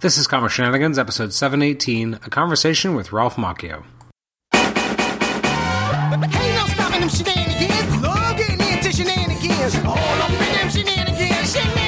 [0.00, 3.82] This is Comic Shenanigans, episode 718, a conversation with Ralph Macchio.
[4.52, 4.72] Ain't
[11.74, 11.87] no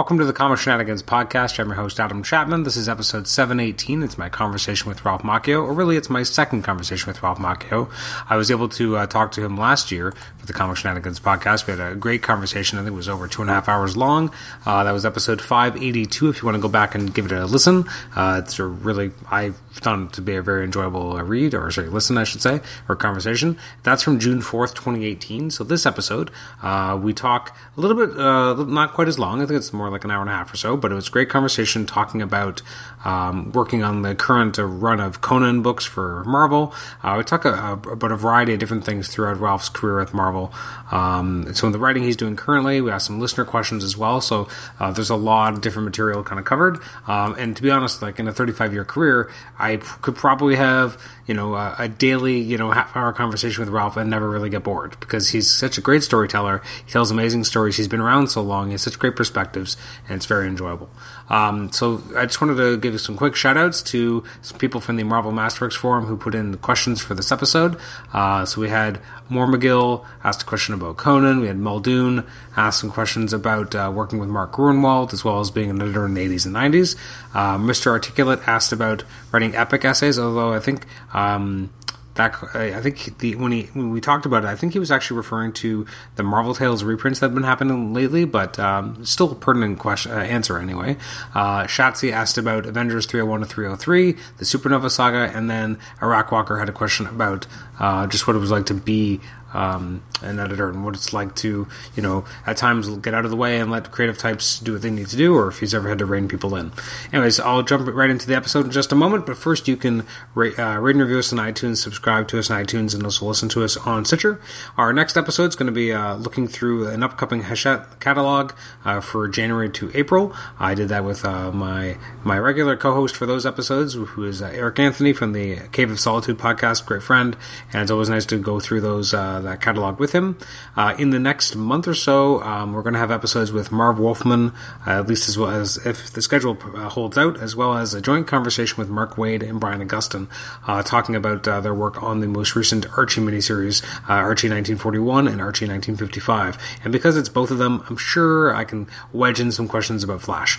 [0.00, 1.60] Welcome to the Comic Shenanigans podcast.
[1.60, 2.62] I'm your host, Adam Chapman.
[2.62, 4.02] This is episode 718.
[4.02, 7.90] It's my conversation with Ralph Macchio, or really, it's my second conversation with Ralph Macchio.
[8.26, 10.14] I was able to uh, talk to him last year
[10.50, 11.66] the Comic Shenanigans podcast.
[11.68, 12.78] We had a great conversation.
[12.78, 14.32] I think it was over two and a half hours long.
[14.66, 16.28] Uh, that was episode 582.
[16.28, 17.84] If you want to go back and give it a listen,
[18.16, 21.70] uh, it's a really, I found it to be a very enjoyable uh, read, or
[21.70, 23.56] sorry, listen, I should say, or conversation.
[23.84, 25.52] That's from June 4th, 2018.
[25.52, 26.32] So this episode,
[26.62, 29.40] uh, we talk a little bit, uh, not quite as long.
[29.40, 31.06] I think it's more like an hour and a half or so, but it was
[31.06, 32.60] a great conversation talking about
[33.04, 36.74] um, working on the current uh, run of Conan books for Marvel.
[37.02, 40.52] Uh, we talk a, about a variety of different things throughout Ralph's career with Marvel.
[40.90, 42.80] Um, some of the writing he's doing currently.
[42.80, 44.20] We asked some listener questions as well.
[44.20, 46.78] So uh, there's a lot of different material kind of covered.
[47.06, 50.56] Um, and to be honest, like in a 35 year career, I p- could probably
[50.56, 54.28] have you know a, a daily you know half hour conversation with Ralph and never
[54.28, 56.60] really get bored because he's such a great storyteller.
[56.84, 57.76] He tells amazing stories.
[57.76, 58.66] He's been around so long.
[58.66, 59.76] He has such great perspectives,
[60.08, 60.90] and it's very enjoyable.
[61.30, 64.96] Um, so I just wanted to give some quick shout outs to some people from
[64.96, 67.78] the Marvel Masterworks forum who put in questions for this episode.
[68.12, 71.40] Uh, so we had Moore McGill asked a question about Conan.
[71.40, 75.50] We had Muldoon ask some questions about uh, working with Mark Gruenwald as well as
[75.50, 76.96] being an editor in the 80s and 90s.
[77.32, 77.86] Uh, Mr.
[77.86, 80.84] Articulate asked about writing epic essays, although I think.
[81.14, 81.70] Um,
[82.14, 84.90] back I think the when he when we talked about it, I think he was
[84.90, 85.86] actually referring to
[86.16, 90.16] the Marvel Tales reprints that have been happening lately, but um, still pertinent question uh,
[90.16, 90.96] answer anyway.
[91.34, 96.58] Uh, Shatsy asked about Avengers 301 to 303, the Supernova Saga, and then Iraq Walker
[96.58, 97.46] had a question about
[97.78, 99.20] uh, just what it was like to be
[99.52, 103.30] um, an editor and what it's like to, you know, at times get out of
[103.30, 105.74] the way and let creative types do what they need to do, or if he's
[105.74, 106.72] ever had to rein people in.
[107.12, 110.06] Anyways, I'll jump right into the episode in just a moment, but first you can
[110.34, 113.26] rate, uh, rate and review us on iTunes, subscribe to us on iTunes, and also
[113.26, 114.40] listen to us on Stitcher.
[114.76, 118.52] Our next episode is going to be uh, looking through an upcoming Hachette catalog
[118.84, 120.34] uh, for January to April.
[120.58, 124.46] I did that with uh, my my regular co-host for those episodes, who is uh,
[124.46, 127.36] Eric Anthony from the Cave of Solitude podcast, great friend,
[127.72, 130.38] and it's always nice to go through those uh, that catalog with him.
[130.76, 133.98] Uh, in the next month or so, um, we're going to have episodes with Marv
[133.98, 134.52] Wolfman,
[134.86, 137.94] uh, at least as well as if the schedule uh, holds out, as well as
[137.94, 140.28] a joint conversation with Mark Waid and Brian Augustyn,
[140.66, 145.40] uh, talking about uh, their work on the most recent Archie miniseries, Archie 1941 and
[145.40, 146.58] Archie 1955.
[146.84, 150.22] And because it's both of them, I'm sure I can wedge in some questions about
[150.22, 150.58] Flash,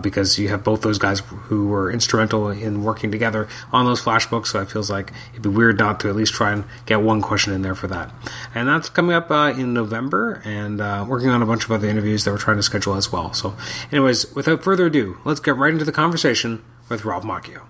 [0.00, 4.26] because you have both those guys who were instrumental in working together on those Flash
[4.26, 4.50] books.
[4.50, 7.22] So it feels like it'd be weird not to at least try and get one
[7.22, 8.10] question in there for that
[8.54, 11.88] and that's coming up uh, in November, and uh, working on a bunch of other
[11.88, 13.32] interviews that we're trying to schedule as well.
[13.32, 13.56] So,
[13.90, 17.62] anyways, without further ado, let's get right into the conversation with Ralph Macchio.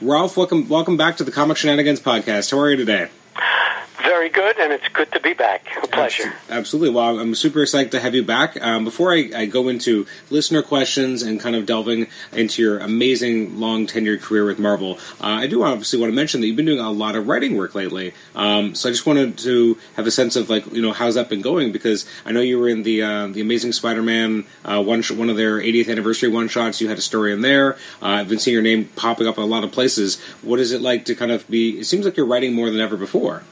[0.00, 2.50] Ralph, welcome welcome back to the Comic Shenanigans podcast.
[2.50, 3.08] How are you today?
[4.06, 5.66] Very good, and it's good to be back.
[5.82, 6.32] A pleasure.
[6.48, 6.94] Absolutely.
[6.94, 8.56] Well, I'm super excited to have you back.
[8.62, 13.58] Um, before I, I, go into listener questions and kind of delving into your amazing
[13.58, 16.66] long tenured career with Marvel, uh, I do obviously want to mention that you've been
[16.66, 18.14] doing a lot of writing work lately.
[18.36, 21.28] Um, so I just wanted to have a sense of like you know how's that
[21.28, 25.02] been going because I know you were in the uh, the Amazing Spider-Man uh, one
[25.02, 26.80] sh- one of their 80th anniversary one shots.
[26.80, 27.72] You had a story in there.
[28.00, 30.20] Uh, I've been seeing your name popping up in a lot of places.
[30.42, 31.80] What is it like to kind of be?
[31.80, 33.42] It seems like you're writing more than ever before.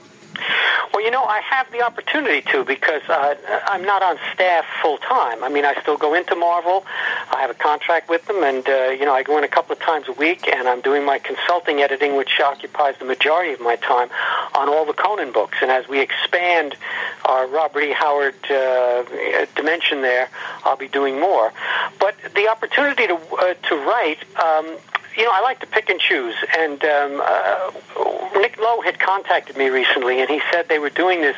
[0.93, 3.35] Well, you know, I have the opportunity to because uh,
[3.67, 5.43] I'm not on staff full time.
[5.43, 6.85] I mean, I still go into Marvel.
[7.33, 9.73] I have a contract with them, and uh, you know, I go in a couple
[9.73, 13.61] of times a week, and I'm doing my consulting editing, which occupies the majority of
[13.61, 14.09] my time
[14.55, 15.59] on all the Conan books.
[15.63, 16.77] And as we expand
[17.25, 17.93] our Robert E.
[17.93, 20.29] Howard uh, dimension there,
[20.65, 21.53] I'll be doing more.
[21.99, 24.19] But the opportunity to uh, to write.
[24.39, 24.77] Um,
[25.17, 26.35] you know, I like to pick and choose.
[26.57, 27.71] And um, uh,
[28.41, 31.37] Nick Lowe had contacted me recently, and he said they were doing this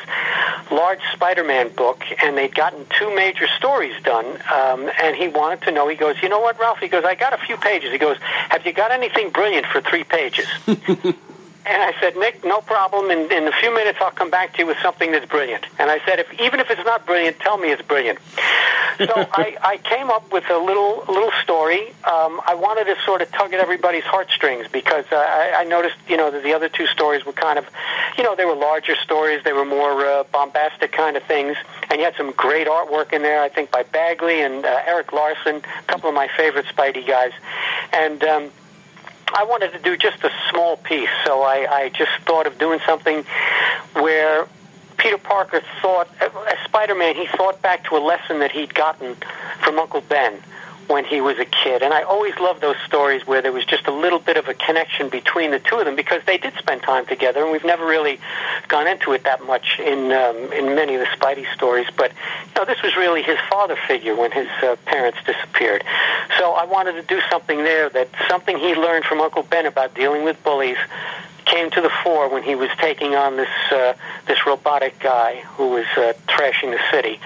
[0.71, 4.25] large Spider-Man book, and they'd gotten two major stories done.
[4.53, 5.87] Um, and he wanted to know.
[5.87, 8.17] He goes, "You know what, Ralph?" He goes, "I got a few pages." He goes,
[8.49, 10.47] "Have you got anything brilliant for three pages?"
[11.67, 13.11] And I said, Nick, no problem.
[13.11, 15.65] In, in a few minutes, I'll come back to you with something that's brilliant.
[15.77, 18.19] And I said, if, even if it's not brilliant, tell me it's brilliant.
[18.97, 21.89] So I, I came up with a little little story.
[22.05, 25.97] Um, I wanted to sort of tug at everybody's heartstrings because uh, I, I noticed,
[26.07, 27.65] you know, that the other two stories were kind of,
[28.17, 29.43] you know, they were larger stories.
[29.43, 31.57] They were more uh, bombastic kind of things.
[31.89, 35.11] And you had some great artwork in there, I think, by Bagley and uh, Erik
[35.11, 37.33] Larsen, a couple of my favorite Spidey guys.
[37.91, 38.51] And um,
[39.33, 42.79] I wanted to do just a small piece, so I, I just thought of doing
[42.85, 43.25] something
[43.93, 44.47] where
[44.97, 49.15] Peter Parker thought, as Spider-Man, he thought back to a lesson that he'd gotten
[49.61, 50.41] from Uncle Ben
[50.87, 51.81] when he was a kid.
[51.83, 54.53] And I always loved those stories where there was just a little bit of a
[54.53, 57.85] connection between the two of them because they did spend time together, and we've never
[57.85, 58.19] really
[58.67, 61.87] gone into it that much in um, in many of the Spidey stories.
[61.95, 65.83] But you know, this was really his father figure when his uh, parents disappeared.
[66.37, 69.93] So I wanted to do something there that something he learned from Uncle Ben about
[69.93, 70.77] dealing with bullies
[71.53, 73.93] came to the fore when he was taking on this uh,
[74.27, 77.19] this robotic guy who was uh, trashing the city.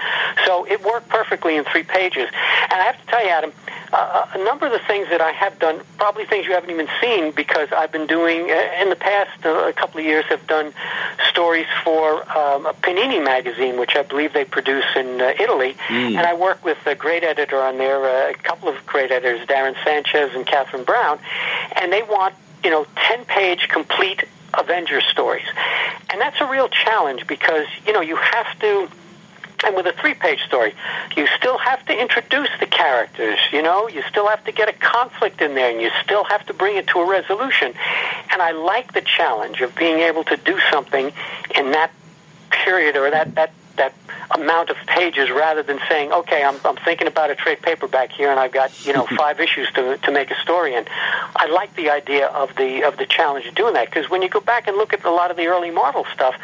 [0.46, 2.28] So it worked perfectly in three pages.
[2.70, 3.52] And I have to tell you, Adam,
[3.92, 6.88] uh, a number of the things that I have done, probably things you haven't even
[7.00, 10.46] seen, because I've been doing uh, in the past uh, a couple of years, have
[10.46, 10.72] done
[11.28, 16.16] stories for um, a Panini magazine, which I believe they produce in uh, Italy, Mm.
[16.16, 19.46] and I work with a great editor on there, uh, a couple of great editors,
[19.46, 21.18] Darren Sanchez and Catherine Brown,
[21.80, 22.34] and they want
[22.64, 24.24] you know, 10 page complete
[24.54, 25.46] Avengers stories.
[26.10, 28.88] And that's a real challenge because, you know, you have to,
[29.64, 30.74] and with a three page story,
[31.16, 34.72] you still have to introduce the characters, you know, you still have to get a
[34.72, 37.72] conflict in there and you still have to bring it to a resolution.
[38.30, 41.12] And I like the challenge of being able to do something
[41.54, 41.90] in that
[42.50, 43.94] period or that, that that
[44.34, 48.30] amount of pages rather than saying, okay, I'm, I'm thinking about a trade paperback here
[48.30, 50.84] and I've got, you know, five issues to, to make a story in.
[51.36, 54.28] I like the idea of the, of the challenge of doing that because when you
[54.28, 56.34] go back and look at a lot of the early Marvel stuff,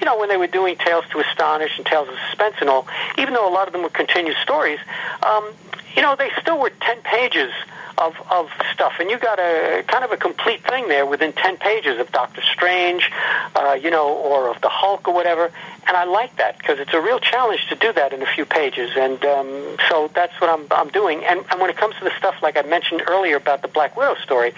[0.00, 2.86] you know, when they were doing Tales to Astonish and Tales of Suspense and all,
[3.18, 4.78] even though a lot of them were continuous stories,
[5.22, 5.52] um,
[5.94, 7.52] you know, they still were 10 pages
[7.98, 11.56] of, of stuff, and you got a kind of a complete thing there within ten
[11.56, 13.10] pages of Doctor Strange,
[13.54, 15.50] uh, you know, or of the Hulk or whatever.
[15.88, 18.44] And I like that because it's a real challenge to do that in a few
[18.44, 21.24] pages, and um, so that's what I'm I'm doing.
[21.24, 23.96] And, and when it comes to the stuff like I mentioned earlier about the Black
[23.96, 24.52] Widow story,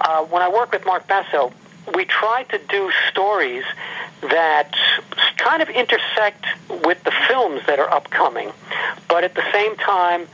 [0.00, 1.52] uh, when I work with Mark Basso,
[1.94, 3.64] we try to do stories
[4.22, 4.74] that
[5.36, 8.50] kind of intersect with the films that are upcoming,
[9.08, 10.26] but at the same time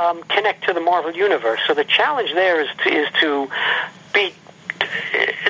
[0.00, 1.60] um, connect to the Marvel universe.
[1.66, 3.48] So the challenge there is to is to
[4.12, 4.32] be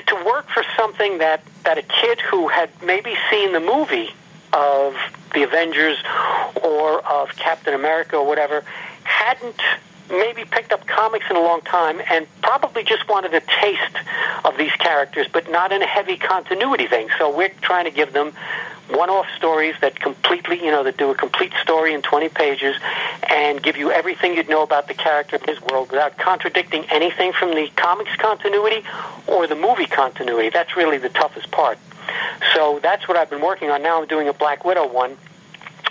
[0.07, 4.11] to work for something that that a kid who had maybe seen the movie
[4.53, 4.97] of
[5.35, 5.99] the Avengers
[6.63, 8.65] or of Captain America or whatever
[9.03, 9.61] hadn't
[10.09, 13.97] maybe picked up comics in a long time and probably just wanted a taste
[14.45, 17.09] of these characters, but not in a heavy continuity thing.
[17.19, 18.33] So we're trying to give them
[18.89, 22.77] one-off stories that completely, you know, that do a complete story in 20 pages
[23.29, 27.33] and give you everything you'd know about the character in his world without contradicting anything
[27.33, 28.87] from the comics continuity
[29.27, 30.51] or the movie continuity.
[30.51, 31.79] That's really the toughest part.
[32.55, 33.83] So that's what I've been working on.
[33.83, 35.17] Now I'm doing a Black Widow one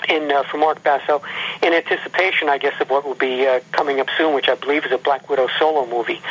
[0.10, 1.22] in uh, for Mark Basso
[1.62, 4.86] in anticipation, I guess, of what will be uh, coming up soon, which I believe
[4.86, 6.22] is a Black Widow solo movie.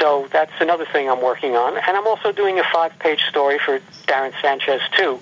[0.00, 3.80] So that's another thing I'm working on, and I'm also doing a five-page story for
[4.06, 5.20] Darren Sanchez too.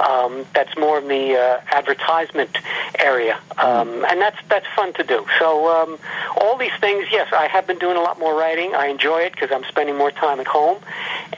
[0.00, 2.56] Um, that's more in the uh, advertisement
[2.98, 5.26] area, um, and that's that's fun to do.
[5.38, 5.98] So um,
[6.36, 8.74] all these things, yes, I have been doing a lot more writing.
[8.74, 10.78] I enjoy it because I'm spending more time at home,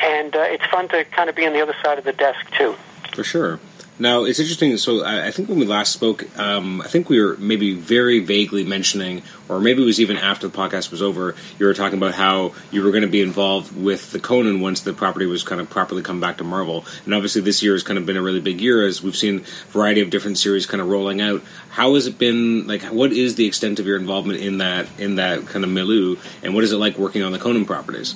[0.00, 2.50] and uh, it's fun to kind of be on the other side of the desk
[2.56, 2.74] too.
[3.12, 3.60] For sure.
[3.98, 4.76] Now it's interesting.
[4.76, 8.18] So I, I think when we last spoke, um, I think we were maybe very
[8.18, 11.34] vaguely mentioning, or maybe it was even after the podcast was over.
[11.58, 14.82] You were talking about how you were going to be involved with the Conan once
[14.82, 16.84] the property was kind of properly come back to Marvel.
[17.06, 19.38] And obviously, this year has kind of been a really big year as we've seen
[19.38, 21.42] a variety of different series kind of rolling out.
[21.70, 22.66] How has it been?
[22.66, 26.16] Like, what is the extent of your involvement in that in that kind of milieu,
[26.42, 28.14] and what is it like working on the Conan properties?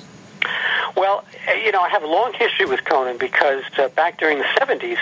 [0.95, 4.37] Well, uh, you know, I have a long history with Conan because uh, back during
[4.39, 4.97] the 70s,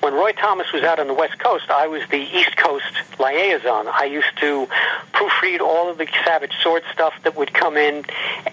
[0.00, 3.88] when Roy Thomas was out on the West Coast, I was the East Coast liaison.
[3.88, 4.66] I used to
[5.12, 8.04] proofread all of the Savage Sword stuff that would come in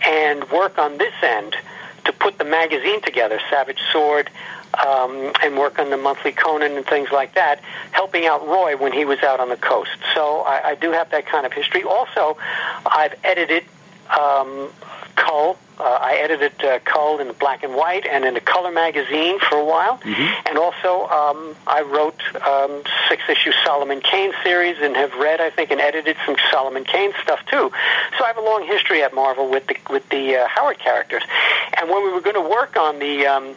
[0.05, 1.55] and work on this end
[2.05, 4.29] to put the magazine together, Savage Sword,
[4.85, 7.61] um, and work on the monthly Conan and things like that,
[7.91, 9.97] helping out Roy when he was out on the coast.
[10.15, 11.83] So I, I do have that kind of history.
[11.83, 12.37] Also,
[12.85, 13.63] I've edited
[14.09, 14.69] um,
[15.15, 15.57] Kull.
[15.81, 19.55] Uh, I edited uh, Kull in black and white and in a color magazine for
[19.55, 19.99] a while.
[20.45, 25.49] And also, um, I wrote um, six issue Solomon Kane series and have read, I
[25.49, 27.71] think, and edited some Solomon Kane stuff too.
[28.17, 31.23] So I have a long history at Marvel with the with the uh, Howard characters.
[31.77, 33.55] And when we were going to work on the um,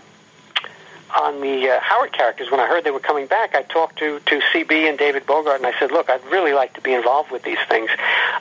[1.20, 4.20] on the uh, Howard characters, when I heard they were coming back, I talked to
[4.20, 7.30] to CB and David Bogart, and I said, "Look, I'd really like to be involved
[7.30, 7.90] with these things."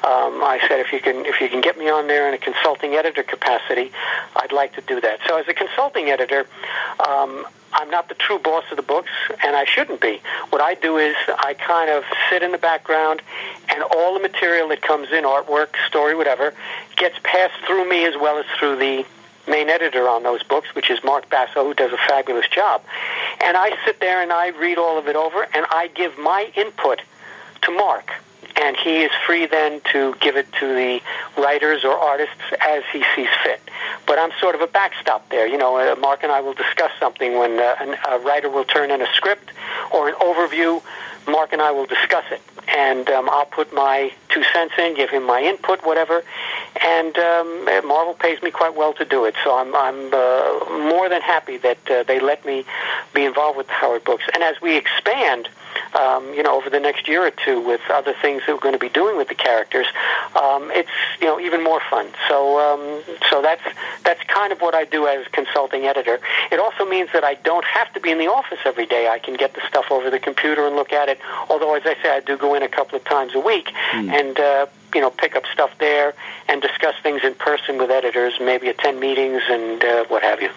[0.04, 2.38] Um, I said, "If you can, if you can get me on there in a
[2.38, 3.92] consulting editor capacity,
[4.36, 6.48] I'd like to do that." So, as a consulting editor.
[7.00, 9.10] Um, I'm not the true boss of the books,
[9.44, 10.22] and I shouldn't be.
[10.52, 13.24] What I do is I kind of sit in the background,
[13.70, 16.54] and all the material that comes in, artwork, story, whatever,
[16.98, 19.06] gets passed through me as well as through the
[19.48, 22.82] main editor on those books, which is Mark Basso, who does a fabulous job.
[23.44, 26.52] And I sit there and I read all of it over, and I give my
[26.56, 27.02] input
[27.64, 28.12] to Mark.
[28.62, 31.02] And he is free then to give it to the
[31.42, 33.60] writers or artists as he sees fit.
[34.06, 35.48] But I'm sort of a backstop there.
[35.48, 38.92] You know, uh, Mark and I will discuss something when uh, a writer will turn
[38.92, 39.52] in a script
[39.92, 40.84] or an overview.
[41.28, 45.10] Mark and I will discuss it, and um, I'll put my two cents in, give
[45.10, 46.24] him my input, whatever.
[46.84, 51.08] And um, Marvel pays me quite well to do it, so I'm I'm uh, more
[51.08, 52.66] than happy that uh, they let me
[53.14, 54.26] be involved with the Howard books.
[54.34, 55.48] And as we expand,
[55.98, 58.74] um, you know, over the next year or two with other things that we're going
[58.74, 59.88] to be doing with the characters,
[60.36, 60.90] um, it's
[61.22, 62.08] you know even more fun.
[62.28, 63.64] So um, so that's
[64.04, 66.20] that's kind of what I do as consulting editor.
[66.52, 69.08] It also means that I don't have to be in the office every day.
[69.08, 71.20] I can get the stuff over the computer and look at it.
[71.50, 74.10] Although, as I say, I do go in a couple of times a week Hmm.
[74.10, 74.40] and.
[74.40, 76.14] Uh, you know, pick up stuff there
[76.48, 80.50] and discuss things in person with editors, maybe attend meetings and uh, what have you.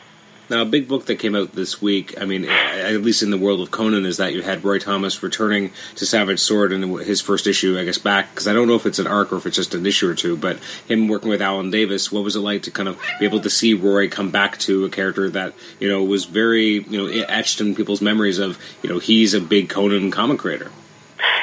[0.49, 3.37] Now, a big book that came out this week, I mean, at least in the
[3.37, 7.21] world of Conan, is that you had Roy Thomas returning to Savage Sword in his
[7.21, 9.47] first issue, I guess, back, because I don't know if it's an arc or if
[9.47, 12.41] it's just an issue or two, but him working with Alan Davis, what was it
[12.41, 15.53] like to kind of be able to see Roy come back to a character that,
[15.81, 19.41] you know, was very, you know, etched in people's memories of, you know, he's a
[19.41, 20.71] big Conan comic creator?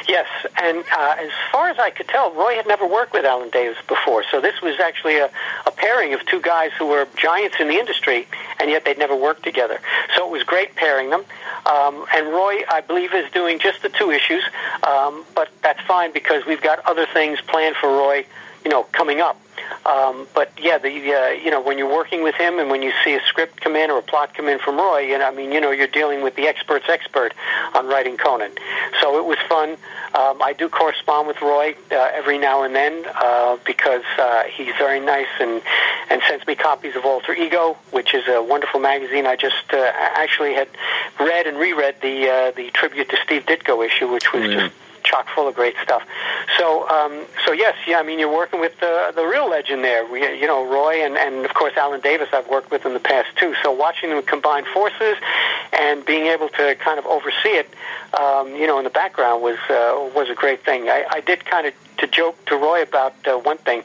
[0.08, 0.28] Yes,
[0.62, 3.78] and uh, as far as I could tell, Roy had never worked with Alan Davis
[3.88, 5.30] before, so this was actually a,
[5.66, 8.28] a pairing of two guys who were giants in the industry,
[8.60, 9.80] and yet they'd never worked together.
[10.16, 11.24] So it was great pairing them.
[11.66, 14.44] Um, and Roy, I believe, is doing just the two issues,
[14.84, 18.26] um, but that's fine because we've got other things planned for Roy,
[18.64, 19.40] you know, coming up.
[19.86, 22.92] Um, but yeah, the uh, you know when you're working with him and when you
[23.04, 25.52] see a script come in or a plot come in from Roy, and I mean
[25.52, 27.34] you know you're dealing with the expert's expert
[27.74, 28.52] on writing Conan.
[29.02, 29.72] So it was fun.
[30.16, 34.74] Um, I do correspond with Roy uh, every now and then uh, because uh, he's
[34.78, 35.62] very nice and
[36.10, 39.26] and sends me copies of Alter Ego, which is a wonderful magazine.
[39.26, 40.68] I just uh, actually had
[41.20, 44.60] read and reread the uh, the tribute to Steve Ditko issue, which was Oh, yeah.
[44.68, 46.04] just chock full of great stuff.
[46.58, 50.06] So, um, so yes, yeah, I mean, you're working with the the real legend there.
[50.06, 52.30] We, you know, Roy and and of course Alan Davis.
[52.34, 53.54] I've worked with in the past too.
[53.64, 55.16] So watching them combine forces
[55.72, 57.70] and being able to kind of oversee it,
[58.20, 60.90] um, you know, in the background was uh, was a great thing.
[60.90, 63.84] I, I did kind of to joke to Roy about uh, one thing.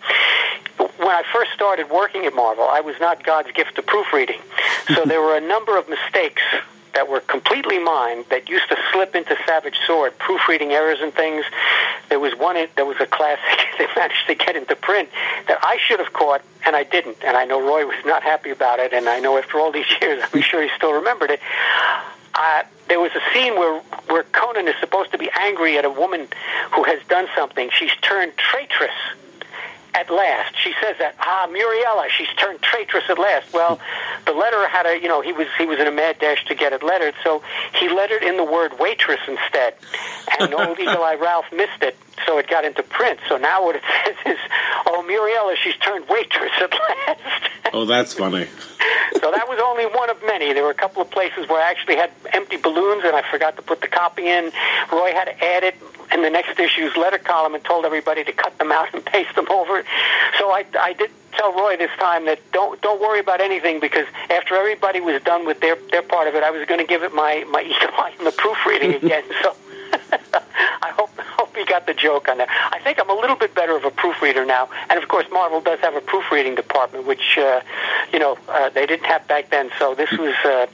[0.79, 4.41] When I first started working at Marvel, I was not God's gift to proofreading,
[4.95, 6.43] so there were a number of mistakes
[6.99, 11.45] that were completely mine that used to slip into Savage Sword, proofreading errors and things.
[12.09, 15.09] There was one that was a classic that managed to get into print
[15.47, 17.19] that I should have caught and I didn't.
[17.23, 19.87] And I know Roy was not happy about it, and I know after all these
[20.03, 21.39] years, I'm sure he still remembered it.
[22.35, 23.79] Uh, there was a scene where
[24.09, 26.27] where Conan is supposed to be angry at a woman
[26.73, 27.71] who has done something.
[27.73, 28.99] She's turned traitress
[29.95, 30.55] at last.
[30.63, 33.53] She says that, ah, Muriela, she's turned traitress at last.
[33.53, 33.81] Well,
[34.27, 36.55] the letterer had a, you know, he was he was in a mad dash to
[36.55, 37.43] get it lettered, so
[37.75, 39.75] he lettered in the word waitress instead.
[40.41, 43.21] And old Eagle Eye Ralph missed it, so it got into print.
[43.29, 44.39] So now what it says is,
[44.87, 47.21] oh, Muriela, she's turned waitress at last.
[47.71, 48.47] Oh, that's funny.
[49.13, 50.55] so that was only one of many.
[50.55, 53.57] There were a couple of places where I actually had empty balloons and I forgot
[53.57, 54.51] to put the copy in.
[54.91, 55.75] Roy had to add it
[56.13, 59.35] in the next issue's letter column and told everybody to cut them out and paste
[59.35, 59.85] them over.
[60.39, 64.07] So I, I did tell Roy this time that don't don't worry about anything because
[64.31, 67.03] after everybody was done with their their part of it, I was going to give
[67.03, 69.25] it my my eagle eye in the proofreading again.
[69.43, 69.55] So.
[70.83, 72.49] I hope hope you got the joke on that.
[72.73, 75.61] I think I'm a little bit better of a proofreader now, and of course Marvel
[75.61, 77.61] does have a proofreading department, which uh,
[78.13, 79.71] you know uh, they didn't have back then.
[79.79, 80.67] So this was uh,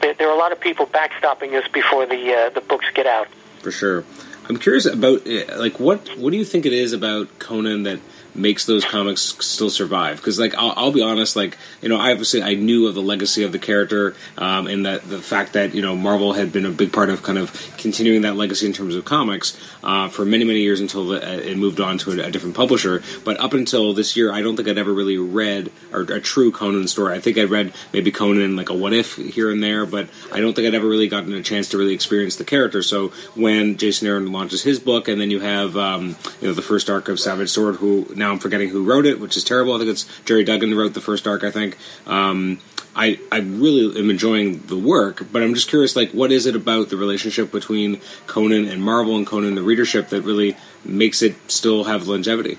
[0.00, 3.06] there, there are a lot of people backstopping us before the uh, the books get
[3.06, 3.28] out.
[3.60, 4.04] For sure.
[4.48, 8.00] I'm curious about uh, like what what do you think it is about Conan that
[8.34, 10.16] makes those comics still survive?
[10.16, 13.02] Because like I'll, I'll be honest, like you know, I obviously I knew of the
[13.02, 16.66] legacy of the character um, and that the fact that you know Marvel had been
[16.66, 20.24] a big part of kind of continuing that legacy in terms of comics uh, for
[20.24, 23.02] many many years until the, uh, it moved on to a, a different publisher.
[23.24, 26.52] But up until this year, I don't think I'd ever really read or, a true
[26.52, 27.14] Conan story.
[27.14, 30.40] I think I read maybe Conan like a what if here and there, but I
[30.40, 32.82] don't think I'd ever really gotten a chance to really experience the character.
[32.82, 36.62] So when Jason Aaron launches his book, and then you have um, you know the
[36.62, 39.74] first arc of Savage Sword, who now I'm forgetting who wrote it, which is terrible.
[39.74, 41.42] I think it's Gerry Duggan who wrote the first arc.
[41.44, 41.76] I think.
[42.06, 42.60] Um,
[42.94, 46.54] I I really am enjoying the work, but I'm just curious, like, what is it
[46.54, 51.34] about the relationship between Conan and Marvel and Conan the readership that really makes it
[51.50, 52.58] still have longevity?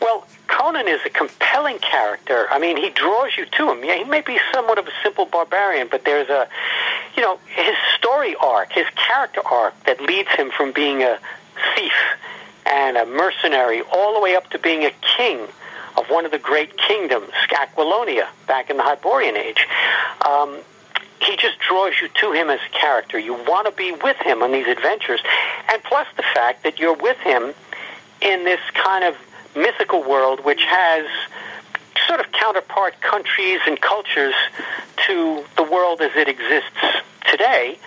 [0.00, 2.46] Well, Conan is a compelling character.
[2.50, 3.84] I mean, he draws you to him.
[3.84, 6.48] Yeah, he may be somewhat of a simple barbarian, but there's a,
[7.16, 11.18] you know, his story arc, his character arc that leads him from being a
[11.74, 11.98] thief
[12.66, 15.46] and a mercenary all the way up to being a king
[15.96, 19.66] of one of the great kingdoms, Aquilonia, back in the Hyborian Age.
[20.24, 20.58] Um,
[21.20, 23.18] he just draws you to him as a character.
[23.18, 25.20] You want to be with him on these adventures.
[25.72, 27.54] And plus the fact that you're with him
[28.20, 29.16] in this kind of
[29.56, 31.06] mythical world which has
[32.06, 34.34] sort of counterpart countries and cultures
[35.06, 37.78] to the world as it exists today,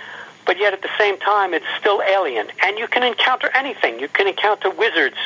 [0.49, 2.47] but yet at the same time it's still alien.
[2.63, 3.99] And you can encounter anything.
[3.99, 5.17] You can encounter wizards.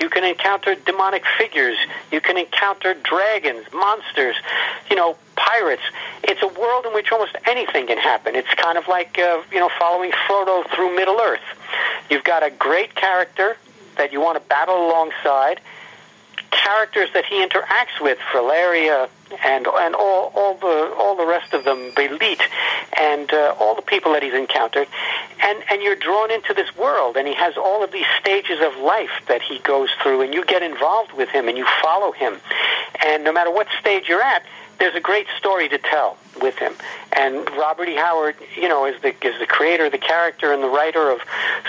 [0.00, 1.76] You can encounter demonic figures.
[2.10, 4.36] You can encounter dragons, monsters,
[4.88, 5.82] you know, pirates.
[6.22, 8.34] It's a world in which almost anything can happen.
[8.34, 11.44] It's kind of like, uh, you know, following Frodo through Middle Earth.
[12.08, 13.58] You've got a great character
[13.98, 15.60] that you want to battle alongside
[16.50, 19.10] characters that he interacts with, Valeria
[19.44, 22.40] and and all all the all the rest of them, Belit,
[22.98, 24.88] and uh, all the people that he's encountered,
[25.42, 28.76] and and you're drawn into this world, and he has all of these stages of
[28.78, 32.40] life that he goes through, and you get involved with him, and you follow him,
[33.04, 34.42] and no matter what stage you're at,
[34.80, 36.72] there's a great story to tell with him.
[37.12, 37.94] And Robert E.
[37.94, 41.20] Howard, you know, is the is the creator, the character, and the writer of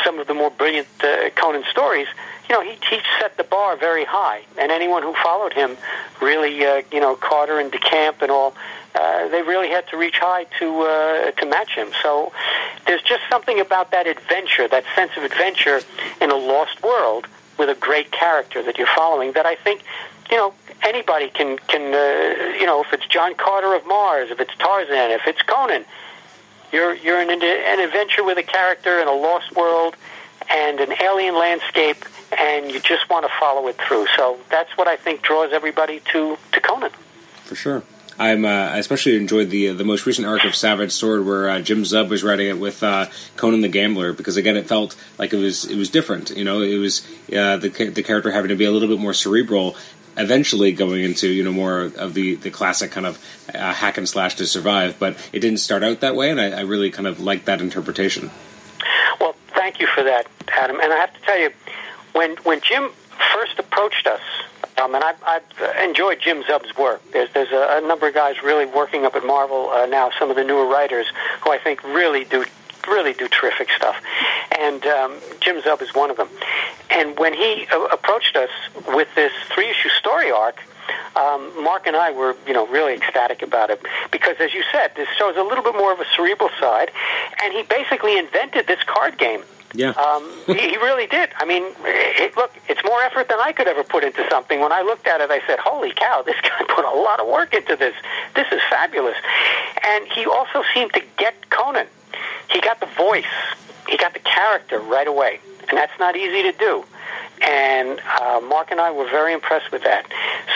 [0.04, 2.08] some of the more brilliant uh, Conan stories
[2.52, 5.78] you know, he, he set the bar very high, and anyone who followed him
[6.22, 8.54] really, uh, you know, Carter and DeCamp and all,
[8.94, 11.88] uh, they really had to reach high to uh, to match him.
[12.04, 12.34] So
[12.86, 15.80] there's just something about that adventure, that sense of adventure
[16.20, 17.28] in a lost world
[17.58, 19.84] with a great character that you're following that I think,
[20.30, 20.54] you know,
[20.84, 25.12] anybody can can uh, you know, if it's John Carter of Mars, if it's Tarzan,
[25.12, 25.86] if it's Conan,
[26.72, 29.96] you're you're in an, an adventure with a character in a lost world
[30.50, 32.04] and an alien landscape
[32.38, 34.08] and you just want to follow it through.
[34.16, 36.92] So that's what I think draws everybody to, to Conan.
[37.44, 37.84] For sure.
[38.20, 41.50] I'm, uh, I especially enjoyed the uh, the most recent arc of Savage Sword, where
[41.50, 44.96] uh, Jim Zub was writing it with uh, Conan the Gambler, because again, it felt
[45.18, 46.30] like it was it was different.
[46.30, 49.14] You know, it was uh, the the character having to be a little bit more
[49.14, 49.76] cerebral.
[50.18, 53.18] Eventually, going into you know more of the the classic kind of
[53.54, 56.50] uh, hack and slash to survive, but it didn't start out that way, and I,
[56.52, 58.30] I really kind of liked that interpretation.
[59.22, 60.80] Well, thank you for that, Adam.
[60.82, 61.52] And I have to tell you,
[62.12, 62.92] when when Jim
[63.34, 64.22] first approached us,
[64.78, 67.02] um, and I've, I've enjoyed Jim Zub's work.
[67.12, 70.12] There's there's a, a number of guys really working up at Marvel uh, now.
[70.18, 71.06] Some of the newer writers
[71.42, 72.46] who I think really do
[72.88, 73.96] really do terrific stuff,
[74.58, 76.30] and um, Jim Zub is one of them.
[76.90, 78.50] And when he uh, approached us
[78.88, 80.62] with this three issue story arc.
[81.16, 84.92] Um, Mark and I were, you know, really ecstatic about it because, as you said,
[84.96, 86.90] this shows a little bit more of a cerebral side,
[87.44, 89.92] and he basically invented this card game yeah.
[89.92, 91.30] um, he, he really did.
[91.38, 94.60] I mean, it, look, it's more effort than I could ever put into something.
[94.60, 96.24] When I looked at it, I said, "Holy cow!
[96.32, 97.96] This guy put a lot of work into this.
[98.36, 99.18] This is fabulous."
[99.88, 101.88] And he also seemed to get Conan.
[102.50, 103.26] He got the voice.
[103.88, 106.86] He got the character right away, and that's not easy to do.
[107.42, 110.06] And uh, Mark and I were very impressed with that.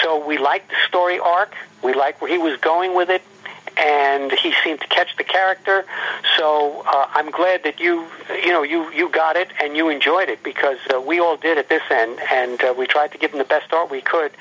[0.04, 1.54] So we liked the story arc.
[1.84, 3.22] We liked where he was going with it
[3.78, 5.86] and he seemed to catch the character.
[6.38, 10.30] So uh, I'm glad that you, you know, you you got it and you enjoyed
[10.30, 13.32] it because uh, we all did at this end, and uh, we tried to give
[13.32, 14.32] him the best art we could.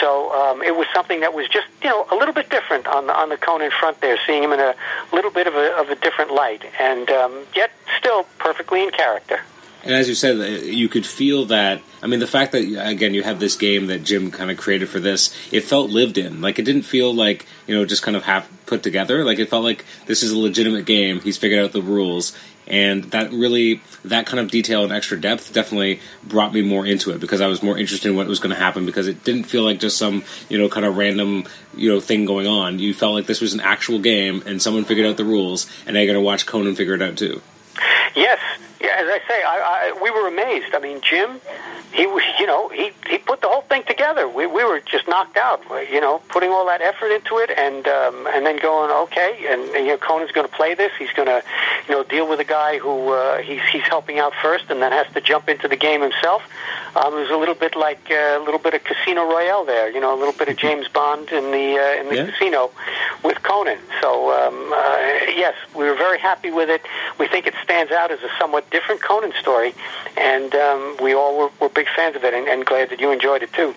[0.00, 3.06] So um, it was something that was just, you know, a little bit different on
[3.06, 4.74] the on the Conan front there, seeing him in a
[5.12, 9.40] little bit of a of a different light, and um, yet still perfectly in character.
[9.84, 11.82] And as you said, you could feel that.
[12.02, 14.88] I mean, the fact that again you have this game that Jim kind of created
[14.88, 16.40] for this, it felt lived in.
[16.40, 19.24] Like it didn't feel like you know just kind of half put together.
[19.24, 21.20] Like it felt like this is a legitimate game.
[21.20, 25.52] He's figured out the rules, and that really that kind of detail and extra depth
[25.52, 28.54] definitely brought me more into it because I was more interested in what was going
[28.54, 31.44] to happen because it didn't feel like just some you know kind of random
[31.76, 32.78] you know thing going on.
[32.78, 35.94] You felt like this was an actual game and someone figured out the rules, and
[35.94, 37.42] they're going to watch Conan figure it out too.
[38.14, 38.38] Yes,
[38.80, 40.74] yeah, as I say, I, I, we were amazed.
[40.74, 41.40] I mean, Jim,
[41.94, 44.28] he was, you know, he he put the whole thing together.
[44.28, 45.62] We we were just knocked out.
[45.90, 49.62] You know, putting all that effort into it, and um, and then going, okay, and,
[49.74, 50.92] and you know, Conan's going to play this.
[50.98, 51.42] He's going to,
[51.88, 54.90] you know, deal with a guy who uh, he's he's helping out first, and then
[54.92, 56.42] has to jump into the game himself.
[56.96, 59.88] Um, it was a little bit like uh, a little bit of Casino Royale there.
[59.90, 62.26] You know, a little bit of James Bond in the uh, in the Yeah.
[62.30, 62.70] casino
[63.22, 63.78] with Conan.
[64.00, 64.96] So um, uh,
[65.42, 66.82] yes, we were very happy with it.
[67.18, 69.74] We think it stands out as a somewhat different Conan story,
[70.16, 73.10] and um, we all were, were big fans of it, and, and glad that you
[73.10, 73.74] enjoyed it too.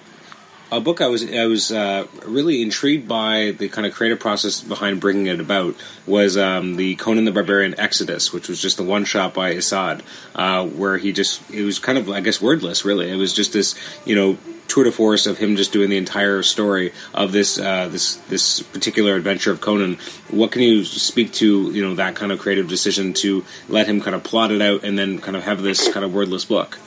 [0.72, 4.62] a book I was I was uh, really intrigued by the kind of creative process
[4.62, 8.84] behind bringing it about was um, the Conan the Barbarian Exodus, which was just the
[8.84, 10.02] one shot by Esad,
[10.36, 13.10] uh, where he just it was kind of I guess wordless really.
[13.10, 16.44] It was just this you know tour de force of him just doing the entire
[16.44, 19.98] story of this uh, this this particular adventure of Conan.
[20.30, 24.02] What can you speak to you know that kind of creative decision to let him
[24.02, 26.78] kind of plot it out and then kind of have this kind of wordless book?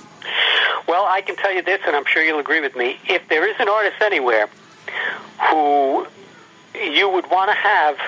[0.86, 2.98] Well, I can tell you this, and I'm sure you'll agree with me.
[3.08, 4.48] If there is an artist anywhere
[5.50, 6.06] who
[6.74, 7.98] you would want to have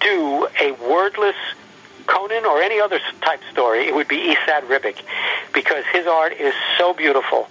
[0.00, 1.36] do a wordless
[2.06, 5.02] Conan or any other type story, it would be Esad Ribic,
[5.52, 7.48] because his art is so beautiful,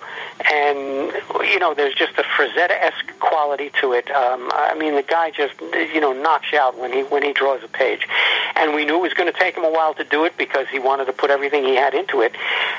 [0.52, 1.12] and
[1.42, 4.10] you know, there's just a Frazetta-esque quality to it.
[4.12, 7.63] Um, I mean, the guy just you know knocks out when he when he draws
[7.63, 8.08] a page,
[8.56, 10.68] and we knew it was going to take him a while to do it because
[10.70, 12.34] he wanted to put everything he had into it,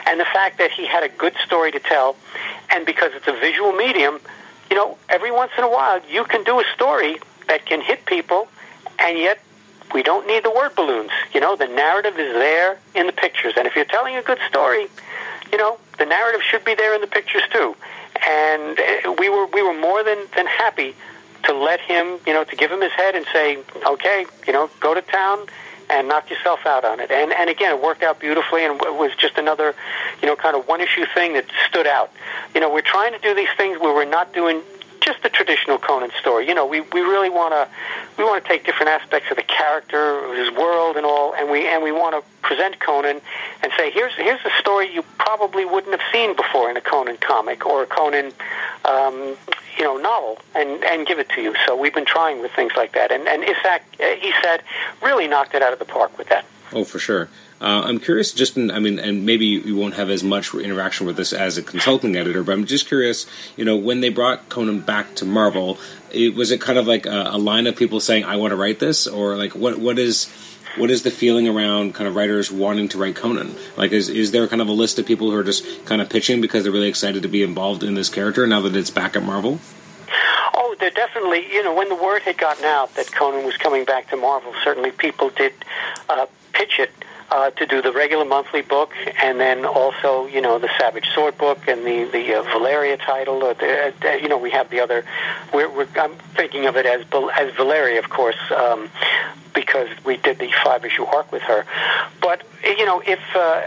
[0.07, 2.17] and the fact that he had a good story to tell,
[2.71, 4.21] and because it's a visual medium,
[4.71, 8.07] you know, every once in a while you can do a story that can hit
[8.07, 8.49] people,
[8.99, 9.39] and yet
[9.95, 11.11] we don't need the word balloons.
[11.33, 13.55] You know, the narrative is there in the pictures.
[13.57, 14.89] And if you're telling a good story,
[15.53, 17.77] you know, the narrative should be there in the pictures too.
[18.27, 20.95] And uh, we were we were more than than happy
[21.45, 24.69] to let him, you know, to give him his head and say, okay, you know,
[24.81, 25.47] go to town
[25.91, 27.11] and knock yourself out on it.
[27.11, 29.75] And and again, it worked out beautifully, and it was just another,
[30.21, 32.11] you know, kind of one issue thing that stood out.
[32.55, 34.63] You know, we're trying to do these things where we're not doing
[35.05, 36.49] just the traditional Conan story.
[36.49, 37.69] You know, we, we really want to
[38.17, 41.67] we want to take different aspects of the character, his world, and all, and we
[41.69, 43.21] and we want to present Conan
[43.63, 47.19] and say here's here's a story you probably wouldn't have seen before in a Conan
[47.19, 48.33] comic or a Conan
[48.85, 49.37] um,
[49.77, 51.55] you know novel, and and give it to you.
[51.67, 54.63] So we've been trying with things like that, and and Esad uh, he said
[55.03, 56.47] really knocked it out of the park with that.
[56.73, 57.29] Oh, for sure.
[57.61, 61.07] Uh, I'm curious, just in, I mean, and maybe you won't have as much interaction
[61.07, 64.49] with this as a consulting editor, but I'm just curious, you know, when they brought
[64.49, 65.79] Conan back to Marvel,
[66.13, 68.57] it, was it kind of like a, a line of people saying, "I want to
[68.57, 70.29] write this," or like what what is
[70.77, 73.55] what is the feeling around kind of writers wanting to write Conan?
[73.77, 76.09] Like, is is there kind of a list of people who are just kind of
[76.09, 79.17] pitching because they're really excited to be involved in this character now that it's back
[79.17, 79.61] at Marvel?
[80.55, 83.85] Oh, there definitely, you know, when the word had gotten out that Conan was coming
[83.85, 85.53] back to Marvel, certainly people did
[86.09, 86.91] uh, pitch it
[87.31, 91.37] uh, to do the regular monthly book, and then also, you know, the Savage Sword
[91.39, 93.43] book and the the uh, Valeria title.
[93.43, 95.05] Or the, uh, you know, we have the other.
[95.53, 97.03] We're, we're, I'm thinking of it as
[97.39, 98.91] as Valeria, of course, um,
[99.55, 101.65] because we did the five issue arc with her.
[102.21, 103.63] But you know, if uh,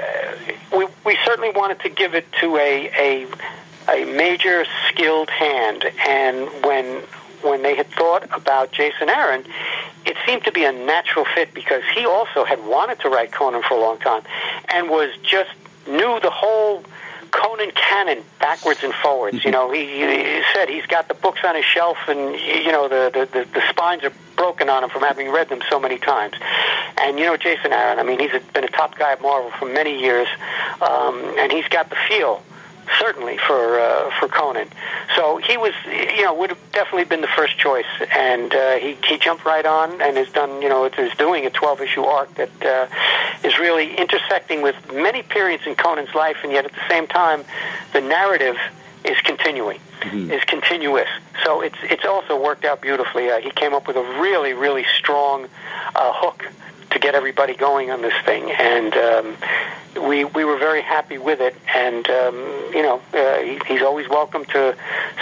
[0.75, 3.27] we we certainly wanted to give it to a a
[3.89, 7.03] a major skilled hand, and when
[7.49, 9.43] when they had thought about Jason Aaron,
[10.05, 13.61] it seemed to be a natural fit because he also had wanted to write Conan
[13.63, 14.23] for a long time
[14.69, 15.51] and was just
[15.87, 16.83] knew the whole
[17.31, 19.43] Conan canon backwards and forwards.
[19.43, 22.87] You know, he, he said he's got the books on his shelf, and you know
[22.87, 25.97] the, the the the spines are broken on him from having read them so many
[25.97, 26.35] times.
[26.99, 27.99] And you know, Jason Aaron.
[27.99, 30.27] I mean, he's been a top guy at Marvel for many years,
[30.81, 32.41] um, and he's got the feel
[32.99, 34.67] certainly for uh, for Conan.
[35.15, 38.97] So he was, you know, would have definitely been the first choice, and uh, he
[39.07, 42.33] he jumped right on and has done, you know, is doing a 12 issue arc
[42.35, 46.89] that uh, is really intersecting with many periods in Conan's life, and yet at the
[46.89, 47.43] same time,
[47.93, 48.57] the narrative
[49.03, 50.31] is continuing, mm-hmm.
[50.31, 51.09] is continuous.
[51.43, 53.29] So it's it's also worked out beautifully.
[53.29, 55.47] Uh, he came up with a really really strong
[55.95, 56.45] uh, hook
[56.91, 59.37] to get everybody going on this thing, and um,
[60.07, 61.55] we we were very happy with it.
[61.73, 62.35] And um,
[62.73, 64.75] you know, uh, he, he's always welcome to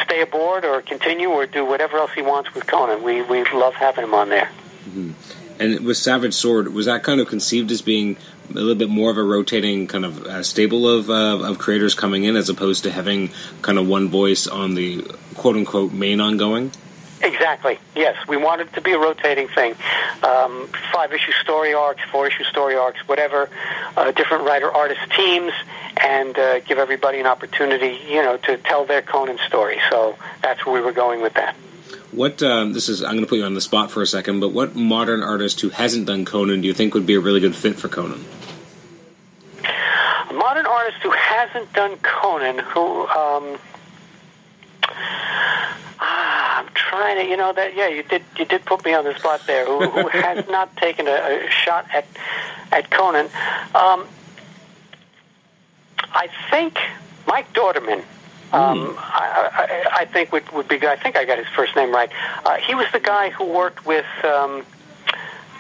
[0.03, 3.03] stay aboard or continue or do whatever else he wants with Conan.
[3.03, 4.49] We we love having him on there.
[4.89, 5.11] Mm-hmm.
[5.57, 8.17] And with Savage Sword, was that kind of conceived as being
[8.49, 11.95] a little bit more of a rotating kind of uh, stable of uh, of creators
[11.95, 15.01] coming in, as opposed to having kind of one voice on the
[15.35, 16.71] quote unquote main ongoing?
[17.25, 17.79] Exactly.
[17.95, 19.73] Yes, we want it to be a rotating thing.
[20.21, 23.49] Um, five issue story arcs, four issue story arcs, whatever.
[23.97, 25.51] Uh, different writer artist teams,
[25.97, 29.79] and uh, give everybody an opportunity, you know, to tell their Conan story.
[29.89, 31.55] So that's where we were going with that.
[32.11, 33.03] What um, this is?
[33.03, 35.61] I'm going to put you on the spot for a second, but what modern artist
[35.61, 38.23] who hasn't done Conan do you think would be a really good fit for Conan?
[40.29, 43.07] A modern artist who hasn't done Conan, who.
[43.07, 43.57] Um,
[46.07, 47.75] Ah, I'm trying to, you know that.
[47.75, 48.23] Yeah, you did.
[48.37, 49.65] You did put me on the spot there.
[49.65, 52.05] Who, who has not taken a, a, shot at
[52.71, 53.25] at Conan?
[53.75, 54.07] Um,
[55.99, 56.79] I think
[57.27, 58.03] Mike Dauterman.
[58.53, 58.95] Um, mm.
[58.97, 60.85] I, I, I think would would be.
[60.85, 62.11] I think I got his first name right.
[62.45, 64.05] Uh, he was the guy who worked with.
[64.23, 64.65] Um,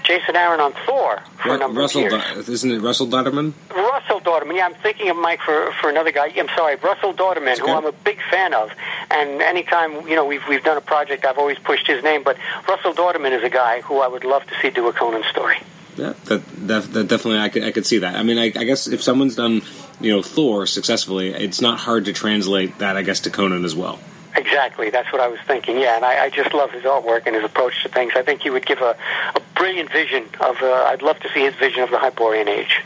[0.05, 2.45] Jason Aaron on Thor for Ru- a number Russell of years.
[2.45, 3.53] Do- isn't it Russell Dauterman?
[3.71, 4.55] Russell Dauterman.
[4.55, 6.31] Yeah, I'm thinking of Mike for, for another guy.
[6.35, 8.71] I'm sorry, Russell Dauterman, who I'm a big fan of.
[9.09, 12.23] And anytime you know we've we've done a project, I've always pushed his name.
[12.23, 12.37] But
[12.67, 15.57] Russell Dauterman is a guy who I would love to see do a Conan story.
[15.97, 18.15] Yeah, that, that, that definitely I could I could see that.
[18.15, 19.61] I mean, I, I guess if someone's done
[20.01, 23.75] you know Thor successfully, it's not hard to translate that I guess to Conan as
[23.75, 23.99] well.
[24.35, 25.77] Exactly, that's what I was thinking.
[25.77, 28.13] Yeah, and I, I just love his artwork and his approach to things.
[28.15, 28.97] I think he would give a,
[29.33, 30.61] a brilliant vision of.
[30.61, 32.81] Uh, I'd love to see his vision of the Hyborian Age.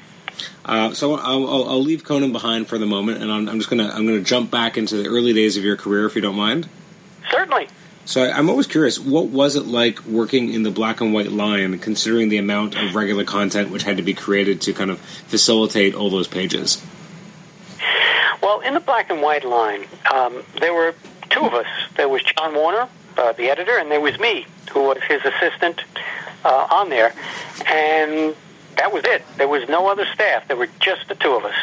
[0.63, 3.69] Uh, so I'll, I'll, I'll leave Conan behind for the moment, and I'm, I'm just
[3.69, 6.35] gonna I'm gonna jump back into the early days of your career, if you don't
[6.35, 6.69] mind.
[7.31, 7.67] Certainly.
[8.05, 11.31] So I, I'm always curious, what was it like working in the black and white
[11.31, 14.99] line, considering the amount of regular content which had to be created to kind of
[14.99, 16.83] facilitate all those pages?
[18.41, 20.95] Well, in the black and white line, um, there were
[21.29, 21.67] two of us.
[21.95, 22.87] There was John Warner,
[23.17, 25.83] uh, the editor, and there was me, who was his assistant
[26.43, 27.13] uh, on there.
[27.67, 28.35] And
[28.77, 29.23] that was it.
[29.37, 30.47] There was no other staff.
[30.47, 31.55] There were just the two of us.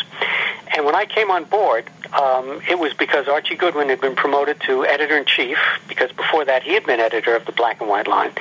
[0.75, 4.61] And when I came on board, um, it was because Archie Goodwin had been promoted
[4.63, 7.89] to editor in chief, because before that he had been editor of the Black and
[7.89, 8.33] White line.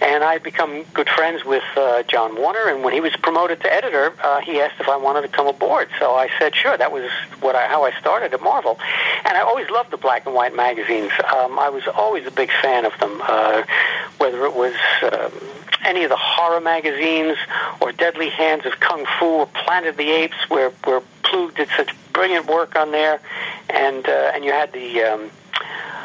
[0.00, 3.60] And I had become good friends with uh, John Warner, and when he was promoted
[3.60, 5.88] to editor, uh, he asked if I wanted to come aboard.
[5.98, 6.76] So I said, sure.
[6.76, 8.78] That was what I, how I started at Marvel.
[9.24, 11.12] And I always loved the black and white magazines.
[11.36, 13.62] Um, I was always a big fan of them, uh,
[14.18, 14.74] whether it was.
[15.02, 15.32] Um,
[15.82, 17.38] any of the horror magazines
[17.80, 21.68] or Deadly Hands of Kung Fu or Planet of the Apes, where where Ploog did
[21.74, 23.18] such brilliant work on there,
[23.70, 25.30] and uh, and you had the um,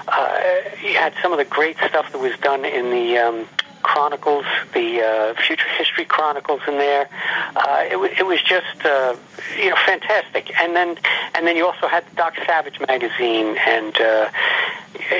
[0.07, 0.41] uh,
[0.81, 3.45] you had some of the great stuff that was done in the um,
[3.83, 7.09] Chronicles, the uh, Future History Chronicles in there.
[7.53, 9.13] Uh, it, w- it was just uh,
[9.57, 10.97] you know fantastic, and then
[11.33, 14.29] and then you also had the Doc Savage magazine, and uh,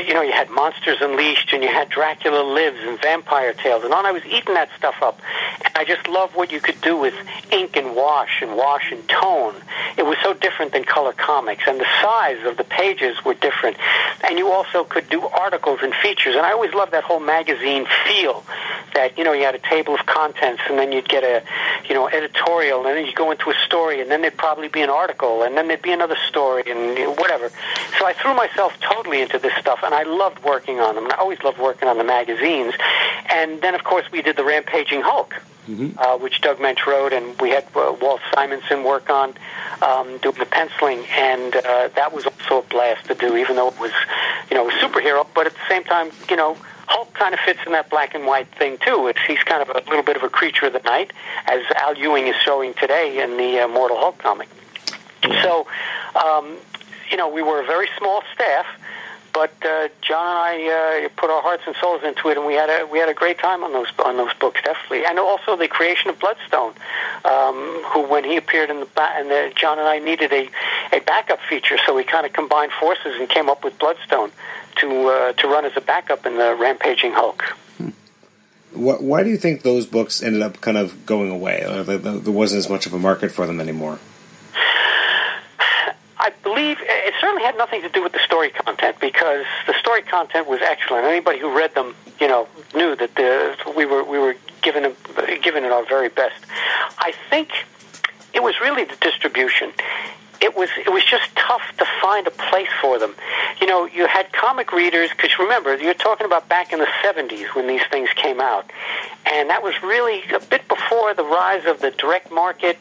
[0.08, 3.93] you know you had Monsters Unleashed, and you had Dracula Lives and Vampire Tales, and
[3.93, 4.05] on.
[4.05, 5.19] I was eating that stuff up,
[5.77, 7.13] I just love what you could do with
[7.51, 9.55] ink and wash and wash and tone.
[9.97, 13.75] It was so different than color comics, and the size of the pages were different,
[14.23, 17.85] and you also could do articles and features, and I always loved that whole magazine
[18.07, 18.43] feel.
[18.93, 21.43] That you know you had a table of contents, and then you'd get a
[21.89, 24.81] you know editorial, and then you go into a story, and then there'd probably be
[24.81, 27.49] an article, and then there'd be another story, and you know, whatever.
[27.99, 31.03] So I threw myself totally into this stuff, and I loved working on them.
[31.03, 32.73] And I always loved working on the magazines,
[33.29, 35.35] and then of course we did the Rampaging Hulk,
[35.97, 39.34] uh, which Doug Moench wrote, and we had uh, Walt Simonson work on
[39.82, 43.69] um, doing the penciling, and uh, that was also a blast to do, even though
[43.69, 43.91] it was,
[44.49, 47.60] you know, a superhero, but at the same time, you know, Hulk kind of fits
[47.65, 49.08] in that black and white thing too.
[49.08, 51.12] It's, he's kind of a little bit of a creature of the night,
[51.47, 54.49] as Al Ewing is showing today in the uh, Immortal Hulk comic.
[55.41, 55.65] So,
[56.23, 56.58] um,
[57.10, 58.65] you know, we were a very small staff,
[59.36, 62.54] but uh, John and I uh, put our hearts and souls into it, and we
[62.54, 65.06] had a we had a great time on those on those books, definitely.
[65.06, 66.74] And also the creation of Bloodstone,
[67.26, 70.50] um, who when he appeared in the ba- and the, John and I needed a
[70.93, 74.32] a backup feature, so we kind of combined forces and came up with Bloodstone
[74.78, 77.43] to uh, to run as a backup in the Rampaging Hulk.
[78.74, 81.62] Why, why do you think those books ended up kind of going away?
[81.65, 84.00] There wasn't as much of a market for them anymore.
[86.17, 90.01] I believe it certainly had nothing to do with the story content because the story
[90.01, 91.06] content was excellent.
[91.06, 94.95] Anybody who read them, you know, knew that the, we were we were given
[95.41, 96.45] given it our very best.
[96.99, 97.49] I think
[98.34, 99.71] it was really the distribution.
[100.41, 103.15] It was it was just tough to find a place for them.
[103.60, 107.56] You know, you had comic readers because remember you're talking about back in the '70s
[107.56, 108.69] when these things came out,
[109.32, 112.78] and that was really a bit before the rise of the direct market.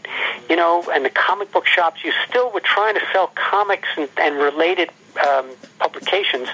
[0.49, 2.05] You know, and the comic book shops.
[2.05, 4.90] You still were trying to sell comics and, and related
[5.27, 6.49] um, publications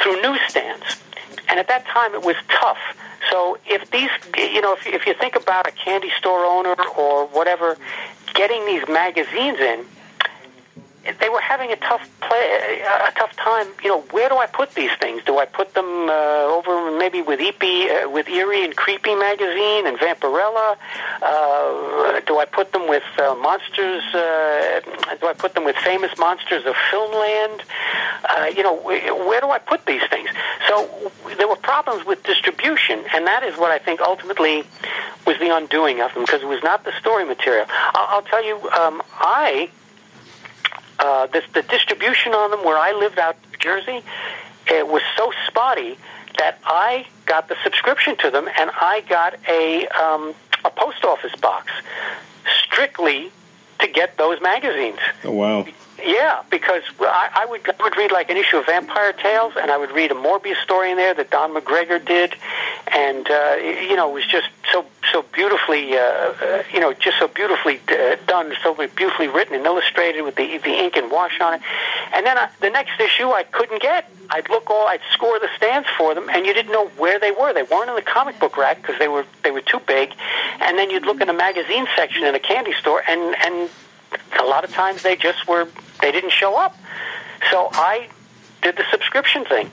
[0.00, 0.84] through newsstands,
[1.48, 2.78] and at that time it was tough.
[3.30, 7.26] So if these, you know, if, if you think about a candy store owner or
[7.26, 7.76] whatever,
[8.34, 9.84] getting these magazines in,
[11.04, 13.66] they were having a tough play, a tough time.
[13.82, 15.22] You know, where do I put these things?
[15.24, 19.86] Do I put them uh, over maybe with Eepy, uh, with Eerie and Creepy magazine
[19.86, 20.76] and Vampirella?
[21.22, 24.02] Uh, do I put them with uh, monsters?
[24.14, 24.80] Uh,
[25.20, 27.62] do I put them with famous monsters of Filmland?
[28.28, 30.28] Uh, you know, where do I put these things?
[30.68, 34.64] So there were problems with distribution, and that is what I think ultimately
[35.26, 37.64] was the undoing of them because it was not the story material.
[37.68, 39.70] I'll, I'll tell you, um, I
[41.00, 44.04] uh, the, the distribution on them where I lived out in New Jersey,
[44.68, 45.98] it was so spotty
[46.38, 50.34] that I got the subscription to them, and I got a um,
[50.64, 51.72] a post office box
[52.64, 53.32] strictly
[53.80, 54.98] to get those magazines.
[55.24, 55.66] Oh wow!
[56.02, 59.70] Yeah, because I, I would I would read like an issue of Vampire Tales, and
[59.70, 62.34] I would read a Morbius story in there that Don McGregor did,
[62.88, 67.18] and uh, you know, it was just so so beautifully, uh, uh, you know, just
[67.18, 71.40] so beautifully uh, done, so beautifully written and illustrated with the the ink and wash
[71.40, 71.60] on it.
[72.14, 74.10] And then I, the next issue I couldn't get.
[74.30, 77.32] I'd look all, I'd score the stands for them, and you didn't know where they
[77.32, 77.52] were.
[77.52, 80.14] They weren't in the comic book rack because they were they were too big.
[80.60, 83.68] And then you'd look in the magazine section in a candy store, and and
[84.38, 85.68] a lot of times they just were
[86.00, 86.76] they didn't show up.
[87.50, 88.08] So I
[88.62, 89.70] did the subscription thing.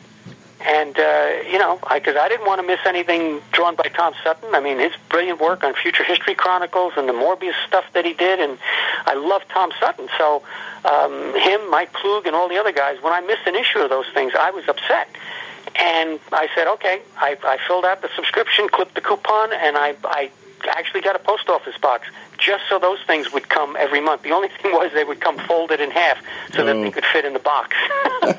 [0.59, 4.13] And, uh, you know, because I, I didn't want to miss anything drawn by Tom
[4.23, 4.55] Sutton.
[4.55, 8.13] I mean, his brilliant work on Future History Chronicles and the Morbius stuff that he
[8.13, 8.39] did.
[8.39, 8.57] And
[9.05, 10.09] I love Tom Sutton.
[10.17, 10.41] So
[10.83, 13.89] um, him, Mike Ploog, and all the other guys, when I missed an issue of
[13.89, 15.07] those things, I was upset.
[15.75, 19.95] And I said, okay, I, I filled out the subscription, clipped the coupon, and I,
[20.03, 20.31] I
[20.69, 24.21] actually got a post office box just so those things would come every month.
[24.23, 26.17] The only thing was they would come folded in half
[26.53, 26.91] so that they Oh.
[26.91, 27.75] could fit in the box.
[28.21, 28.29] so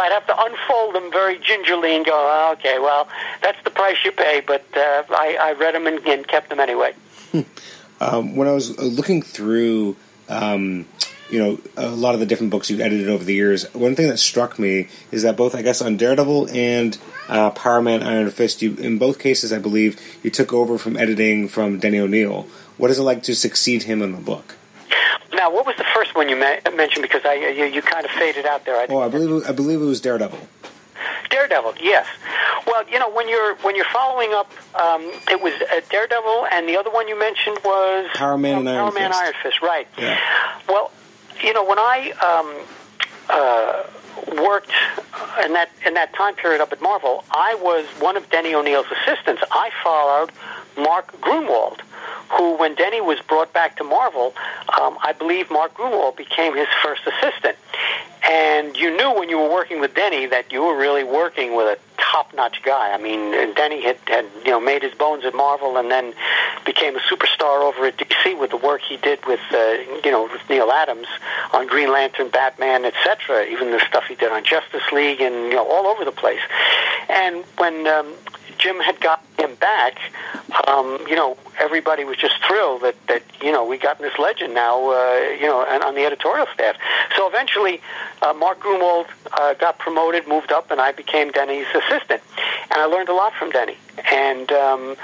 [0.00, 3.08] I'd have to unfold them very gingerly and go, oh, okay, well,
[3.42, 6.60] that's the price you pay, but uh, I, I read them and, and kept them
[6.60, 6.94] anyway.
[8.00, 9.94] Um, when I was uh, looking through,
[10.28, 10.86] um,
[11.30, 14.08] you know, a lot of the different books you've edited over the years, one thing
[14.08, 18.30] that struck me is that both, I guess, on Daredevil and uh, Power Man Iron
[18.30, 22.46] Fist, you in both cases, I believe, you took over from editing from Denny O'Neil.
[22.78, 24.56] What is it like to succeed him in the book?
[25.32, 27.02] Now, what was the first one you ma- mentioned?
[27.02, 28.76] Because I you, you kind of faded out there.
[28.76, 30.38] I Oh, I believe I believe it was Daredevil.
[31.30, 32.06] Daredevil, yes.
[32.66, 36.68] Well, you know when you're when you're following up, um, it was uh, Daredevil, and
[36.68, 39.22] the other one you mentioned was Power Man and Iron Power Man Fist.
[39.22, 39.88] Iron Fist, right?
[39.98, 40.18] Yeah.
[40.68, 40.90] Well,
[41.42, 42.66] you know when I um,
[43.28, 43.82] uh,
[44.28, 44.70] worked
[45.44, 48.86] in that in that time period up at Marvel, I was one of Denny O'Neil's
[48.90, 49.42] assistants.
[49.50, 50.30] I followed
[50.76, 51.80] Mark Gruenwald,
[52.30, 54.34] who, when Denny was brought back to Marvel,
[54.80, 57.56] um, I believe Mark Gruenwald became his first assistant.
[58.30, 61.78] And you knew when you were working with Denny that you were really working with
[61.78, 62.92] a top-notch guy.
[62.92, 66.14] I mean, Denny had, had you know made his bones at Marvel, and then
[66.64, 70.24] became a superstar over at DC with the work he did with uh, you know
[70.24, 71.08] with Neal Adams
[71.52, 73.46] on Green Lantern, Batman, etc.
[73.46, 76.40] Even the stuff he did on Justice League, and you know all over the place.
[77.08, 78.12] And when um,
[78.58, 79.98] Jim had got him back,
[80.66, 84.54] um, you know, everybody was just thrilled that, that you know, we got this legend
[84.54, 86.76] now, uh, you know, and on the editorial staff.
[87.16, 87.80] So eventually,
[88.20, 92.22] uh, Mark Gruenwald uh, got promoted, moved up, and I became Denny's assistant.
[92.70, 93.76] And I learned a lot from Denny.
[94.10, 94.96] And um,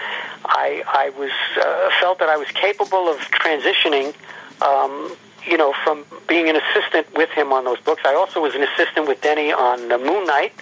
[0.44, 4.14] I, I was uh, felt that I was capable of transitioning
[4.62, 8.02] um, you know, from being an assistant with him on those books.
[8.04, 10.52] I also was an assistant with Denny on uh, Moon Knight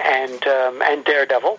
[0.00, 1.58] and um, and Daredevil,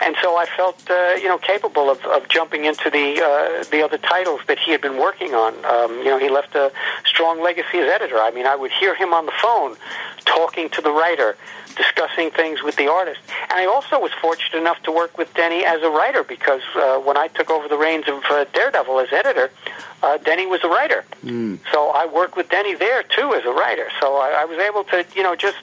[0.00, 3.82] and so I felt uh, you know capable of, of jumping into the uh, the
[3.82, 5.52] other titles that he had been working on.
[5.64, 6.72] Um, you know, he left a
[7.04, 8.18] strong legacy as editor.
[8.18, 9.76] I mean, I would hear him on the phone
[10.26, 11.36] talking to the writer.
[11.76, 15.62] Discussing things with the artist, and I also was fortunate enough to work with Denny
[15.62, 19.12] as a writer because uh, when I took over the reins of uh, Daredevil as
[19.12, 19.50] editor,
[20.02, 21.04] uh, Denny was a writer.
[21.72, 23.88] So I worked with Denny there too as a writer.
[24.00, 25.58] So I, I was able to, you know, just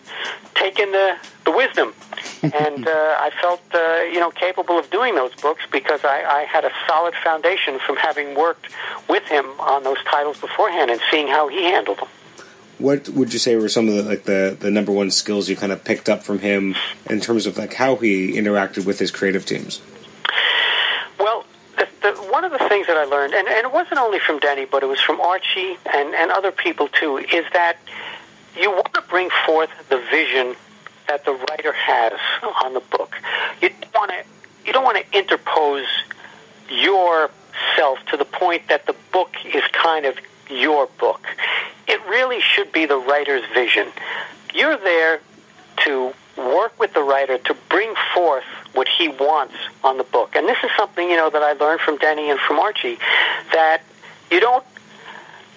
[0.54, 1.96] take in the the wisdom,
[2.44, 6.44] and uh, I felt, uh, you know, capable of doing those books because I, I
[6.44, 8.68] had a solid foundation from having worked
[9.10, 12.08] with him on those titles beforehand and seeing how he handled them.
[12.84, 15.56] What would you say were some of the like the, the number one skills you
[15.56, 16.76] kind of picked up from him
[17.10, 19.82] in terms of like how he interacted with his creative teams?
[21.18, 21.46] Well,
[21.78, 24.38] the, the, one of the things that I learned, and, and it wasn't only from
[24.40, 27.78] Denny, but it was from Archie and, and other people too, is that
[28.60, 30.54] you want to bring forth the vision
[31.08, 32.20] that the writer has
[32.66, 33.16] on the book.
[33.62, 34.26] You want to
[34.66, 35.88] you don't want to interpose
[36.70, 40.18] yourself to the point that the book is kind of
[40.50, 41.22] your book.
[41.88, 43.88] It really should be the writer's vision.
[44.54, 45.22] You're there
[45.86, 50.36] to work with the writer to bring forth what he wants on the book.
[50.36, 52.98] And this is something, you know, that I learned from Denny and from Archie
[53.52, 53.82] that
[54.32, 54.66] you don't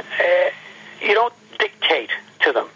[0.00, 0.50] uh,
[1.00, 2.68] you don't dictate to them.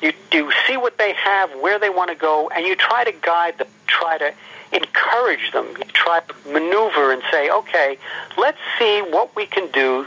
[0.00, 3.12] You you see what they have, where they want to go, and you try to
[3.12, 4.32] guide them, try to
[4.72, 5.66] encourage them.
[5.78, 7.98] You try to maneuver and say, "Okay,
[8.38, 10.06] let's see what we can do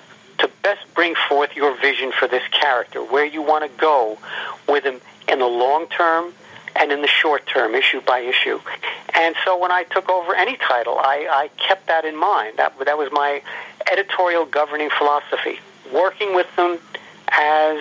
[0.67, 4.17] best bring forth your vision for this character, where you want to go
[4.67, 4.99] with him
[5.29, 6.33] in the long term
[6.75, 8.59] and in the short term, issue by issue.
[9.15, 12.57] And so when I took over any title, I, I kept that in mind.
[12.57, 13.41] That, that was my
[13.89, 15.59] editorial governing philosophy,
[15.93, 16.79] working with them
[17.29, 17.79] as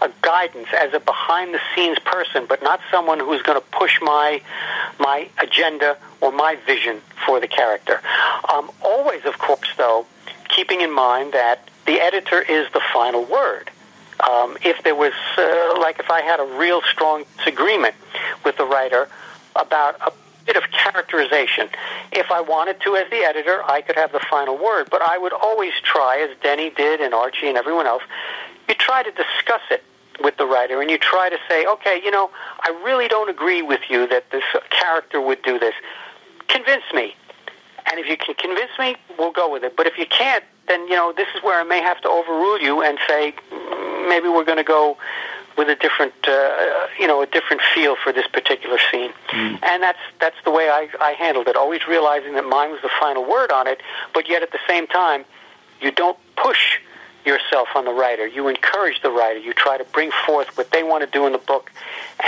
[0.00, 4.00] a guidance, as a behind the scenes person, but not someone who's going to push
[4.02, 4.42] my
[4.98, 8.00] my agenda or my vision for the character.
[8.52, 10.04] Um, always, of course, though,
[10.48, 13.70] keeping in mind that the editor is the final word.
[14.28, 17.94] Um, if there was, uh, like, if I had a real strong disagreement
[18.44, 19.08] with the writer
[19.56, 20.12] about a
[20.46, 21.68] bit of characterization.
[22.10, 25.18] If I wanted to, as the editor, I could have the final word, but I
[25.18, 28.02] would always try, as Denny did and Archie and everyone else,
[28.68, 29.84] you try to discuss it
[30.22, 32.30] with the writer and you try to say, okay, you know,
[32.60, 35.74] I really don't agree with you that this character would do this.
[36.48, 37.14] Convince me.
[37.90, 39.76] And if you can convince me, we'll go with it.
[39.76, 42.60] But if you can't, then, you know, this is where I may have to overrule
[42.60, 44.96] you and say, "Mm, maybe we're going to go
[45.56, 49.12] with a different, uh, you know, a different feel for this particular scene.
[49.62, 51.56] And that's that's the way I, I handled it.
[51.56, 53.80] Always realizing that mine was the final word on it,
[54.14, 55.24] but yet at the same time,
[55.80, 56.78] you don't push
[57.24, 58.26] yourself on the writer.
[58.26, 59.38] You encourage the writer.
[59.38, 61.70] You try to bring forth what they want to do in the book,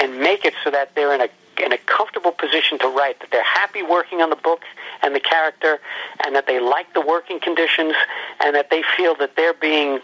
[0.00, 1.28] and make it so that they're in a
[1.60, 3.20] in a comfortable position to write.
[3.20, 4.62] That they're happy working on the book
[5.02, 5.80] and the character,
[6.24, 7.94] and that they like the working conditions,
[8.40, 10.00] and that they feel that they're being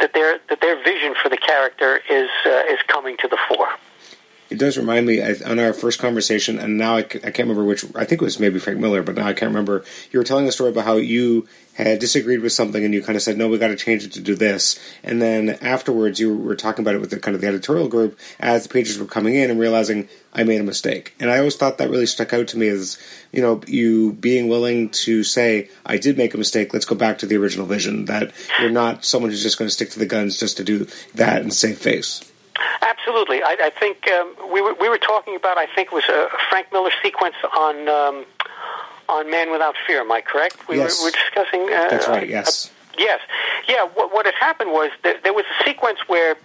[0.00, 3.68] that their that their vision for the character is uh, is coming to the fore.
[4.50, 7.84] It does remind me on our first conversation, and now I can't remember which.
[7.94, 9.84] I think it was maybe Frank Miller, but now I can't remember.
[10.10, 13.14] You were telling a story about how you had disagreed with something, and you kind
[13.14, 16.36] of said, "No, we got to change it to do this." And then afterwards, you
[16.36, 19.06] were talking about it with the kind of the editorial group as the pages were
[19.06, 21.14] coming in, and realizing I made a mistake.
[21.18, 22.98] And I always thought that really stuck out to me as
[23.32, 26.72] you know you being willing to say, "I did make a mistake.
[26.72, 29.74] Let's go back to the original vision." That you're not someone who's just going to
[29.74, 32.24] stick to the guns just to do that and save face.
[32.82, 35.58] Absolutely, I, I think um, we were we were talking about.
[35.58, 38.24] I think it was a Frank Miller sequence on um,
[39.08, 40.02] on Man Without Fear.
[40.02, 40.68] Am I correct?
[40.68, 41.00] We Yes.
[41.00, 41.62] were, were discussing.
[41.62, 42.22] Uh, That's right.
[42.22, 42.70] uh, Yes.
[42.98, 43.20] Yes.
[43.66, 46.36] Yeah, what, what had happened was there was a sequence where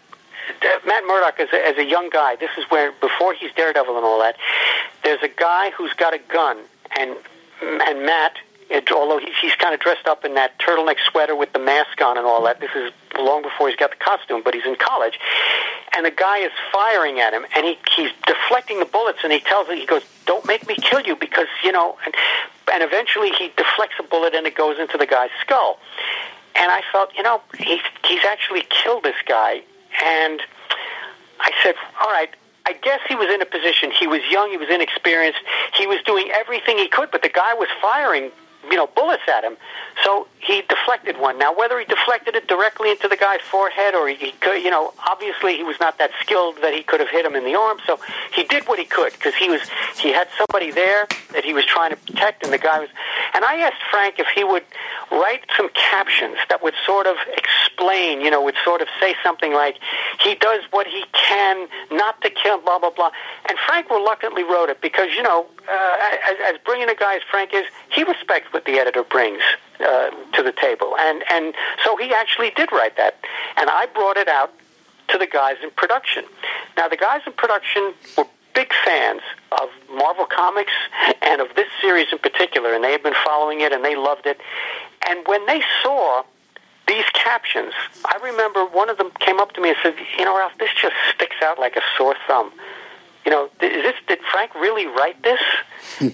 [0.61, 3.95] Uh, Matt Murdock, as a, as a young guy, this is where, before he's Daredevil
[3.95, 4.35] and all that,
[5.03, 6.57] there's a guy who's got a gun,
[6.97, 7.15] and
[7.61, 8.37] and Matt,
[8.69, 12.01] it, although he's, he's kind of dressed up in that turtleneck sweater with the mask
[12.01, 14.75] on and all that, this is long before he's got the costume, but he's in
[14.75, 15.17] college,
[15.95, 19.39] and the guy is firing at him, and he, he's deflecting the bullets, and he
[19.39, 22.13] tells him, he goes, don't make me kill you, because, you know, and,
[22.73, 25.79] and eventually he deflects a bullet, and it goes into the guy's skull.
[26.55, 29.63] And I felt, you know, he's, he's actually killed this guy.
[30.03, 30.41] And
[31.39, 32.29] I said, all right,
[32.65, 33.91] I guess he was in a position.
[33.91, 35.39] He was young, he was inexperienced,
[35.77, 38.31] he was doing everything he could, but the guy was firing,
[38.69, 39.55] you know, bullets at him.
[40.03, 41.37] So he deflected one.
[41.37, 44.93] Now, whether he deflected it directly into the guy's forehead or he could, you know,
[45.09, 47.77] obviously he was not that skilled that he could have hit him in the arm.
[47.85, 47.99] So
[48.33, 49.61] he did what he could because he was
[49.97, 52.89] he had somebody there that he was trying to protect, and the guy was.
[53.35, 54.63] And I asked Frank if he would
[55.11, 59.53] write some captions that would sort of explain, you know, would sort of say something
[59.53, 59.75] like,
[60.21, 63.11] "He does what he can not to kill," blah blah blah.
[63.49, 65.97] And Frank reluctantly wrote it because, you know, uh,
[66.29, 69.41] as, as brilliant a guy as Frank is, he respects what the editor brings
[69.81, 73.19] uh, to the table, and and so he actually did write that,
[73.57, 74.53] and I brought it out
[75.09, 76.23] to the guys in production.
[76.77, 78.25] Now, the guys in production were
[78.55, 80.71] big fans of Marvel Comics
[81.21, 84.25] and of this series in particular, and they had been following it and they loved
[84.25, 84.39] it.
[85.07, 86.23] And when they saw
[86.87, 87.73] these captions,
[88.05, 90.69] I remember one of them came up to me and said, "You know, Ralph, this
[90.81, 92.51] just sticks out like a sore thumb.
[93.25, 95.41] You know, is this did Frank really write this?"
[95.97, 96.07] Hmm.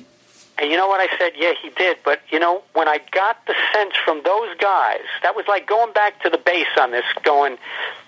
[0.58, 1.34] And you know what I said?
[1.36, 1.98] Yeah, he did.
[2.04, 5.94] But you know, when I got the sense from those guys, that was like going
[5.94, 7.58] back to the base on this, going,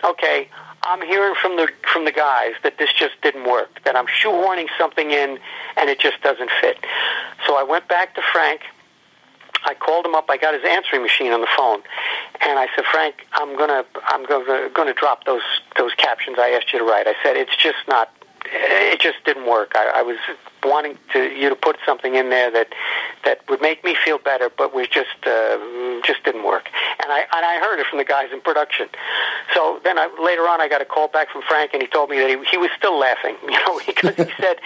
[0.04, 0.48] okay,
[0.84, 4.68] I'm hearing from the from the guys that this just didn't work, that I'm shoehorning
[4.78, 5.40] something in,
[5.78, 6.78] and it just doesn't fit.
[7.48, 8.62] So I went back to Frank.
[9.66, 10.26] I called him up.
[10.30, 11.82] I got his answering machine on the phone,
[12.42, 15.42] and I said, "Frank, I'm gonna, I'm gonna, gonna drop those
[15.78, 18.12] those captions I asked you to write." I said, "It's just not,
[18.46, 19.74] it just didn't work.
[19.76, 20.18] I, I was
[20.64, 22.70] wanting to you to put something in there that
[23.26, 25.58] that would make me feel better, but was just uh,
[26.06, 26.70] just didn't work."
[27.02, 28.88] And I and I heard it from the guys in production.
[29.54, 32.10] So then I, later on, I got a call back from Frank, and he told
[32.10, 34.58] me that he he was still laughing, you know, because he said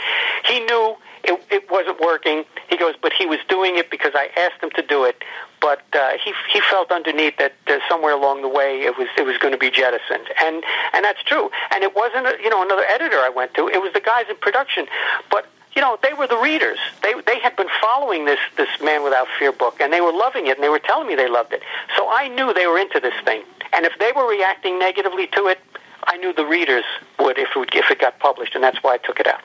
[0.46, 0.96] he knew
[1.28, 2.46] it, it wasn't working.
[2.70, 5.22] He goes, but he was doing it because I asked him to do it.
[5.60, 9.26] But uh, he he felt underneath that uh, somewhere along the way it was it
[9.26, 10.64] was going to be jettisoned, and
[10.94, 11.50] and that's true.
[11.74, 13.68] And it wasn't a, you know another editor I went to.
[13.68, 14.88] It was the guys in production,
[15.30, 15.46] but.
[15.76, 16.80] You know, they were the readers.
[17.04, 20.48] They they had been following this this Man Without Fear book, and they were loving
[20.48, 21.62] it, and they were telling me they loved it.
[21.96, 23.44] So I knew they were into this thing.
[23.74, 25.60] And if they were reacting negatively to it,
[26.06, 26.86] I knew the readers
[27.20, 29.42] would if it would, if it got published, and that's why I took it out.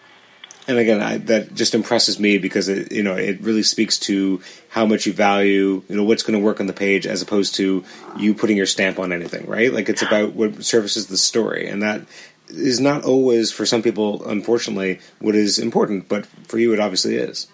[0.69, 4.41] And again, I, that just impresses me because it, you know it really speaks to
[4.69, 7.57] how much you value you know what's going to work on the page as opposed
[7.57, 7.85] to
[8.17, 9.73] you putting your stamp on anything, right?
[9.73, 12.03] Like it's about what services the story, and that
[12.49, 16.09] is not always for some people, unfortunately, what is important.
[16.09, 17.49] But for you, it obviously is.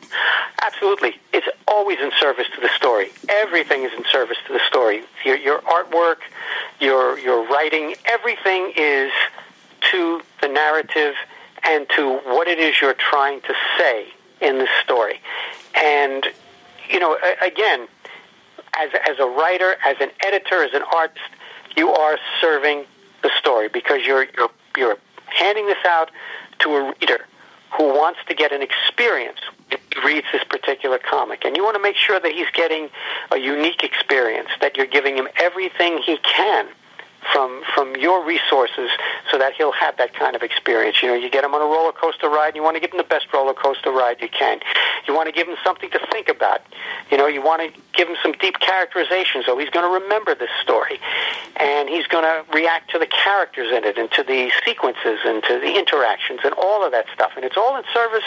[0.61, 1.15] Absolutely.
[1.33, 3.11] It's always in service to the story.
[3.29, 5.03] Everything is in service to the story.
[5.25, 6.19] Your, your artwork,
[6.81, 9.13] your, your writing, everything is
[9.93, 11.15] to the narrative
[11.69, 14.07] and to what it is you're trying to say
[14.41, 15.21] in this story.
[15.75, 16.27] And,
[16.91, 17.87] you know, again,
[18.79, 21.21] as, as a writer, as an editor, as an artist,
[21.77, 22.85] you are serving
[23.23, 24.97] the story because you're, you're, you're
[25.27, 26.11] handing this out
[26.61, 27.27] to a reader
[27.77, 31.45] who wants to get an experience when he reads this particular comic.
[31.45, 32.89] And you want to make sure that he's getting
[33.31, 36.69] a unique experience, that you're giving him everything he can
[37.33, 38.91] from from your resources
[39.31, 41.03] so that he'll have that kind of experience.
[41.03, 42.93] You know, you get him on a roller coaster ride, and you want to give
[42.93, 44.61] him the best roller coaster ride you can.
[45.07, 46.63] You want to give him something to think about.
[47.11, 50.35] You know, you want to give him some deep characterization so he's going to remember
[50.35, 51.01] this story.
[51.57, 55.43] And he's going to react to the characters in it and to the sequences and
[55.45, 57.33] to the interactions and all of that stuff.
[57.37, 58.25] And it's all in service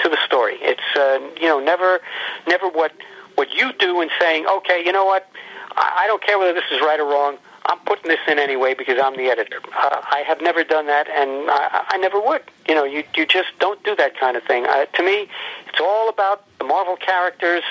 [0.00, 0.56] to the story.
[0.60, 2.00] It's uh, you know never
[2.46, 2.92] never what
[3.34, 5.30] what you do and saying, okay, you know what,
[5.76, 7.38] I, I don't care whether this is right or wrong.
[7.68, 9.60] I'm putting this in anyway because I'm the editor.
[9.66, 12.42] Uh, I have never done that, and I, I never would.
[12.66, 14.66] You know, you you just don't do that kind of thing.
[14.66, 15.28] Uh, to me,
[15.68, 17.62] it's all about the Marvel characters,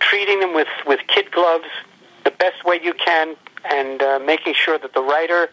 [0.00, 1.68] treating them with with kid gloves,
[2.24, 5.48] the best way you can, and uh, making sure that the writer,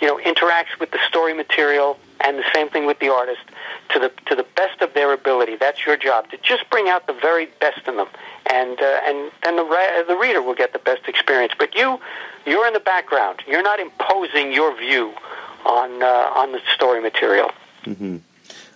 [0.00, 3.42] you know, interacts with the story material, and the same thing with the artist
[3.92, 5.56] to the to the best of their ability.
[5.56, 8.08] That's your job to just bring out the very best in them,
[8.50, 11.52] and uh, and then the re- the reader will get the best experience.
[11.58, 12.00] But you,
[12.46, 13.40] you're in the background.
[13.46, 15.12] You're not imposing your view
[15.66, 17.50] on uh, on the story material.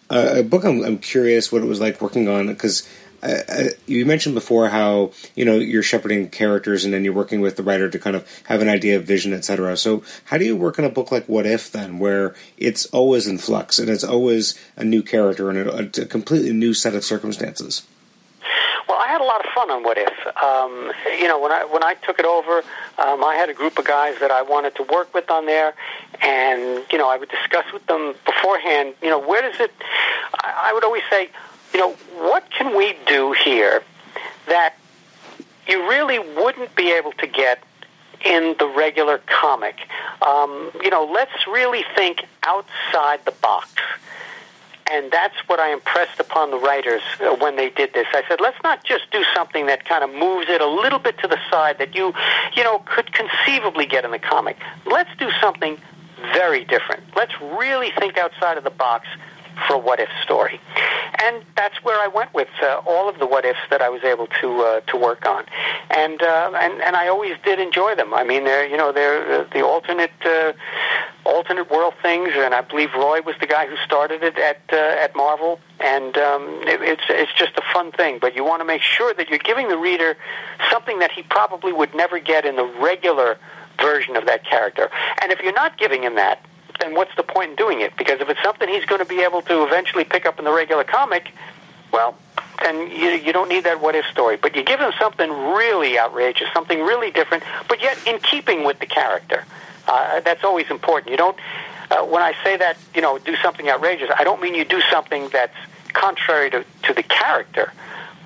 [0.09, 2.89] Uh, a book I'm, I'm curious what it was like working on because
[3.87, 7.63] you mentioned before how you know you're shepherding characters and then you're working with the
[7.63, 9.77] writer to kind of have an idea of vision, etc.
[9.77, 13.27] So how do you work on a book like What If then, where it's always
[13.27, 17.05] in flux and it's always a new character and a, a completely new set of
[17.05, 17.83] circumstances?
[18.89, 20.27] Well, I had a lot of fun on What If.
[20.43, 22.59] Um, you know, when I when I took it over,
[22.99, 25.75] um, I had a group of guys that I wanted to work with on there,
[26.23, 28.95] and you know, I would discuss with them beforehand.
[29.03, 29.73] You know, where does it?
[30.35, 31.31] I, I would always say,
[31.77, 31.93] you know,
[32.31, 33.83] what can we do here
[34.47, 34.77] that
[35.69, 37.63] you really wouldn't be able to get
[38.25, 39.77] in the regular comic?
[40.27, 43.69] Um, you know, let's really think outside the box.
[44.91, 48.07] And that's what I impressed upon the writers uh, when they did this.
[48.15, 51.19] I said, let's not just do something that kind of moves it a little bit
[51.19, 52.15] to the side that you,
[52.55, 54.57] you know, could conceivably get in the comic.
[54.87, 55.77] Let's do something
[56.33, 57.03] very different.
[57.15, 59.07] Let's really think outside of the box
[59.67, 60.61] for a what if story.
[61.23, 64.05] And that's where I went with uh, all of the what ifs that I was
[64.05, 65.45] able to uh, to work on.
[65.91, 68.13] And uh, and and I always did enjoy them.
[68.13, 70.53] I mean, they're you know they're uh, the alternate uh,
[71.25, 74.77] alternate world things, and I believe Roy was the guy who started it at uh,
[74.77, 75.59] at Marvel.
[75.81, 78.19] And um, it, it's it's just a fun thing.
[78.19, 80.17] But you want to make sure that you're giving the reader
[80.71, 83.39] something that he probably would never get in the regular
[83.81, 84.91] version of that character.
[85.23, 86.45] And if you're not giving him that,
[86.87, 87.97] then what's the point in doing it?
[87.97, 90.53] Because if it's something he's going to be able to eventually pick up in the
[90.53, 91.33] regular comic,
[91.93, 92.17] well,
[92.63, 94.37] then you, you don't need that what if story.
[94.37, 98.79] But you give him something really outrageous, something really different, but yet in keeping with
[98.79, 99.45] the character.
[99.89, 101.11] Uh, that's always important.
[101.11, 101.37] You don't.
[101.91, 104.81] Uh, when I say that, you know, do something outrageous, I don't mean you do
[104.91, 105.55] something that's
[105.93, 107.73] contrary to, to the character.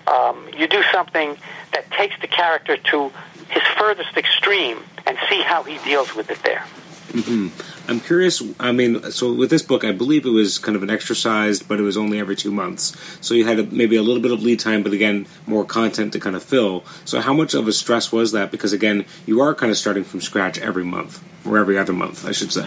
[0.07, 1.37] Um, you do something
[1.73, 3.13] that takes the character to
[3.51, 6.65] his furthest extreme and see how he deals with it there.
[7.11, 7.91] Mm-hmm.
[7.91, 8.43] I'm curious.
[8.59, 11.79] I mean, so with this book, I believe it was kind of an exercise, but
[11.79, 12.97] it was only every two months.
[13.21, 16.13] So you had a, maybe a little bit of lead time, but again, more content
[16.13, 16.85] to kind of fill.
[17.05, 18.51] So how much of a stress was that?
[18.51, 22.25] Because again, you are kind of starting from scratch every month, or every other month,
[22.27, 22.63] I should say.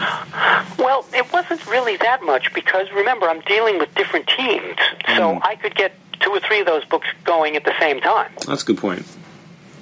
[0.78, 4.76] Well, it wasn't really that much because remember, I'm dealing with different teams,
[5.06, 5.40] so mm.
[5.42, 8.30] I could get two or three of those books going at the same time.
[8.46, 9.06] That's a good point.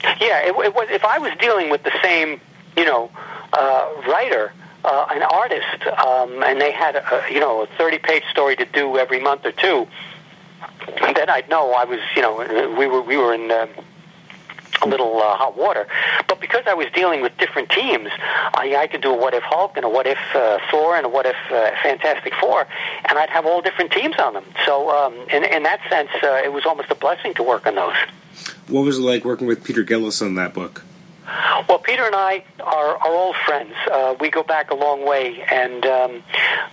[0.03, 0.89] Yeah, it, it was.
[0.91, 2.41] If I was dealing with the same,
[2.77, 3.11] you know,
[3.53, 4.53] uh, writer,
[4.85, 8.99] uh, an artist, um, and they had a, you know a thirty-page story to do
[8.99, 9.87] every month or two,
[11.15, 13.51] then I'd know I was, you know, we were we were in.
[13.51, 13.67] Uh,
[14.85, 15.87] a little uh, hot water,
[16.27, 19.45] but because I was dealing with different teams, I, I could do a what if
[19.45, 22.67] Hulk and a what if uh, Thor and a what if uh, Fantastic Four,
[23.09, 24.45] and I'd have all different teams on them.
[24.67, 27.77] So, um, in, in that sense, uh, it was almost a blessing to work on
[27.77, 27.95] those.
[28.67, 30.83] What was it like working with Peter Gillis on that book?
[31.69, 33.75] Well, Peter and I are, are old friends.
[33.91, 36.23] Uh, we go back a long way, and um,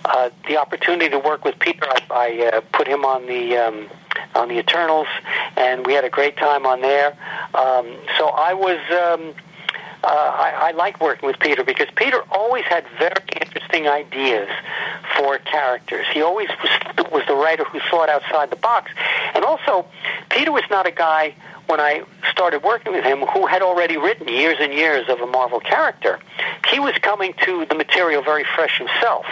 [0.04, 3.88] uh, the opportunity to work with Peter, I, I uh, put him on the um,
[4.34, 5.06] on the Eternals,
[5.56, 7.16] and we had a great time on there.
[7.54, 8.80] Um, so I was.
[8.90, 9.34] Um,
[10.02, 14.48] uh, I, I like working with Peter because Peter always had very interesting ideas
[15.16, 16.06] for characters.
[16.12, 18.90] He always was, was the writer who thought outside the box,
[19.34, 19.86] and also
[20.30, 21.34] Peter was not a guy
[21.66, 25.26] when I started working with him who had already written years and years of a
[25.26, 26.18] Marvel character.
[26.68, 29.26] He was coming to the material very fresh himself.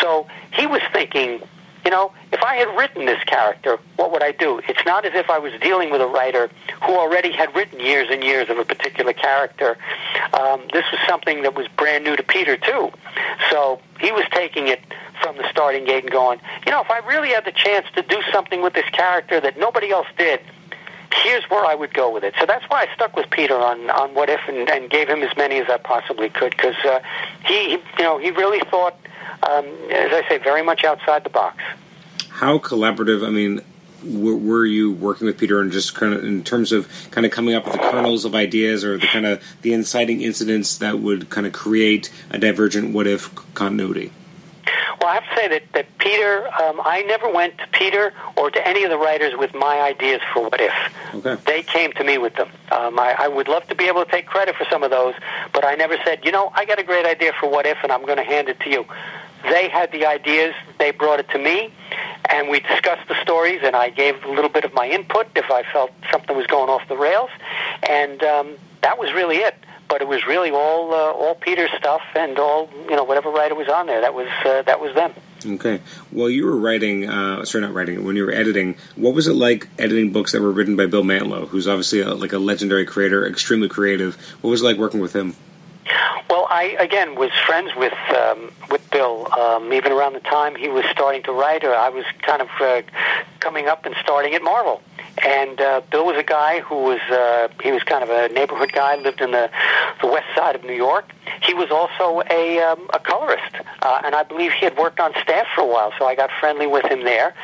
[0.00, 1.40] So he was thinking
[1.84, 4.60] you know, if I had written this character, what would I do?
[4.68, 6.50] It's not as if I was dealing with a writer
[6.82, 9.76] who already had written years and years of a particular character.
[10.32, 12.90] Um, this was something that was brand new to Peter, too.
[13.50, 14.80] So he was taking it
[15.22, 18.02] from the starting gate and going, you know, if I really had the chance to
[18.02, 20.40] do something with this character that nobody else did,
[21.22, 22.34] here's where I would go with it.
[22.38, 25.22] So that's why I stuck with Peter on on What If and, and gave him
[25.22, 27.00] as many as I possibly could because uh,
[27.44, 28.96] he, he, you know, he really thought,
[29.42, 31.62] um, as I say, very much outside the box.
[32.28, 33.26] How collaborative?
[33.26, 33.60] I mean,
[34.04, 37.32] were, were you working with Peter and just kind of in terms of kind of
[37.32, 40.98] coming up with the kernels of ideas or the kind of the inciting incidents that
[40.98, 44.12] would kind of create a divergent What If continuity?
[45.02, 48.52] Well, I have to say that, that Peter, um, I never went to Peter or
[48.52, 50.72] to any of the writers with my ideas for What If.
[51.12, 51.42] Okay.
[51.44, 52.48] They came to me with them.
[52.70, 55.14] Um, I, I would love to be able to take credit for some of those,
[55.52, 57.90] but I never said, you know, I got a great idea for What If, and
[57.90, 58.86] I'm going to hand it to you.
[59.42, 61.72] They had the ideas, they brought it to me,
[62.30, 65.50] and we discussed the stories, and I gave a little bit of my input if
[65.50, 67.30] I felt something was going off the rails,
[67.88, 69.56] and um, that was really it
[69.92, 73.54] but it was really all uh, all Peter's stuff and all you know whatever writer
[73.54, 74.00] was on there.
[74.00, 75.12] That was uh, that was them.
[75.44, 75.82] Okay.
[76.10, 78.02] Well, you were writing, uh, sorry, not writing.
[78.04, 81.02] When you were editing, what was it like editing books that were written by Bill
[81.02, 84.14] Mantlo, who's obviously a, like a legendary creator, extremely creative?
[84.40, 85.36] What was it like working with him?
[86.30, 89.32] Well, I again was friends with um, with Bill.
[89.32, 92.48] Um, even around the time he was starting to write, or I was kind of
[92.60, 92.82] uh,
[93.40, 94.80] coming up and starting at Marvel.
[95.24, 98.72] And uh, Bill was a guy who was uh, he was kind of a neighborhood
[98.72, 99.50] guy, lived in the
[100.00, 101.10] the west side of New York.
[101.42, 105.12] He was also a um, a colorist, uh, and I believe he had worked on
[105.22, 105.92] staff for a while.
[105.98, 107.34] So I got friendly with him there.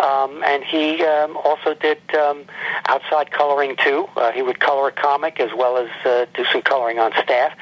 [0.00, 2.44] Um, and he um, also did um,
[2.86, 4.08] outside coloring too.
[4.16, 7.52] Uh, he would color a comic as well as uh, do some coloring on staff.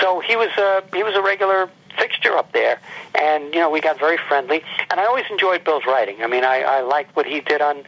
[0.00, 2.80] So he was a he was a regular fixture up there,
[3.14, 4.62] and you know we got very friendly.
[4.90, 6.22] And I always enjoyed Bill's writing.
[6.22, 7.78] I mean, I, I liked what he did on,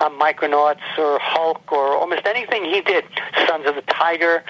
[0.00, 3.04] on Micronauts or Hulk or almost anything he did.
[3.46, 4.44] Sons of the Tiger,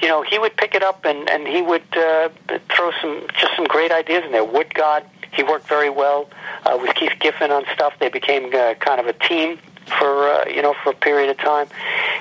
[0.00, 2.28] you know, he would pick it up and and he would uh,
[2.74, 4.44] throw some just some great ideas in there.
[4.44, 6.28] Woodgod, he worked very well
[6.64, 7.94] uh, with Keith Giffen on stuff.
[7.98, 9.58] They became uh, kind of a team
[9.98, 11.68] for uh, you know for a period of time,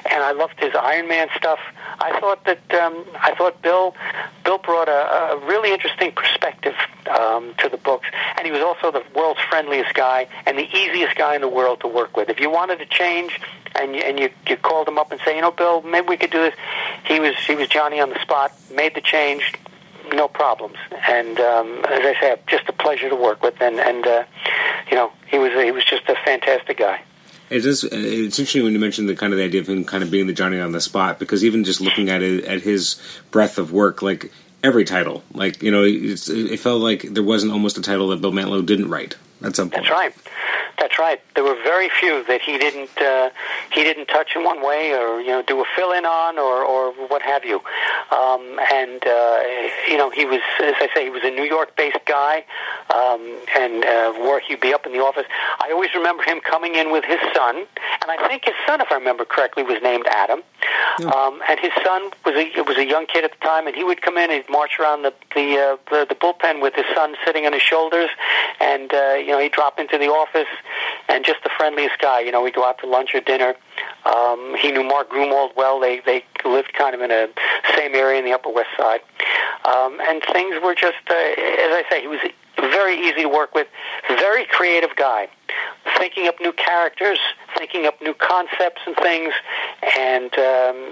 [0.10, 1.60] and I loved his Iron Man stuff.
[2.00, 3.96] I thought that um, I thought Bill
[4.44, 6.76] Bill brought a, a really interesting perspective
[7.10, 11.16] um, to the books, and he was also the world's friendliest guy and the easiest
[11.16, 12.30] guy in the world to work with.
[12.30, 13.40] If you wanted to change
[13.76, 16.18] and you, and you you called him up and say, you know, Bill, maybe we
[16.18, 16.56] could do this,
[17.06, 19.54] he was he was Johnny on the spot, made the change,
[20.14, 20.78] no problems.
[21.08, 24.24] And um, as I say, just a pleasure to work with, and and uh,
[24.90, 27.02] you know, he was he was just a fantastic guy.
[27.50, 27.84] It is.
[27.84, 30.28] It's interesting when you mentioned the kind of the idea of him kind of being
[30.28, 33.72] the Johnny on the spot because even just looking at it at his breadth of
[33.72, 34.32] work, like
[34.64, 38.22] every title, like you know, it's, it felt like there wasn't almost a title that
[38.22, 39.84] Bill Mantlo didn't write at some point.
[39.84, 40.14] That's right.
[40.78, 41.20] That's right.
[41.34, 43.32] There were very few that he didn't uh,
[43.74, 46.64] he didn't touch in one way, or you know, do a fill in on, or
[46.64, 47.56] or what have you.
[48.12, 49.40] Um, and uh,
[49.88, 52.46] you know, he was, as I say, he was a New York based guy,
[52.94, 55.26] um, and uh, where he'd be up in the office.
[55.68, 58.90] I always remember him coming in with his son, and I think his son, if
[58.90, 60.42] I remember correctly, was named Adam.
[61.14, 63.84] Um, and his son was a was a young kid at the time, and he
[63.84, 67.16] would come in and march around the the, uh, the the bullpen with his son
[67.26, 68.10] sitting on his shoulders,
[68.62, 70.48] and uh, you know he'd drop into the office
[71.10, 72.22] and just the friendliest guy.
[72.22, 73.54] You know, we'd go out to lunch or dinner.
[74.06, 75.82] Um, he knew Mark Gruenwald well.
[75.82, 77.28] They they lived kind of in a
[77.76, 79.02] same area in the Upper West Side,
[79.66, 82.02] um, and things were just uh, as I say.
[82.02, 82.22] He was
[82.70, 83.68] very easy to work with,
[84.08, 85.28] very creative guy,
[85.98, 87.20] thinking up new characters,
[87.58, 89.34] thinking up new concepts and things,
[89.98, 90.92] and um,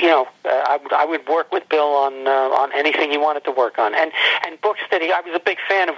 [0.00, 3.18] you know, uh, I would I would work with Bill on uh, on anything he
[3.18, 4.12] wanted to work on, and
[4.46, 5.12] and books that he.
[5.12, 5.96] I was a big fan of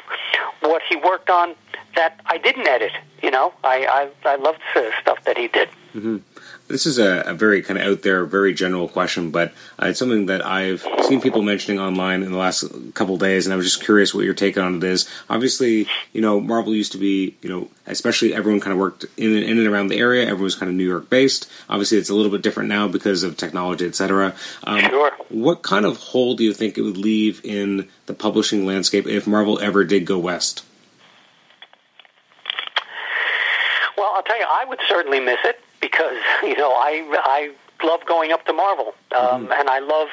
[0.60, 1.54] what he worked on
[1.96, 2.92] that I didn't edit.
[3.22, 5.68] You know, I I, I loved the stuff that he did.
[5.94, 6.16] Mm-hmm.
[6.66, 9.98] This is a, a, very kind of out there, very general question, but uh, it's
[9.98, 13.66] something that I've seen people mentioning online in the last couple days, and I was
[13.66, 15.06] just curious what your take on it is.
[15.28, 19.34] Obviously, you know, Marvel used to be, you know, especially everyone kind of worked in
[19.34, 20.22] and, in and around the area.
[20.22, 21.50] Everyone was kind of New York based.
[21.68, 24.34] Obviously, it's a little bit different now because of technology, etc.
[24.62, 25.12] Um, sure.
[25.28, 29.26] What kind of hole do you think it would leave in the publishing landscape if
[29.26, 30.64] Marvel ever did go west?
[33.98, 37.52] Well, I'll tell you, I would certainly miss it because you know I I
[37.84, 39.52] love going up to Marvel, um, mm-hmm.
[39.52, 40.08] and I love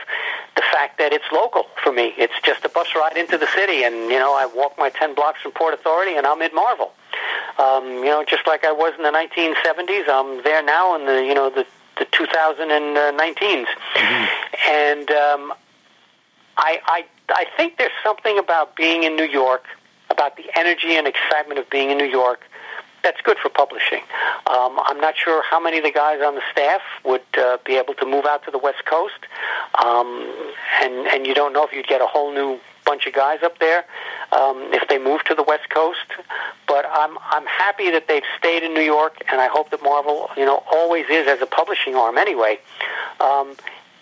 [0.55, 2.13] the fact that it's local for me.
[2.17, 5.15] It's just a bus ride into the city, and you know I walk my ten
[5.15, 6.91] blocks from Port Authority, and I'm in Marvel.
[7.57, 11.23] Um, you know, just like I was in the 1970s, I'm there now in the
[11.25, 11.65] you know the
[11.97, 14.69] the 2019s, mm-hmm.
[14.69, 15.53] and um,
[16.57, 19.65] I I I think there's something about being in New York
[20.09, 22.41] about the energy and excitement of being in New York,
[23.03, 24.01] that's good for publishing.
[24.47, 27.77] Um, I'm not sure how many of the guys on the staff would uh, be
[27.77, 29.19] able to move out to the West Coast,
[29.83, 30.31] um,
[30.81, 33.59] and and you don't know if you'd get a whole new bunch of guys up
[33.59, 33.85] there
[34.31, 35.99] um, if they move to the West Coast.
[36.67, 40.29] But I'm I'm happy that they've stayed in New York, and I hope that Marvel,
[40.37, 42.59] you know, always is as a publishing arm anyway,
[43.19, 43.55] um,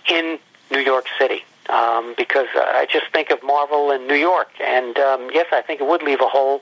[0.10, 0.40] in
[0.72, 4.98] New York City um, because uh, I just think of Marvel in New York, and
[4.98, 6.62] um, yes, I think it would leave a hole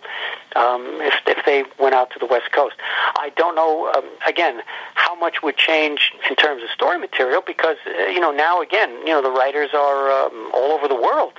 [0.55, 2.75] um, if if they went out to the West Coast.
[3.17, 4.61] I don't know um, again
[4.95, 8.91] how much would change in terms of story material because uh, you know now again
[8.99, 11.33] you know the writers are um, all over the world.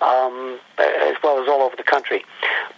[0.00, 2.24] Um, as well as all over the country,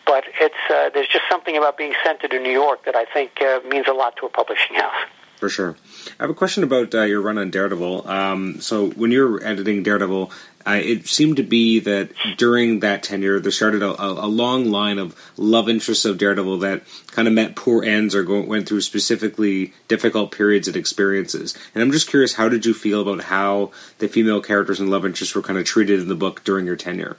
[0.07, 3.43] but it's uh, there's just something about being centered in New York that I think
[3.43, 4.95] uh, means a lot to a publishing house.
[5.37, 5.77] For sure.
[6.19, 8.09] I have a question about uh, your run on Daredevil.
[8.09, 10.33] Um, so, when you're editing Daredevil,
[10.67, 14.99] uh, it seemed to be that during that tenure, there started a, a, long line
[14.99, 16.83] of love interests of Daredevil that
[17.13, 21.57] kind of met poor ends or go, went through specifically difficult periods and experiences.
[21.73, 25.07] And I'm just curious, how did you feel about how the female characters and love
[25.07, 27.17] interests were kind of treated in the book during your tenure?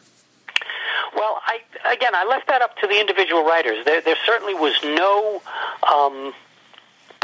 [1.15, 1.61] Well, I
[1.93, 3.85] again, I left that up to the individual writers.
[3.85, 5.41] There, there certainly was no.
[5.89, 6.33] Um,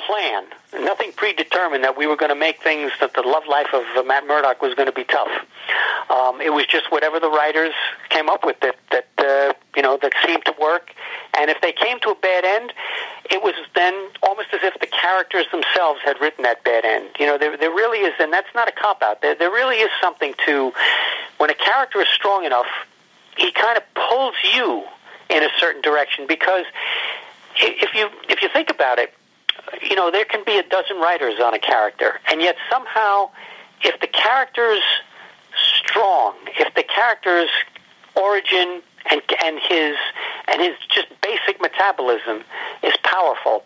[0.05, 4.05] plan, nothing predetermined that we were going to make things that the love life of
[4.05, 5.31] Matt Murdock was going to be tough.
[6.09, 7.73] Um, it was just whatever the writers
[8.09, 10.91] came up with that that uh, you know that seemed to work.
[11.37, 12.73] And if they came to a bad end,
[13.31, 17.09] it was then almost as if the characters themselves had written that bad end.
[17.19, 19.21] You know, there there really is, and that's not a cop out.
[19.21, 20.73] There there really is something to
[21.37, 22.67] when a character is strong enough,
[23.37, 24.83] he kind of pulls you
[25.29, 26.65] in a certain direction because
[27.55, 29.13] if you if you think about it
[29.81, 33.29] you know, there can be a dozen writers on a character, and yet somehow,
[33.81, 34.83] if the character's
[35.55, 37.49] strong, if the character's
[38.15, 39.95] origin and and his
[40.47, 42.43] and his just basic metabolism
[42.83, 43.63] is powerful,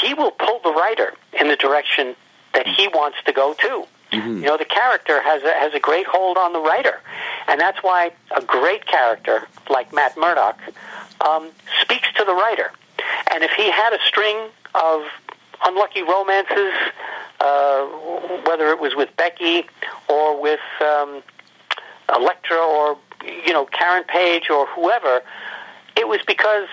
[0.00, 2.14] he will pull the writer in the direction
[2.54, 3.86] that he wants to go to.
[4.12, 4.36] Mm-hmm.
[4.38, 7.00] You know, the character has a, has a great hold on the writer,
[7.48, 10.58] and that's why a great character like Matt Murdock
[11.20, 12.70] um, speaks to the writer.
[13.32, 14.36] And if he had a string
[14.74, 15.02] of
[15.64, 16.72] unlucky romances,
[17.40, 17.86] uh,
[18.46, 19.64] whether it was with Becky
[20.08, 21.22] or with um,
[22.14, 25.22] Elektra or you know Karen Page or whoever,
[25.96, 26.68] it was because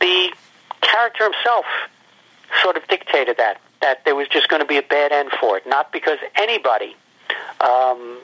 [0.00, 0.30] the
[0.80, 1.64] character himself
[2.62, 5.56] sort of dictated that that there was just going to be a bad end for
[5.56, 6.96] it, not because anybody
[7.60, 8.18] um,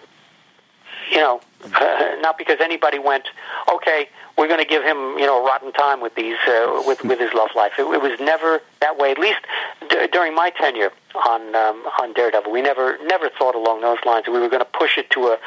[1.10, 1.40] you know,
[2.20, 3.28] not because anybody went,
[3.72, 7.04] okay, we're going to give him, you know, a rotten time with these, uh, with
[7.04, 7.72] with his love life.
[7.78, 9.10] It, it was never that way.
[9.12, 9.40] At least
[9.88, 14.26] d- during my tenure on um, on Daredevil, we never never thought along those lines.
[14.26, 15.38] We were going to push it to a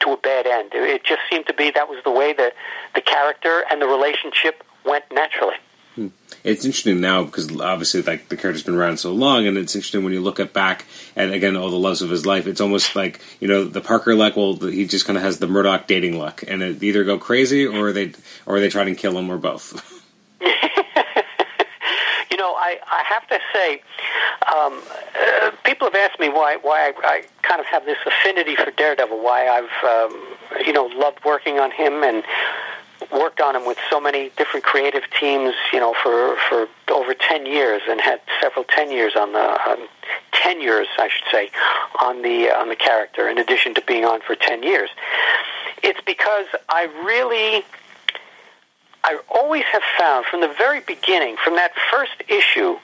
[0.00, 0.74] to a bad end.
[0.74, 2.54] It, it just seemed to be that was the way that
[2.94, 5.56] the character and the relationship went naturally.
[5.94, 6.08] Hmm.
[6.42, 10.02] It's interesting now because obviously, like the character's been around so long, and it's interesting
[10.02, 12.46] when you look at back and again all the loves of his life.
[12.46, 14.36] It's almost like you know the Parker luck.
[14.36, 17.64] Well, he just kind of has the Murdock dating luck, and it either go crazy
[17.64, 18.12] or they
[18.44, 20.02] or they try and kill him or both.
[20.40, 20.48] you
[22.36, 23.80] know, I I have to say,
[24.52, 24.82] um,
[25.16, 28.72] uh, people have asked me why why I, I kind of have this affinity for
[28.72, 30.36] Daredevil, why I've um,
[30.66, 32.24] you know loved working on him and
[33.14, 37.46] worked on him with so many different creative teams, you know, for for over ten
[37.46, 39.88] years, and had several ten years on the um,
[40.32, 41.50] ten years, I should say,
[42.02, 43.28] on the uh, on the character.
[43.28, 44.90] In addition to being on for ten years,
[45.82, 47.64] it's because I really,
[49.04, 52.76] I always have found from the very beginning, from that first issue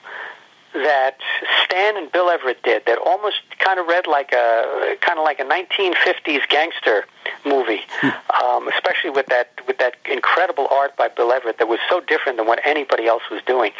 [0.73, 1.17] that
[1.65, 5.39] Stan and Bill Everett did that almost kind of read like a kind of like
[5.39, 7.05] a 1950s gangster
[7.45, 8.43] movie, hmm.
[8.43, 12.37] um, especially with that with that incredible art by Bill Everett that was so different
[12.37, 13.71] than what anybody else was doing.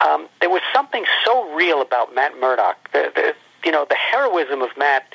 [0.00, 2.92] Um, there was something so real about Matt Murdock.
[2.92, 5.12] The, the, you know, the heroism of Matt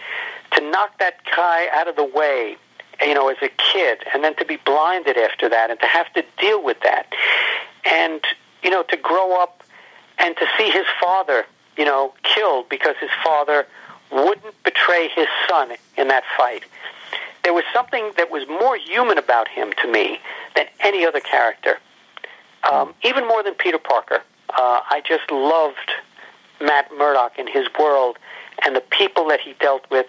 [0.52, 2.58] to knock that guy out of the way
[3.02, 6.12] you know, as a kid, and then to be blinded after that, and to have
[6.14, 7.08] to deal with that,
[7.92, 8.22] and
[8.64, 9.63] you know, to grow up
[10.18, 11.46] and to see his father,
[11.78, 13.66] you know, killed because his father
[14.12, 16.64] wouldn't betray his son in that fight.
[17.44, 20.20] There was something that was more human about him to me
[20.56, 21.78] than any other character,
[22.72, 24.22] um, even more than Peter Parker.
[24.50, 25.92] Uh, I just loved
[26.62, 28.18] Matt Murdock and his world
[28.64, 30.08] and the people that he dealt with,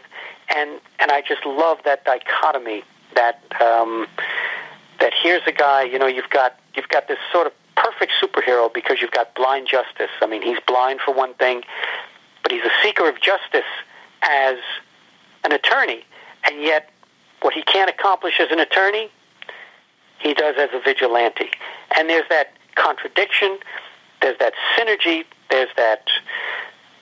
[0.54, 2.84] and and I just love that dichotomy
[3.14, 4.06] that um,
[5.00, 8.72] that here's a guy, you know, you've got you've got this sort of perfect superhero
[8.72, 10.10] because you've got blind justice.
[10.20, 11.62] I mean, he's blind for one thing,
[12.42, 13.68] but he's a seeker of justice
[14.22, 14.58] as
[15.44, 16.04] an attorney,
[16.48, 16.90] and yet
[17.42, 19.10] what he can't accomplish as an attorney,
[20.18, 21.50] he does as a vigilante.
[21.96, 23.58] And there's that contradiction,
[24.22, 26.08] there's that synergy, there's that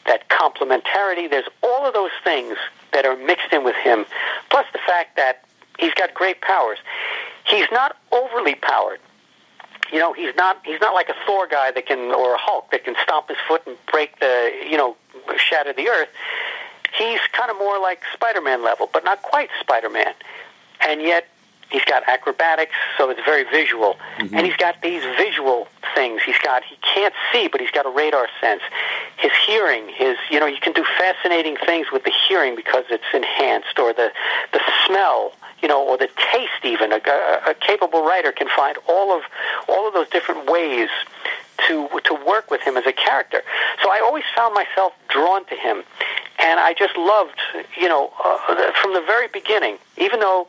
[0.06, 1.30] that complementarity.
[1.30, 2.56] There's all of those things
[2.92, 4.04] that are mixed in with him,
[4.50, 5.44] plus the fact that
[5.78, 6.78] he's got great powers.
[7.46, 9.00] He's not overly powered.
[9.93, 12.70] You know, he's not he's not like a Thor guy that can or a Hulk
[12.70, 14.97] that can stomp his foot and break the you know
[15.36, 16.09] shatter the earth.
[16.99, 20.12] He's kind of more like Spider-Man level, but not quite Spider-Man.
[20.86, 21.26] And yet
[21.70, 23.97] he's got acrobatics, so it's very visual.
[24.18, 24.36] Mm-hmm.
[24.36, 26.22] And he's got these visual things.
[26.24, 28.62] He's got he can't see, but he's got a radar sense.
[29.16, 33.05] His hearing, his you know, you can do fascinating things with the hearing because it's
[33.12, 34.11] enhanced, or the
[34.53, 35.32] the smell,
[35.62, 36.64] you know, or the taste.
[36.64, 39.22] Even a, a, a capable writer can find all of
[39.68, 40.88] all of those different ways
[41.66, 43.42] to to work with him as a character.
[43.82, 45.82] So I always found myself drawn to him,
[46.38, 47.38] and I just loved,
[47.80, 49.78] you know, uh, from the very beginning.
[49.96, 50.48] Even though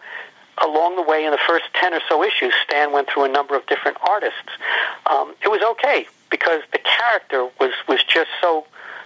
[0.62, 3.56] along the way in the first 10 or so issues, Stan went through a number
[3.56, 4.50] of different artists.
[5.10, 8.66] Um, it was okay because the character was, was just so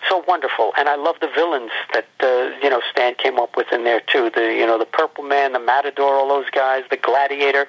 [0.10, 3.72] so wonderful, and I love the villains that uh, you know Stan came up with
[3.72, 4.30] in there too.
[4.30, 7.68] The you know the Purple Man, the Matador, all those guys, the Gladiator,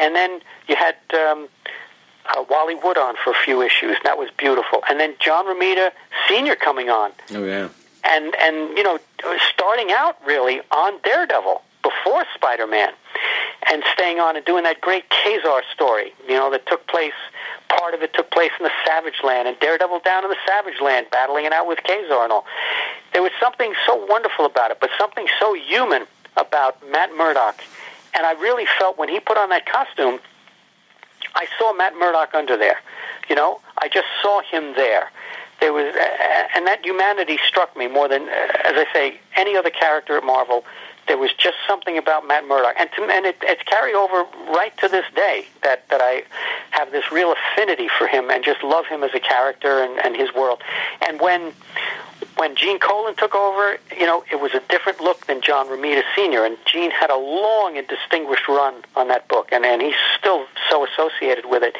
[0.00, 1.48] and then you had um,
[2.26, 3.96] uh, Wally Wood on for a few issues.
[3.96, 5.90] And that was beautiful, and then John Romita
[6.28, 7.12] Senior coming on.
[7.32, 7.68] Oh yeah,
[8.04, 8.98] and and you know
[9.52, 12.92] starting out really on Daredevil before Spider-Man
[13.70, 17.12] and staying on and doing that great Ka-Zar story, you know, that took place,
[17.78, 20.80] part of it took place in the Savage Land, and Daredevil down in the Savage
[20.80, 22.44] Land, battling it out with Ka-Zar and all.
[23.12, 26.06] There was something so wonderful about it, but something so human
[26.36, 27.62] about Matt Murdock.
[28.14, 30.18] And I really felt when he put on that costume,
[31.34, 32.80] I saw Matt Murdock under there.
[33.28, 35.10] You know, I just saw him there.
[35.60, 35.94] There was,
[36.56, 38.32] and that humanity struck me more than, uh,
[38.64, 40.64] as I say, any other character at Marvel
[41.10, 44.72] there was just something about Matt Murdock, and to, and it, it's carried over right
[44.78, 46.22] to this day that that I
[46.70, 50.14] have this real affinity for him and just love him as a character and, and
[50.14, 50.62] his world.
[51.04, 51.52] And when
[52.36, 56.04] when Gene Colan took over, you know, it was a different look than John Romita
[56.14, 56.44] Sr.
[56.44, 60.46] And Gene had a long and distinguished run on that book, and and he's still
[60.70, 61.74] so associated with it.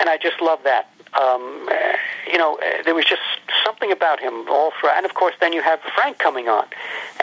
[0.00, 0.88] And I just love that
[1.20, 1.68] um,
[2.30, 3.22] you know, there was just
[3.64, 4.90] something about him all through.
[4.90, 6.66] And of course, then you have Frank coming on,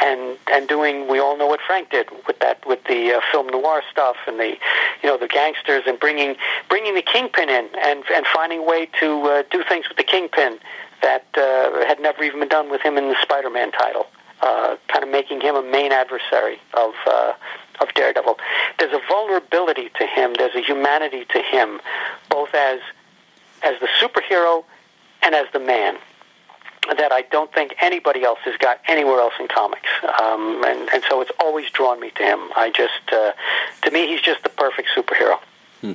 [0.01, 1.07] and and doing.
[1.07, 4.39] We all know what Frank did with that, with the uh, film noir stuff and
[4.39, 4.57] the,
[5.01, 6.35] you know, the gangsters and bringing
[6.69, 10.03] bringing the Kingpin in and and finding a way to uh, do things with the
[10.03, 10.59] Kingpin
[11.01, 14.07] that uh, had never even been done with him in the Spider-Man title.
[14.41, 17.33] Uh, kind of making him a main adversary of uh,
[17.79, 18.37] of Daredevil.
[18.79, 20.33] There's a vulnerability to him.
[20.37, 21.79] There's a humanity to him,
[22.29, 22.79] both as
[23.63, 24.63] as the superhero
[25.21, 25.97] and as the man
[26.97, 29.87] that I don't think anybody else has got anywhere else in comics.
[30.03, 32.39] Um, and, and so it's always drawn me to him.
[32.55, 33.33] I just, uh,
[33.83, 35.39] to me, he's just the perfect superhero.
[35.81, 35.93] Hmm.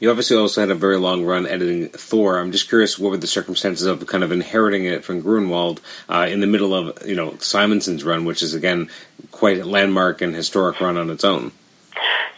[0.00, 2.38] You obviously also had a very long run editing Thor.
[2.38, 5.78] I'm just curious, what were the circumstances of kind of inheriting it from Gruenwald
[6.08, 8.90] uh, in the middle of you know Simonson's run, which is again
[9.30, 11.52] quite a landmark and historic run on its own.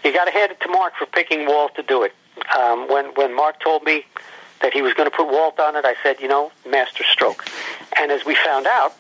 [0.05, 2.13] You got to hand it to Mark for picking Walt to do it.
[2.57, 4.05] Um, when when Mark told me
[4.63, 7.45] that he was going to put Walt on it, I said, you know, master stroke.
[7.99, 8.93] And as we found out,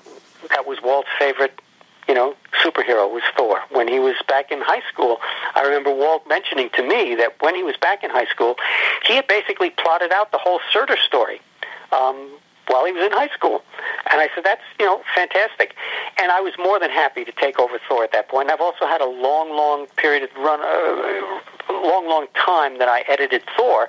[0.50, 1.60] that was Walt's favorite,
[2.08, 2.34] you know,
[2.64, 3.60] superhero was Thor.
[3.70, 5.18] When he was back in high school,
[5.54, 8.56] I remember Walt mentioning to me that when he was back in high school,
[9.06, 11.40] he had basically plotted out the whole Surtur story.
[11.92, 12.38] Um,
[12.68, 13.62] while he was in high school.
[14.12, 15.74] And I said, that's, you know, fantastic.
[16.20, 18.50] And I was more than happy to take over Thor at that point.
[18.50, 23.04] I've also had a long, long period of run, uh, long, long time that I
[23.08, 23.88] edited Thor.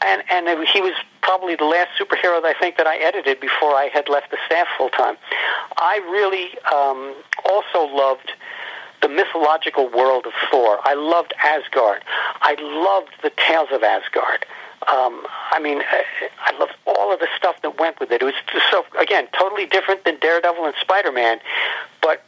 [0.00, 3.74] And, and he was probably the last superhero that I think that I edited before
[3.74, 5.16] I had left the staff full time.
[5.76, 7.14] I really um,
[7.44, 8.32] also loved
[9.02, 10.78] the mythological world of Thor.
[10.84, 12.02] I loved Asgard.
[12.40, 14.46] I loved the tales of Asgard.
[14.90, 15.80] Um, I mean,
[16.40, 18.22] I loved all of the stuff that went with it.
[18.22, 18.34] It was
[18.70, 21.38] so again totally different than Daredevil and Spider Man,
[22.00, 22.24] but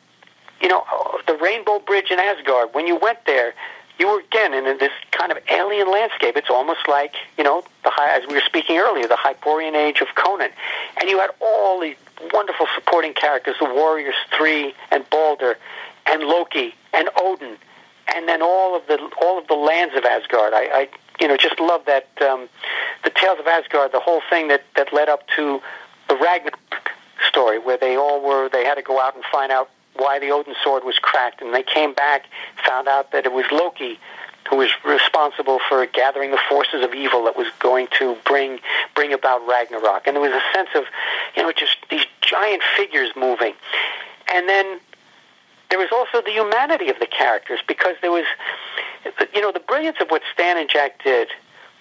[0.61, 0.85] you know
[1.27, 2.73] the Rainbow Bridge in Asgard.
[2.73, 3.55] When you went there,
[3.99, 6.37] you were again in this kind of alien landscape.
[6.37, 10.01] It's almost like you know the high, as we were speaking earlier, the Hyborian age
[10.01, 10.51] of Conan,
[11.01, 11.97] and you had all these
[12.33, 15.57] wonderful supporting characters: the Warriors Three and Balder,
[16.07, 17.57] and Loki and Odin,
[18.15, 20.53] and then all of the all of the lands of Asgard.
[20.55, 20.89] I, I
[21.21, 22.49] you know, just love that um,
[23.05, 25.61] the Tales of Asgard, the whole thing that that led up to
[26.09, 26.91] the Ragnarok
[27.29, 30.31] story, where they all were they had to go out and find out why the
[30.31, 32.25] Odin sword was cracked, and they came back,
[32.67, 33.99] found out that it was Loki
[34.49, 38.61] who was responsible for gathering the forces of evil that was going to bring
[38.95, 40.07] bring about Ragnarok.
[40.07, 40.85] And there was a sense of,
[41.37, 43.55] you know, just these giant figures moving.
[44.35, 44.81] And then
[45.71, 48.27] there was also the humanity of the characters because there was,
[49.35, 51.29] you know, the brilliance of what Stan and Jack did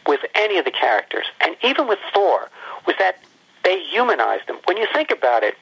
[0.08, 2.50] with any of the characters, and even with Thor,
[2.86, 3.20] was that
[3.64, 4.58] they humanized him.
[4.66, 5.56] When you think about it,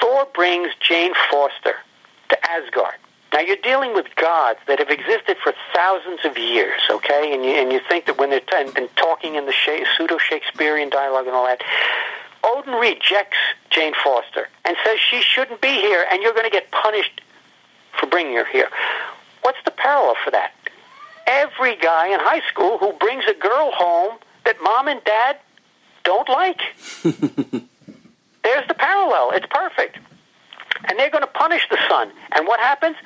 [0.00, 1.76] Thor brings Jane Foster
[2.30, 2.94] to Asgard.
[3.32, 7.32] Now you're dealing with gods that have existed for thousands of years, okay?
[7.34, 10.18] And you, and you think that when they're t- and, talking in the Sha- pseudo
[10.18, 11.60] Shakespearean dialogue and all that,
[12.44, 13.38] Odin rejects
[13.70, 17.22] Jane Foster and says she shouldn't be here, and you're going to get punished
[17.98, 18.68] for bringing her here.
[19.42, 20.52] What's the parallel for that?
[21.26, 25.38] Every guy in high school who brings a girl home that mom and dad
[26.04, 26.60] don't like.
[28.44, 29.32] There's the parallel.
[29.32, 29.98] It's perfect.
[30.84, 32.12] And they're going to punish the son.
[32.36, 32.96] And what happens?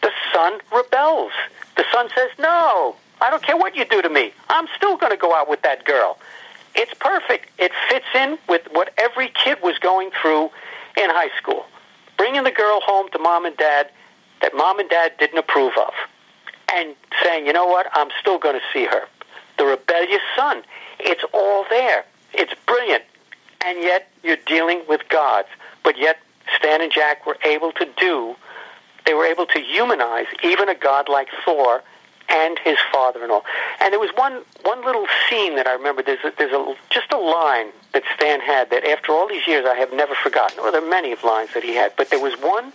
[0.00, 1.32] The son rebels.
[1.76, 4.32] The son says, No, I don't care what you do to me.
[4.48, 6.18] I'm still going to go out with that girl.
[6.74, 7.50] It's perfect.
[7.58, 10.44] It fits in with what every kid was going through
[10.96, 11.66] in high school.
[12.16, 13.90] Bringing the girl home to mom and dad
[14.44, 15.94] that mom and dad didn't approve of.
[16.72, 19.02] And saying, you know what, I'm still going to see her.
[19.56, 20.62] The rebellious son.
[20.98, 22.04] It's all there.
[22.34, 23.04] It's brilliant.
[23.64, 25.48] And yet you're dealing with gods.
[25.82, 26.18] But yet
[26.56, 28.36] Stan and Jack were able to do,
[29.06, 31.82] they were able to humanize even a god like Thor
[32.28, 33.42] and his father-in-law.
[33.80, 36.02] And there was one one little scene that I remember.
[36.02, 39.66] There's a, there's a just a line that Stan had that after all these years
[39.68, 40.62] I have never forgotten.
[40.62, 42.72] Well, there are many of lines that he had, but there was one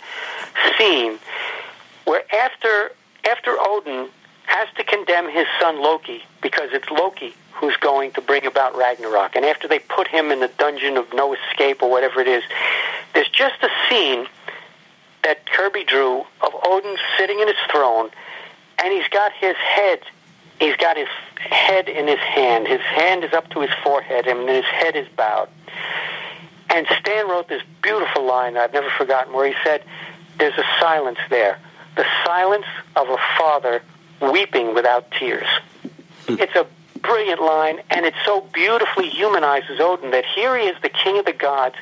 [0.77, 1.17] scene
[2.05, 2.91] where after
[3.29, 4.09] after Odin
[4.49, 9.35] has to condemn his son Loki because it's Loki who's going to bring about Ragnarok,
[9.35, 12.43] and after they put him in the dungeon of no escape or whatever it is,
[13.13, 14.25] there's just a scene
[15.23, 18.09] that Kirby drew of Odin sitting in his throne
[18.81, 19.99] and he's got his head
[20.59, 22.67] he's got his head in his hand.
[22.67, 25.49] His hand is up to his forehead and his head is bowed.
[26.69, 29.83] And stan wrote this beautiful line i've never forgotten where he said
[30.37, 31.59] there's a silence there
[31.95, 33.81] the silence of a father
[34.21, 35.47] weeping without tears
[36.27, 36.35] hmm.
[36.39, 36.65] it's a
[37.01, 41.25] brilliant line and it so beautifully humanizes odin that here he is the king of
[41.25, 41.75] the gods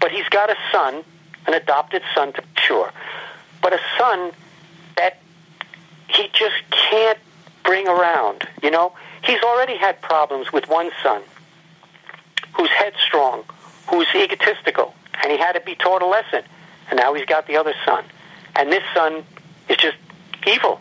[0.00, 1.02] but he's got a son
[1.46, 2.92] an adopted son to sure
[3.60, 4.32] but a son
[4.96, 5.18] that
[6.08, 7.18] he just can't
[7.64, 8.46] bring around.
[8.62, 8.92] You know,
[9.24, 11.22] he's already had problems with one son
[12.54, 13.44] who's headstrong,
[13.88, 16.42] who's egotistical, and he had to be taught a lesson.
[16.90, 18.04] And now he's got the other son.
[18.56, 19.24] And this son
[19.68, 19.96] is just
[20.46, 20.80] evil.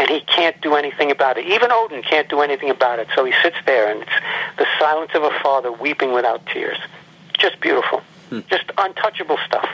[0.00, 1.44] And he can't do anything about it.
[1.46, 3.08] Even Odin can't do anything about it.
[3.14, 4.10] So he sits there, and it's
[4.56, 6.78] the silence of a father weeping without tears.
[7.38, 8.00] Just beautiful.
[8.48, 9.68] Just untouchable stuff.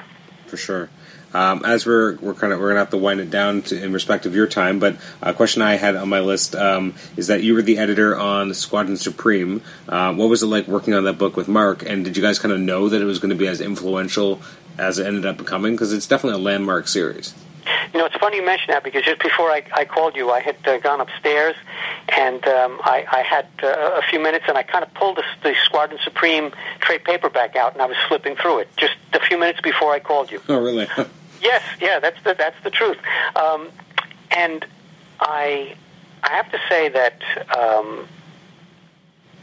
[0.46, 0.90] for sure.
[1.34, 3.92] Um, as we're we're kind of we're gonna have to wind it down to, in
[3.92, 7.42] respect of your time, but a question I had on my list um, is that
[7.42, 9.60] you were the editor on Squadron Supreme.
[9.88, 11.82] Uh, what was it like working on that book with Mark?
[11.84, 14.40] And did you guys kind of know that it was going to be as influential
[14.78, 15.74] as it ended up becoming?
[15.74, 17.34] Because it's definitely a landmark series.
[17.92, 20.40] You know, it's funny you mention that because just before I, I called you, I
[20.40, 21.56] had uh, gone upstairs
[22.08, 25.24] and um, I, I had uh, a few minutes and I kind of pulled the,
[25.42, 29.38] the Squadron Supreme trade paperback out and I was flipping through it just a few
[29.38, 30.40] minutes before I called you.
[30.48, 30.88] Oh, really?
[31.42, 32.96] Yes, yeah, that's the that's the truth.
[33.36, 33.68] Um,
[34.30, 34.64] and
[35.20, 35.76] I
[36.22, 37.22] I have to say that
[37.56, 38.08] um,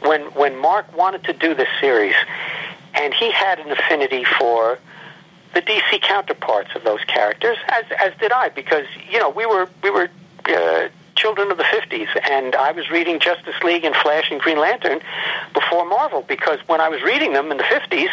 [0.00, 2.14] when when Mark wanted to do this series,
[2.94, 4.78] and he had an affinity for
[5.54, 9.68] the DC counterparts of those characters, as as did I, because you know we were
[9.82, 10.08] we were.
[10.46, 14.58] Uh, children of the 50s and I was reading Justice League and Flash and Green
[14.58, 15.00] Lantern
[15.54, 18.08] before Marvel because when I was reading them in the 50s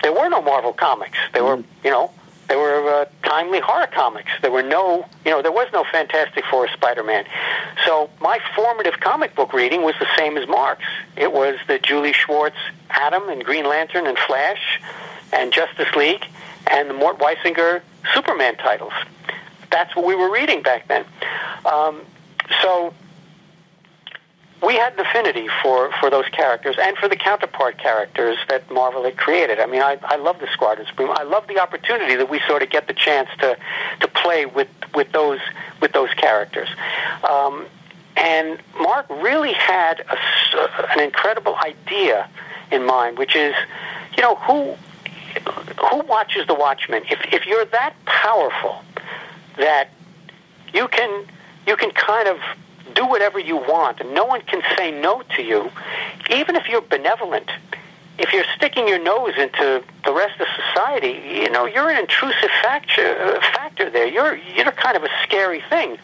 [0.00, 2.12] there were no Marvel comics there were you know
[2.48, 4.30] there were uh, timely horror comics.
[4.40, 7.24] There were no, you know, there was no Fantastic Four, Spider-Man.
[7.84, 10.84] So my formative comic book reading was the same as Mark's.
[11.16, 12.56] It was the Julie Schwartz
[12.90, 14.80] Atom and Green Lantern and Flash
[15.32, 16.24] and Justice League
[16.66, 17.82] and the Mort Weisinger
[18.14, 18.92] Superman titles.
[19.70, 21.04] That's what we were reading back then.
[21.64, 22.02] Um,
[22.62, 22.94] so
[24.62, 29.04] we had an affinity for, for those characters and for the counterpart characters that Marvel
[29.04, 29.60] had created.
[29.60, 31.10] I mean, I, I love the Squadron Supreme.
[31.10, 33.56] I love the opportunity that we sort of get the chance to,
[34.00, 35.40] to play with, with those
[35.80, 36.68] with those characters.
[37.28, 37.66] Um,
[38.16, 40.16] and Mark really had a
[40.92, 42.28] an incredible idea
[42.70, 43.54] in mind, which is,
[44.16, 44.74] you know, who
[45.90, 47.02] who watches the Watchmen?
[47.10, 48.82] If if you're that powerful
[49.56, 49.90] that
[50.72, 51.26] you can
[51.66, 52.38] you can kind of
[52.94, 55.70] do whatever you want, and no one can say no to you,
[56.30, 57.50] even if you're benevolent.
[58.18, 62.50] If you're sticking your nose into the rest of society, you know you're an intrusive
[62.62, 64.06] factor, factor there.
[64.06, 65.98] You're you're kind of a scary thing,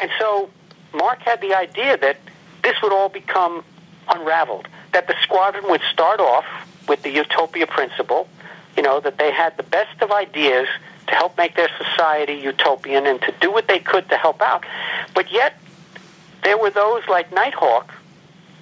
[0.00, 0.50] and so
[0.92, 2.18] Mark had the idea that
[2.62, 3.64] this would all become
[4.08, 4.68] unraveled.
[4.92, 6.44] That the squadron would start off
[6.86, 8.28] with the utopia principle,
[8.76, 10.68] you know, that they had the best of ideas
[11.08, 14.64] to help make their society utopian and to do what they could to help out,
[15.14, 15.58] but yet
[16.42, 17.92] there were those like Nighthawk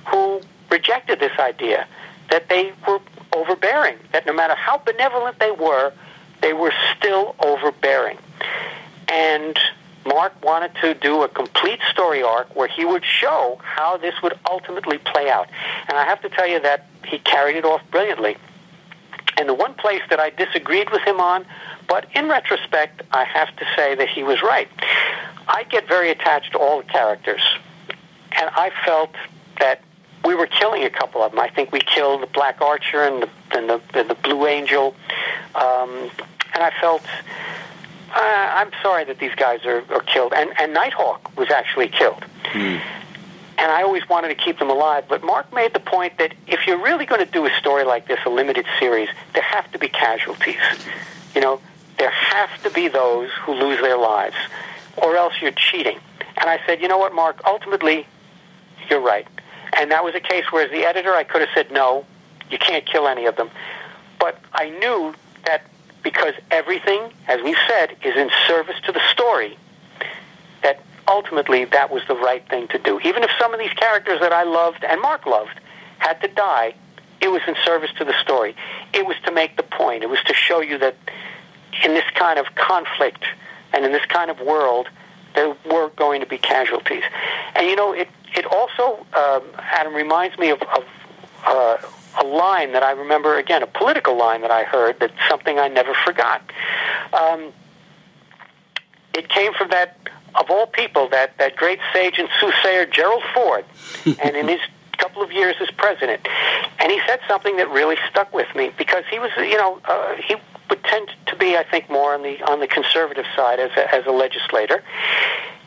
[0.06, 0.40] who
[0.70, 1.86] rejected this idea
[2.30, 3.00] that they were
[3.32, 5.92] overbearing, that no matter how benevolent they were,
[6.40, 8.18] they were still overbearing.
[9.08, 9.58] And
[10.06, 14.38] Mark wanted to do a complete story arc where he would show how this would
[14.48, 15.48] ultimately play out.
[15.88, 18.36] And I have to tell you that he carried it off brilliantly.
[19.36, 21.46] And the one place that I disagreed with him on,
[21.88, 24.68] but in retrospect, I have to say that he was right.
[25.48, 27.42] I get very attached to all the characters.
[28.32, 29.14] And I felt
[29.58, 29.82] that
[30.24, 31.40] we were killing a couple of them.
[31.40, 34.94] I think we killed the Black Archer and the, and the, and the Blue Angel.
[35.54, 36.10] Um,
[36.52, 37.02] and I felt
[38.12, 40.32] uh, I'm sorry that these guys are, are killed.
[40.34, 42.24] And, and Nighthawk was actually killed.
[43.60, 45.04] And I always wanted to keep them alive.
[45.06, 48.08] But Mark made the point that if you're really going to do a story like
[48.08, 50.56] this, a limited series, there have to be casualties.
[51.34, 51.60] You know,
[51.98, 54.36] there have to be those who lose their lives,
[54.96, 55.98] or else you're cheating.
[56.38, 58.06] And I said, you know what, Mark, ultimately,
[58.88, 59.28] you're right.
[59.78, 62.06] And that was a case where, as the editor, I could have said, no,
[62.50, 63.50] you can't kill any of them.
[64.18, 65.66] But I knew that
[66.02, 69.58] because everything, as we said, is in service to the story,
[71.08, 73.00] ultimately that was the right thing to do.
[73.00, 75.58] Even if some of these characters that I loved and Mark loved
[75.98, 76.74] had to die,
[77.20, 78.56] it was in service to the story.
[78.92, 80.02] It was to make the point.
[80.02, 80.96] It was to show you that
[81.84, 83.24] in this kind of conflict
[83.72, 84.88] and in this kind of world,
[85.34, 87.04] there were going to be casualties.
[87.54, 90.84] And you know, it it also, um, Adam, reminds me of, of
[91.46, 91.76] uh,
[92.20, 95.68] a line that I remember again, a political line that I heard that's something I
[95.68, 96.42] never forgot.
[97.12, 97.52] Um,
[99.14, 99.98] it came from that,
[100.34, 103.64] of all people, that, that great sage and soothsayer Gerald Ford,
[104.22, 104.60] and in his
[104.98, 106.26] couple of years as president,
[106.78, 110.14] and he said something that really stuck with me because he was, you know, uh,
[110.16, 110.36] he
[110.68, 113.94] would tend to be, I think, more on the on the conservative side as a,
[113.94, 114.82] as a legislator,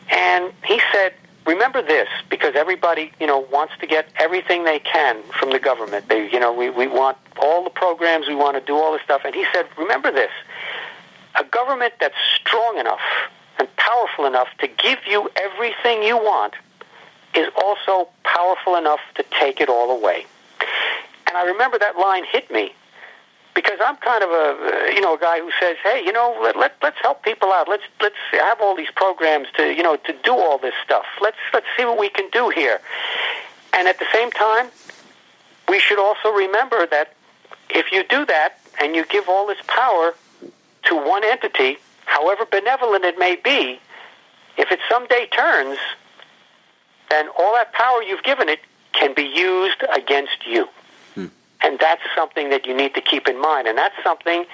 [0.08, 1.14] and he said
[1.46, 6.08] remember this because everybody you know wants to get everything they can from the government.
[6.08, 9.02] They you know we, we want all the programs we want to do all this
[9.02, 9.22] stuff.
[9.24, 10.30] And he said remember this
[11.38, 13.00] a government that's strong enough
[13.86, 16.54] powerful enough to give you everything you want
[17.34, 20.24] is also powerful enough to take it all away
[21.26, 22.72] and i remember that line hit me
[23.54, 26.56] because I'm kind of a you know a guy who says, hey, you know, let,
[26.56, 27.68] let let's help people out.
[27.68, 31.04] Let's let's have all these programs to you know to do all this stuff.
[31.20, 32.80] Let's let's see what we can do here.
[33.72, 34.68] And at the same time,
[35.68, 37.14] we should also remember that
[37.70, 40.14] if you do that and you give all this power
[40.84, 43.80] to one entity, however benevolent it may be,
[44.56, 45.78] if it someday turns,
[47.10, 48.60] then all that power you've given it
[48.92, 50.68] can be used against you.
[51.14, 51.26] Hmm.
[51.62, 53.66] And that's something that you need to keep in mind.
[53.66, 54.44] And that's something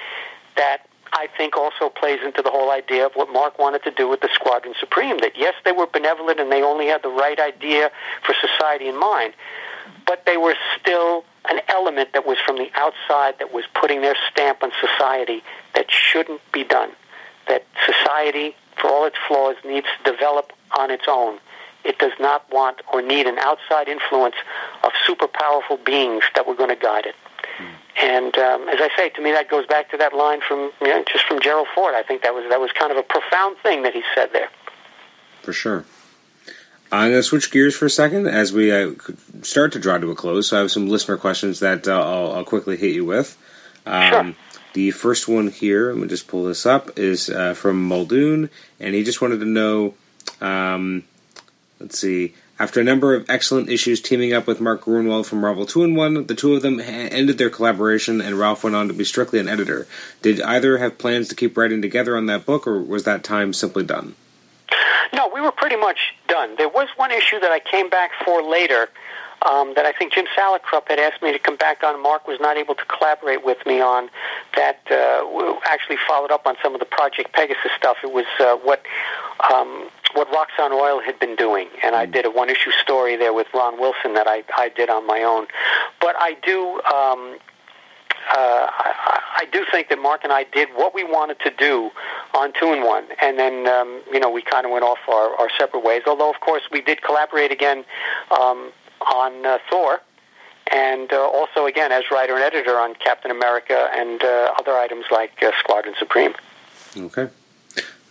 [0.57, 4.09] that I think also plays into the whole idea of what Mark wanted to do
[4.09, 5.19] with the Squadron Supreme.
[5.19, 7.91] That yes, they were benevolent and they only had the right idea
[8.25, 9.35] for society in mind,
[10.07, 14.17] but they were still an element that was from the outside that was putting their
[14.31, 15.43] stamp on society
[15.75, 16.91] that shouldn't be done.
[17.51, 21.39] That society, for all its flaws, needs to develop on its own.
[21.85, 24.37] It does not want or need an outside influence
[24.85, 27.15] of super powerful beings that were going to guide it.
[28.01, 30.89] And um, as I say, to me, that goes back to that line from you
[30.89, 31.95] know, just from Gerald Ford.
[31.95, 34.49] I think that was that was kind of a profound thing that he said there.
[35.43, 35.85] For sure.
[36.93, 38.93] I'm going to switch gears for a second as we uh,
[39.43, 40.49] start to draw to a close.
[40.49, 43.39] So I have some listener questions that uh, I'll, I'll, quickly hit you with.
[43.87, 44.35] Um, sure.
[44.73, 48.95] The first one here, let me just pull this up, is uh, from Muldoon, and
[48.95, 49.95] he just wanted to know.
[50.41, 51.05] Um,
[51.81, 52.35] let's see.
[52.61, 56.35] After a number of excellent issues teaming up with Mark Gruenwald from Marvel Two-in-One, the
[56.35, 59.49] two of them ha- ended their collaboration and Ralph went on to be strictly an
[59.49, 59.87] editor.
[60.21, 63.55] Did either have plans to keep writing together on that book, or was that time
[63.55, 64.15] simply done?
[65.15, 66.55] No, we were pretty much done.
[66.57, 68.91] There was one issue that I came back for later
[69.43, 72.03] um, that I think Jim Salicrup had asked me to come back on.
[72.03, 74.11] Mark was not able to collaborate with me on
[74.57, 74.81] that.
[74.91, 77.99] Uh, actually followed up on some of the Project Pegasus stuff.
[78.03, 78.83] It was uh, what
[79.53, 83.33] um, what Roxxon Oil had been doing, and I did a one issue story there
[83.33, 85.47] with Ron Wilson that I I did on my own.
[86.01, 86.81] But I do.
[86.93, 87.39] Um,
[88.33, 91.91] uh, I, I do think that Mark and I did what we wanted to do
[92.37, 95.83] on Two-in-One, and then um, you know we kind of went off our, our separate
[95.83, 96.03] ways.
[96.07, 97.85] Although of course we did collaborate again
[98.31, 100.01] um, on uh, Thor,
[100.73, 105.05] and uh, also again as writer and editor on Captain America and uh, other items
[105.11, 106.35] like uh, Squadron Supreme.
[106.97, 107.29] Okay.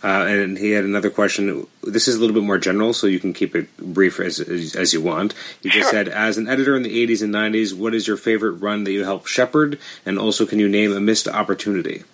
[0.02, 1.66] Uh, and he had another question.
[1.82, 4.74] This is a little bit more general, so you can keep it brief as as,
[4.74, 5.34] as you want.
[5.62, 6.04] He just Sure.
[6.04, 8.92] said, as an editor in the 80s and 90s, what is your favorite run that
[8.92, 9.78] you helped shepherd?
[10.06, 12.04] And also, can you name a missed opportunity?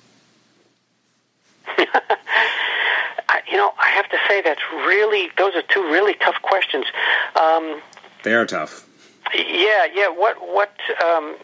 [1.79, 6.87] I, you know, I have to say that's really those are two really tough questions.
[7.41, 7.81] Um,
[8.27, 8.89] They are tough.
[9.33, 10.09] Yeah, yeah.
[10.09, 11.37] What what um,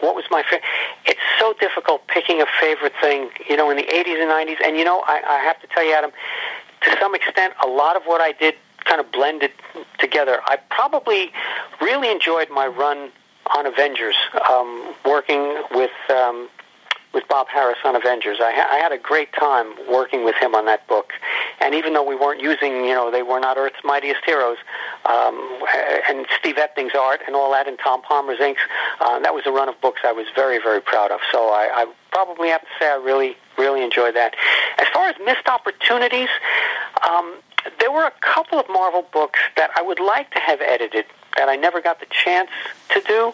[0.00, 0.62] what was my favorite?
[1.04, 3.28] It's so difficult picking a favorite thing.
[3.50, 5.84] You know, in the '80s and '90s, and you know, I, I have to tell
[5.84, 6.10] you, Adam,
[6.84, 8.54] to some extent, a lot of what I did
[8.86, 9.50] kind of blended
[9.98, 10.40] together.
[10.46, 11.32] I probably
[11.82, 13.10] really enjoyed my run
[13.54, 14.16] on Avengers,
[14.48, 16.48] um, working with um,
[17.12, 18.38] with Bob Harras on Avengers.
[18.40, 21.12] I, ha- I had a great time working with him on that book.
[21.60, 24.58] And even though we weren't using, you know, they were not Earth's mightiest heroes,
[25.04, 25.60] um,
[26.08, 28.62] and Steve Epting's art and all that, and Tom Palmer's inks,
[29.00, 31.20] uh, that was a run of books I was very, very proud of.
[31.30, 34.34] So I, I probably have to say I really, really enjoyed that.
[34.78, 36.28] As far as missed opportunities,
[37.08, 37.36] um,
[37.78, 41.04] there were a couple of Marvel books that I would like to have edited
[41.36, 42.50] that I never got the chance
[42.90, 43.32] to do.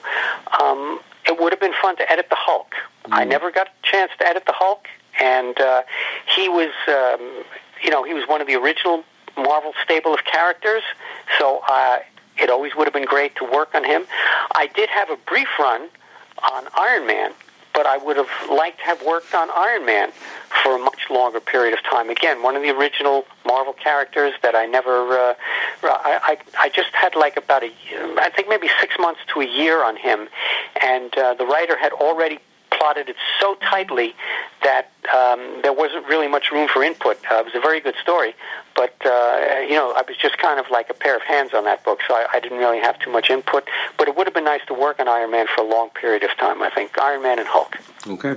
[0.62, 2.73] Um, it would have been fun to edit the Hulk.
[3.05, 3.12] Mm.
[3.12, 4.86] I never got a chance to edit the Hulk,
[5.20, 5.82] and uh,
[6.36, 7.45] he was, um,
[7.82, 9.05] you know, he was one of the original
[9.36, 10.82] Marvel stable of characters.
[11.39, 11.99] So uh,
[12.36, 14.05] it always would have been great to work on him.
[14.55, 15.89] I did have a brief run
[16.53, 17.32] on Iron Man,
[17.78, 20.10] but I would have liked to have worked on Iron Man
[20.64, 22.10] for a much longer period of time.
[22.10, 25.34] Again, one of the original Marvel characters that I never, uh,
[25.84, 26.18] I,
[26.59, 27.70] I, I just had like about a,
[28.18, 30.28] I think maybe six months to a year on him,
[30.82, 32.40] and uh, the writer had already
[32.78, 34.14] plotted it so tightly
[34.62, 37.18] that um, there wasn't really much room for input.
[37.30, 38.34] Uh, it was a very good story,
[38.74, 41.64] but uh, you know, I was just kind of like a pair of hands on
[41.64, 43.64] that book, so I, I didn't really have too much input.
[43.96, 46.22] But it would have been nice to work on Iron Man for a long period
[46.22, 46.62] of time.
[46.62, 47.76] I think Iron Man and Hulk.
[48.06, 48.36] Okay.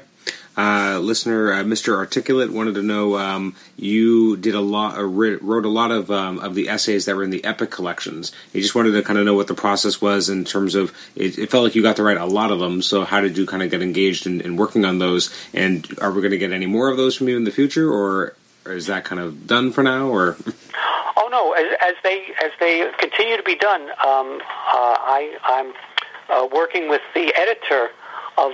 [0.58, 1.96] Uh, listener, uh, Mr.
[1.96, 6.40] Articulate, wanted to know um, you did a lot, uh, wrote a lot of um,
[6.40, 8.34] of the essays that were in the Epic collections.
[8.52, 10.94] He just wanted to kind of know what the process was in terms of.
[11.16, 12.82] It, it, felt like you got to write a lot of them.
[12.82, 15.34] So how did you kind of get engaged in, in working on those?
[15.54, 17.90] And are we going to get any more of those from you in the future,
[17.90, 20.10] or, or is that kind of done for now?
[20.10, 20.36] Or
[21.16, 25.74] oh no, as, as they as they continue to be done, um, uh, I I'm
[26.30, 27.90] uh, working with the editor
[28.38, 28.52] of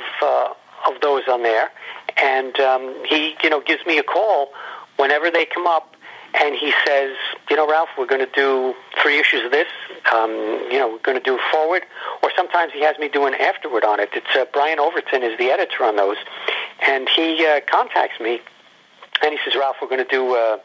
[0.88, 1.70] of those on there,
[2.22, 4.50] and um, he you know gives me a call
[4.98, 5.96] whenever they come up,
[6.34, 7.16] and he says,
[7.50, 9.68] you know, Ralph, we're going to do three issues of this.
[10.14, 10.32] Um,
[10.72, 11.84] you know, we're going to do forward,
[12.22, 14.10] or sometimes he has me do an afterward on it.
[14.14, 16.18] It's uh, Brian Overton is the editor on those,
[16.88, 18.42] and he uh, contacts me.
[19.24, 20.60] And he says, Ralph, we're going to do, uh,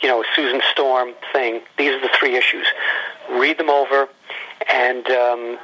[0.00, 1.62] you know, a Susan Storm thing.
[1.76, 2.66] These are the three issues.
[3.32, 4.08] Read them over,
[4.72, 5.58] and um,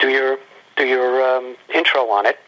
[0.00, 0.38] do your
[0.76, 2.38] do your um, intro on it,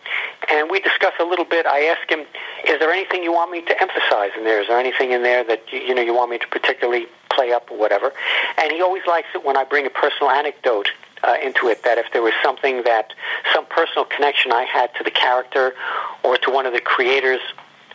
[0.50, 1.66] and we discuss a little bit.
[1.66, 2.20] I ask him,
[2.66, 4.60] "Is there anything you want me to emphasize in there?
[4.60, 7.52] Is there anything in there that you, you know you want me to particularly play
[7.52, 8.12] up or whatever?"
[8.58, 10.88] And he always likes it when I bring a personal anecdote
[11.22, 11.82] uh, into it.
[11.84, 13.12] That if there was something that
[13.54, 15.74] some personal connection I had to the character
[16.22, 17.40] or to one of the creators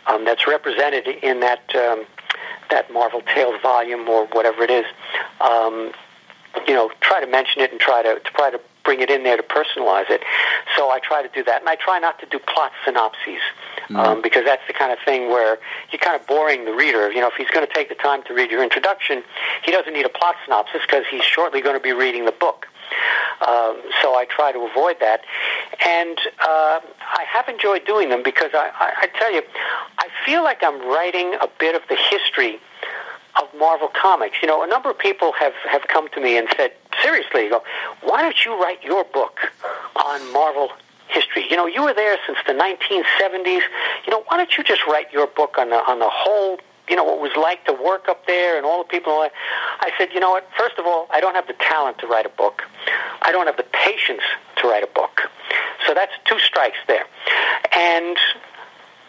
[0.06, 2.04] um, that's represented in that um,
[2.70, 4.86] that Marvel Tales volume or whatever it is.
[5.40, 5.92] Um,
[6.66, 9.22] you know, try to mention it and try to, to try to bring it in
[9.22, 10.22] there to personalize it.
[10.76, 13.40] So I try to do that, and I try not to do plot synopses
[13.88, 13.96] mm.
[13.96, 15.58] um, because that's the kind of thing where
[15.90, 17.10] you're kind of boring the reader.
[17.10, 19.22] You know, if he's going to take the time to read your introduction,
[19.64, 22.66] he doesn't need a plot synopsis because he's shortly going to be reading the book.
[23.46, 25.22] Um, so I try to avoid that,
[25.84, 29.42] and uh, I have enjoyed doing them because I, I, I tell you,
[29.98, 32.60] I feel like I'm writing a bit of the history
[33.40, 34.36] of Marvel Comics.
[34.42, 36.72] You know, a number of people have, have come to me and said,
[37.02, 37.62] seriously, go,
[38.02, 39.38] why don't you write your book
[39.96, 40.70] on Marvel
[41.08, 41.46] history?
[41.48, 43.62] You know, you were there since the 1970s.
[44.06, 46.96] You know, why don't you just write your book on the, on the whole, you
[46.96, 49.12] know, what it was like to work up there and all the people.
[49.12, 50.48] I said, you know what?
[50.58, 52.62] First of all, I don't have the talent to write a book.
[53.22, 54.22] I don't have the patience
[54.56, 55.22] to write a book.
[55.86, 57.04] So that's two strikes there.
[57.74, 58.16] And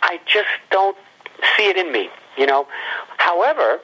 [0.02, 0.98] I just don't
[1.56, 2.68] see it in me, you know.
[3.18, 3.80] However,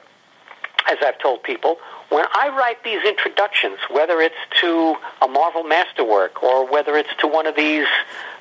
[0.88, 1.78] as I've told people,
[2.08, 7.26] when I write these introductions, whether it's to a Marvel masterwork or whether it's to
[7.26, 7.86] one of these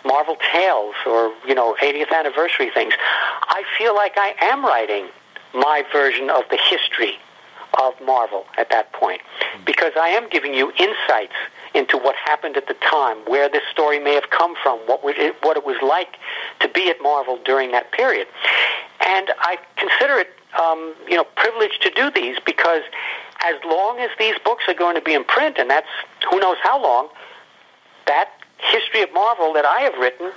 [0.06, 2.94] Marvel tales or, you know, 80th anniversary things,
[3.44, 5.07] I feel like I am writing
[5.53, 7.16] my version of the history
[7.80, 9.64] of Marvel at that point hmm.
[9.66, 11.36] because I am giving you insights
[11.76, 15.36] into what happened at the time, where this story may have come from, what, it,
[15.44, 16.16] what it was like
[16.61, 18.28] to be at Marvel during that period.
[19.06, 22.82] And I consider it um, you know, privileged to do these because
[23.44, 25.88] as long as these books are going to be in print, and that's
[26.30, 27.10] who knows how long,
[28.08, 30.32] that history of Marvel that I have written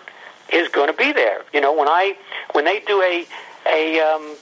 [0.53, 1.43] is going to be there.
[1.53, 2.17] You know, when I
[2.53, 3.27] when they do a
[3.67, 4.37] a, um,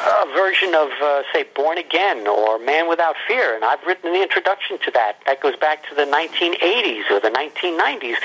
[0.00, 4.22] a version of uh, say Born Again or Man Without Fear, and I've written the
[4.22, 5.18] introduction to that.
[5.26, 8.16] That goes back to the 1980s or the 1990s.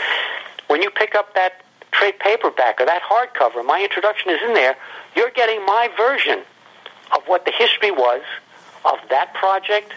[0.67, 1.63] When you pick up that
[1.99, 4.75] trade paperback or that hardcover, my introduction is in there.
[5.15, 6.43] You're getting my version
[7.15, 8.21] of what the history was
[8.85, 9.93] of that project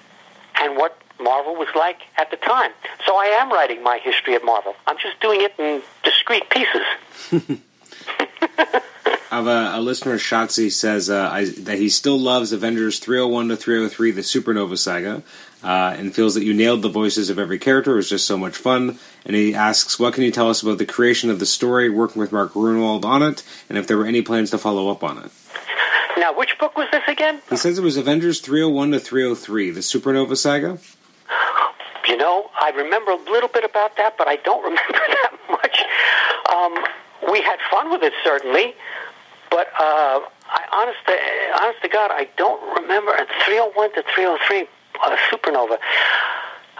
[0.60, 2.72] and what Marvel was like at the time.
[3.06, 4.74] So I am writing my history of Marvel.
[4.86, 7.60] I'm just doing it in discrete pieces.
[9.32, 13.56] Of a, a listener, Shotzi says uh, I, that he still loves Avengers 301 to
[13.56, 15.22] 303, the Supernova saga,
[15.62, 17.92] uh, and feels that you nailed the voices of every character.
[17.92, 18.98] It was just so much fun.
[19.24, 22.20] And he asks, what can you tell us about the creation of the story, working
[22.20, 25.18] with Mark Gruenwald on it, and if there were any plans to follow up on
[25.18, 25.30] it?
[26.18, 27.40] Now, which book was this again?
[27.48, 30.78] He says it was Avengers 301 to 303, the Supernova saga.
[32.06, 35.78] You know, I remember a little bit about that, but I don't remember that much.
[36.52, 38.74] Um, we had fun with it, certainly,
[39.50, 43.12] but uh, I, honest, to, honest to God, I don't remember.
[43.46, 44.66] 301 to 303,
[45.02, 45.78] uh, Supernova.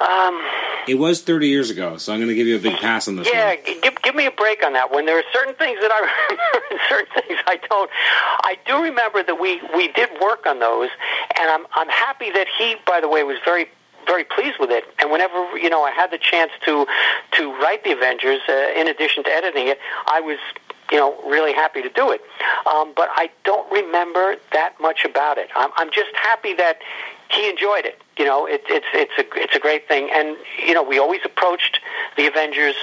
[0.00, 0.42] Um,
[0.88, 3.16] It was 30 years ago, so I'm going to give you a big pass on
[3.16, 3.80] this yeah, one.
[3.82, 5.06] give, give me a break on that one.
[5.06, 6.00] There are certain things that I
[6.30, 7.90] remember and certain things I don't.
[8.42, 10.88] I do remember that we, we did work on those,
[11.38, 13.66] and I'm, I'm happy that he, by the way, was very
[14.04, 14.82] very pleased with it.
[15.00, 16.86] And whenever you know I had the chance to
[17.36, 20.38] to write the Avengers, uh, in addition to editing it, I was
[20.90, 22.20] you know really happy to do it.
[22.66, 25.50] Um, but I don't remember that much about it.
[25.54, 26.78] I'm, I'm just happy that
[27.32, 28.00] he enjoyed it.
[28.18, 30.10] You know, it, it's it's a it's a great thing.
[30.12, 31.80] And you know, we always approached
[32.16, 32.76] the Avengers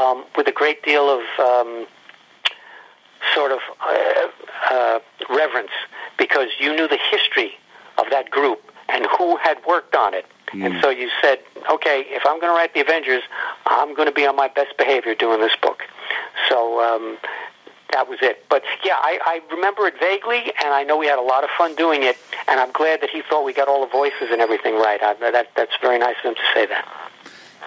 [0.00, 1.22] um, with a great deal of.
[1.38, 1.86] Um,
[3.34, 4.28] sort of uh,
[4.70, 4.98] uh,
[5.28, 5.72] reverence
[6.18, 7.52] because you knew the history
[7.98, 10.24] of that group and who had worked on it.
[10.52, 13.22] And so you said, okay, if I'm going to write the Avengers,
[13.66, 15.82] I'm going to be on my best behavior doing this book.
[16.48, 17.18] So um,
[17.92, 18.44] that was it.
[18.48, 21.50] But yeah, I, I remember it vaguely, and I know we had a lot of
[21.56, 22.16] fun doing it.
[22.46, 25.02] And I'm glad that he thought we got all the voices and everything right.
[25.02, 26.86] I, that that's very nice of him to say that.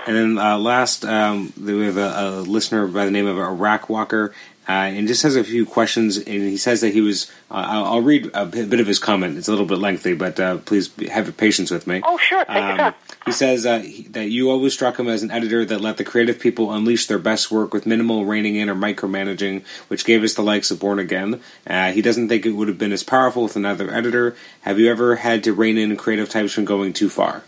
[0.07, 3.87] And then uh, last, um, we have a, a listener by the name of Iraq
[3.89, 4.33] Walker,
[4.69, 6.17] uh, and just has a few questions.
[6.17, 7.29] And he says that he was.
[7.49, 9.37] Uh, I'll, I'll read a bit of his comment.
[9.37, 12.01] It's a little bit lengthy, but uh, please have patience with me.
[12.05, 12.95] Oh, sure, take your.
[13.25, 16.03] He says uh, he- that you always struck him as an editor that let the
[16.03, 20.33] creative people unleash their best work with minimal reining in or micromanaging, which gave us
[20.33, 21.41] the likes of Born Again.
[21.67, 24.35] Uh, he doesn't think it would have been as powerful with another editor.
[24.61, 27.43] Have you ever had to rein in creative types from going too far?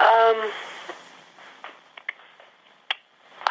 [0.00, 0.50] Um,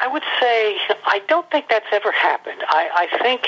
[0.02, 2.64] I would say I don't think that's ever happened.
[2.68, 3.48] I, I think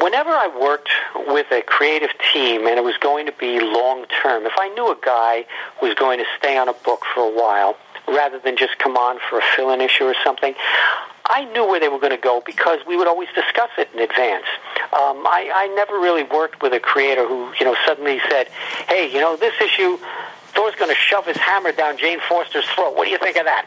[0.00, 0.90] whenever I worked
[1.28, 4.90] with a creative team and it was going to be long term, if I knew
[4.90, 5.46] a guy
[5.80, 7.76] was going to stay on a book for a while
[8.08, 10.54] rather than just come on for a fill in issue or something,
[11.26, 14.00] I knew where they were going to go because we would always discuss it in
[14.00, 14.46] advance.
[14.92, 18.48] Um, I, I never really worked with a creator who, you know, suddenly said,
[18.88, 19.98] "Hey, you know, this issue,
[20.48, 22.96] Thor's going to shove his hammer down Jane Foster's throat.
[22.96, 23.66] What do you think of that?"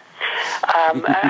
[0.75, 1.29] Um, uh,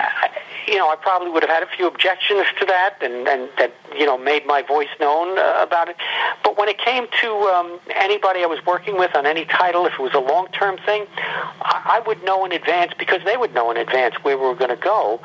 [0.68, 3.74] you know, I probably would have had a few objections to that, and, and that
[3.98, 5.96] you know made my voice known uh, about it.
[6.44, 9.94] But when it came to um, anybody I was working with on any title, if
[9.94, 13.72] it was a long-term thing, I, I would know in advance because they would know
[13.72, 15.20] in advance where we were going to go.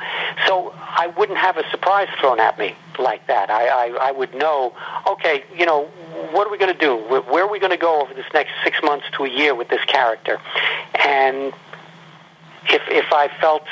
[0.47, 3.51] So I wouldn't have a surprise thrown at me like that.
[3.51, 4.75] I, I, I would know,
[5.07, 5.85] okay, you know,
[6.33, 6.97] what are we going to do?
[6.97, 9.55] Where where are we going to go over this next six months to a year
[9.55, 10.41] with this character?
[10.95, 11.53] And
[12.67, 13.65] if if I felt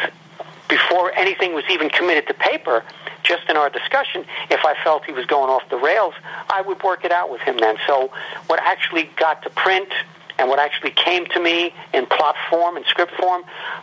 [0.69, 2.85] before anything was even committed to paper,
[3.23, 6.15] just in our discussion, if I felt he was going off the rails,
[6.49, 7.77] I would work it out with him then.
[7.87, 8.11] So
[8.47, 9.89] what actually got to print
[10.39, 13.43] and what actually came to me in plot form and script form,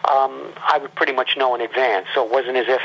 [0.10, 2.07] um, I would pretty much know in advance.
[2.14, 2.81] So it wasn't as if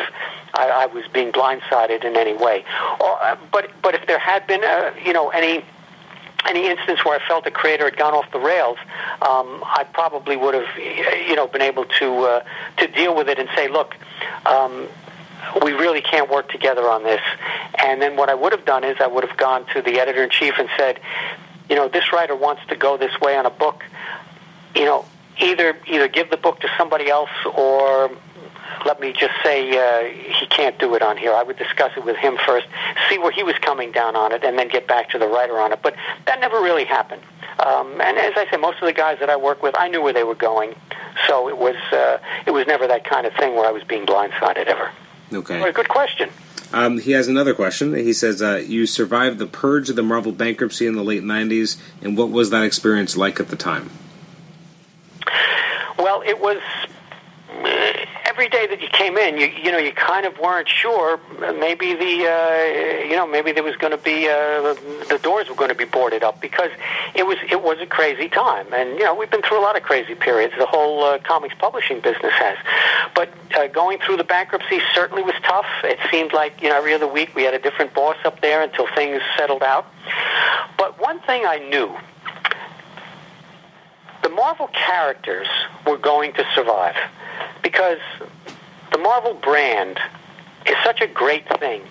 [0.54, 2.64] I, I was being blindsided in any way.
[3.00, 5.64] Or, uh, but but if there had been, uh, you know, any
[6.46, 8.78] any instance where I felt the creator had gone off the rails,
[9.22, 12.44] um, I probably would have, you know, been able to uh,
[12.78, 13.94] to deal with it and say, look.
[14.46, 14.88] Um,
[15.62, 17.20] we really can't work together on this.
[17.78, 20.24] And then what I would have done is I would have gone to the editor
[20.24, 21.00] in chief and said,
[21.68, 23.84] you know, this writer wants to go this way on a book.
[24.74, 25.04] You know,
[25.38, 28.10] either either give the book to somebody else or
[28.86, 30.08] let me just say uh,
[30.38, 31.32] he can't do it on here.
[31.32, 32.66] I would discuss it with him first,
[33.08, 35.58] see where he was coming down on it, and then get back to the writer
[35.58, 35.80] on it.
[35.82, 35.94] But
[36.26, 37.22] that never really happened.
[37.58, 40.00] Um, and as I say, most of the guys that I work with, I knew
[40.00, 40.74] where they were going,
[41.26, 44.06] so it was uh, it was never that kind of thing where I was being
[44.06, 44.90] blindsided ever.
[45.32, 45.60] Okay.
[45.60, 46.30] Well, good question.
[46.72, 47.94] Um, he has another question.
[47.94, 51.76] He says, uh, "You survived the purge of the Marvel bankruptcy in the late '90s,
[52.02, 53.90] and what was that experience like at the time?"
[55.98, 56.58] Well, it was
[58.38, 59.36] every day that you came in.
[59.36, 61.18] You you know you kind of weren't sure.
[61.40, 64.74] Maybe the uh, you know maybe there was going to be uh,
[65.08, 66.70] the doors were going to be boarded up because
[67.16, 68.72] it was it was a crazy time.
[68.72, 70.54] And you know we've been through a lot of crazy periods.
[70.56, 72.56] The whole uh, comics publishing business has.
[73.12, 75.66] But uh, going through the bankruptcy certainly was tough.
[75.82, 78.62] It seemed like you know every other week we had a different boss up there
[78.62, 79.84] until things settled out.
[80.76, 81.92] But one thing I knew
[84.22, 85.48] the Marvel characters
[85.84, 86.94] were going to survive
[87.78, 88.00] because
[88.90, 90.00] the Marvel brand
[90.66, 91.82] is such a great thing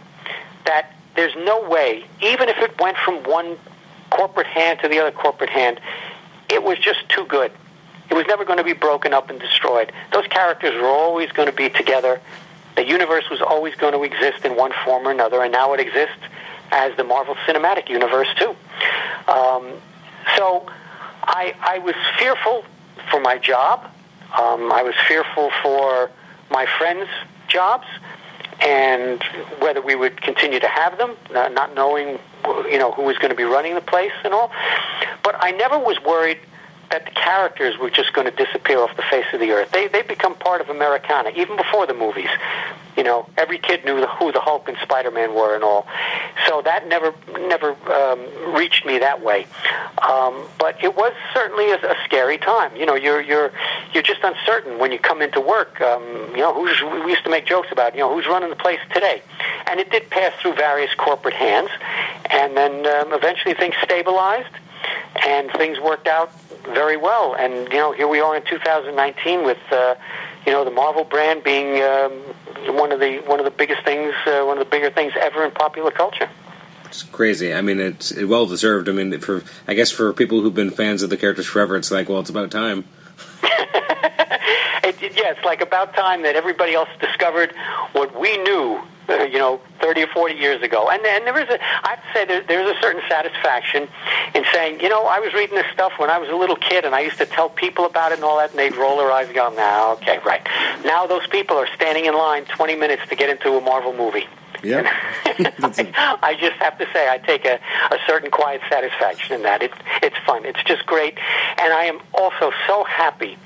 [0.65, 3.57] that there's no way, even if it went from one
[4.09, 5.79] corporate hand to the other corporate hand,
[6.49, 7.53] it was just too good.
[8.09, 9.93] It was never going to be broken up and destroyed.
[10.11, 12.19] Those characters were always going to be together.
[12.75, 15.79] The universe was always going to exist in one form or another, and now it
[15.79, 16.19] exists
[16.71, 18.49] as the Marvel Cinematic Universe too.
[19.31, 19.71] Um,
[20.35, 20.65] so
[21.23, 22.65] I, I was fearful
[23.09, 23.89] for my job.
[24.35, 26.11] Um, I was fearful for
[26.49, 27.09] my friends'
[27.47, 27.87] jobs
[28.61, 29.21] and
[29.59, 32.19] whether we would continue to have them, uh, not knowing
[32.69, 34.51] you know who was going to be running the place and all.
[35.23, 36.39] But I never was worried
[36.89, 39.71] that the characters were just going to disappear off the face of the earth.
[39.71, 42.29] They they become part of Americana even before the movies.
[42.95, 45.85] You know, every kid knew the, who the Hulk and Spider-Man were and all.
[46.47, 47.13] So that never
[47.47, 49.45] never um, reached me that way.
[50.01, 52.75] Um, but it was certainly a, a scary time.
[52.75, 53.51] You know, you're you're
[53.93, 55.79] you're just uncertain when you come into work.
[55.81, 57.93] Um, you know, who's we used to make jokes about.
[57.93, 59.21] You know, who's running the place today,
[59.67, 61.69] and it did pass through various corporate hands,
[62.31, 64.53] and then um, eventually things stabilized,
[65.25, 66.31] and things worked out
[66.63, 67.35] very well.
[67.35, 69.95] And you know, here we are in 2019 with uh,
[70.45, 72.11] you know the Marvel brand being um,
[72.75, 75.43] one of the one of the biggest things, uh, one of the bigger things ever
[75.45, 76.29] in popular culture.
[76.85, 77.53] It's crazy.
[77.53, 78.87] I mean, it's well deserved.
[78.87, 81.91] I mean, for I guess for people who've been fans of the characters forever, it's
[81.91, 82.85] like, well, it's about time.
[83.43, 87.53] it, yeah, it's like about time that everybody else discovered
[87.91, 88.81] what we knew,
[89.31, 90.89] you know, 30 or 40 years ago.
[90.89, 93.87] And, and there is a, I have to say, there, there's a certain satisfaction
[94.35, 96.85] in saying, you know, I was reading this stuff when I was a little kid,
[96.85, 99.11] and I used to tell people about it and all that, and they'd roll their
[99.11, 100.41] eyes and go, now, okay, right.
[100.83, 104.25] Now those people are standing in line 20 minutes to get into a Marvel movie.
[104.63, 104.91] Yeah.
[105.25, 107.59] I, I just have to say, I take a,
[107.91, 109.61] a certain quiet satisfaction in that.
[109.61, 109.71] It,
[110.01, 110.45] it's fun.
[110.45, 111.17] It's just great.
[111.57, 113.37] And I am also so happy.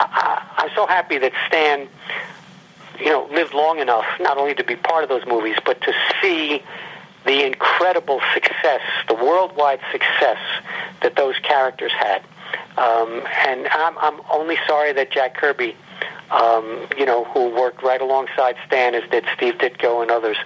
[0.00, 1.88] I, I'm so happy that Stan,
[2.98, 5.92] you know, lived long enough not only to be part of those movies, but to
[6.20, 6.62] see
[7.24, 10.38] the incredible success, the worldwide success
[11.02, 12.22] that those characters had.
[12.76, 15.76] Um, and I'm, I'm only sorry that Jack Kirby
[16.30, 20.36] um, you know, who worked right alongside Stan, as did Steve Ditko and others,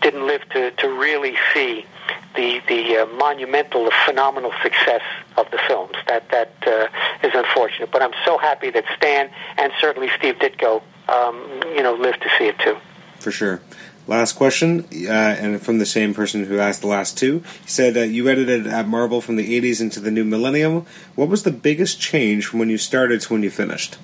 [0.00, 1.86] didn't live to, to really see
[2.34, 5.02] the the uh, monumental, the phenomenal success
[5.36, 5.94] of the films.
[6.06, 6.88] That that uh,
[7.26, 11.94] is unfortunate, but I'm so happy that Stan and certainly Steve Ditko, um, you know,
[11.94, 12.76] live to see it too.
[13.18, 13.60] For sure.
[14.08, 17.42] Last question, uh, and from the same person who asked the last two.
[17.64, 20.86] He said, uh, You edited at Marvel from the 80s into the new millennium.
[21.16, 23.96] What was the biggest change from when you started to when you finished?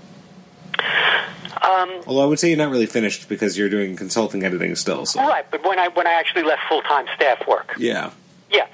[1.63, 5.07] Um, Although I would say you're not really finished because you're doing consulting editing still.
[5.07, 5.21] So.
[5.21, 8.11] right, but when I when I actually left full time staff work, Yeah.
[8.51, 8.67] Yeah.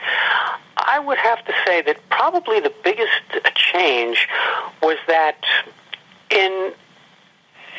[0.79, 3.13] I would have to say that probably the biggest
[3.55, 4.27] change
[4.83, 5.45] was that
[6.31, 6.73] in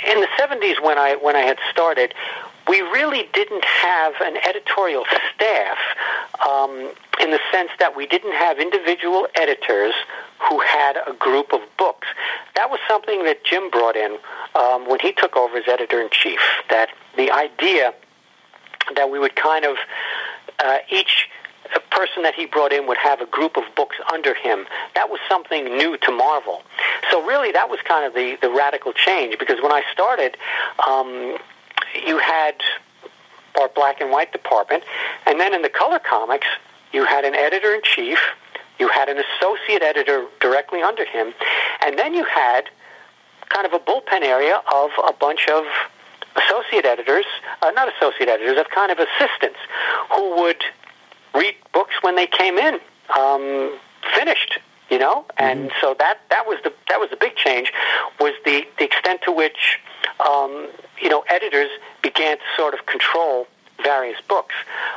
[0.08, 2.14] in the 70s when I when I had started,
[2.68, 5.78] we really didn't have an editorial staff
[6.48, 9.94] um, in the sense that we didn't have individual editors
[10.48, 12.08] who had a group of books.
[12.56, 14.18] That was something that Jim brought in
[14.56, 16.40] um, when he took over as editor in chief.
[16.70, 17.94] That the idea
[18.96, 19.78] that we would kind of
[20.60, 21.30] uh, each
[21.76, 24.66] a person that he brought in would have a group of books under him.
[24.96, 26.64] That was something new to Marvel.
[27.12, 30.38] So really, that was kind of the, the radical change because when I started,
[30.88, 31.38] um,
[32.06, 32.56] you had
[33.60, 34.84] our black and white department,
[35.26, 36.48] and then in the color comics,
[36.94, 38.20] you had an editor in chief,
[38.80, 41.34] you had an associate editor directly under him,
[41.86, 42.70] and then you had
[43.50, 45.66] kind of a bullpen area of a bunch of
[46.36, 47.26] associate editors,
[47.62, 49.58] uh, not associate editors, of kind of assistants
[50.16, 50.64] who would
[51.34, 52.80] read books when they came in,
[53.18, 53.78] um,
[54.16, 54.60] finished.
[54.90, 57.72] You know, and so that that was the that was the big change,
[58.20, 59.80] was the the extent to which
[60.20, 60.68] um,
[61.00, 61.70] you know editors
[62.02, 63.46] began to sort of control
[63.84, 64.56] various books.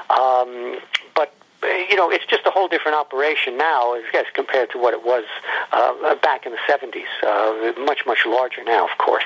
[0.08, 0.78] Um,
[1.14, 4.78] but uh, you know, it's just a whole different operation now, as guess, compared to
[4.78, 5.24] what it was
[5.72, 7.04] uh, back in the '70s.
[7.22, 9.24] Uh, much much larger now, of course.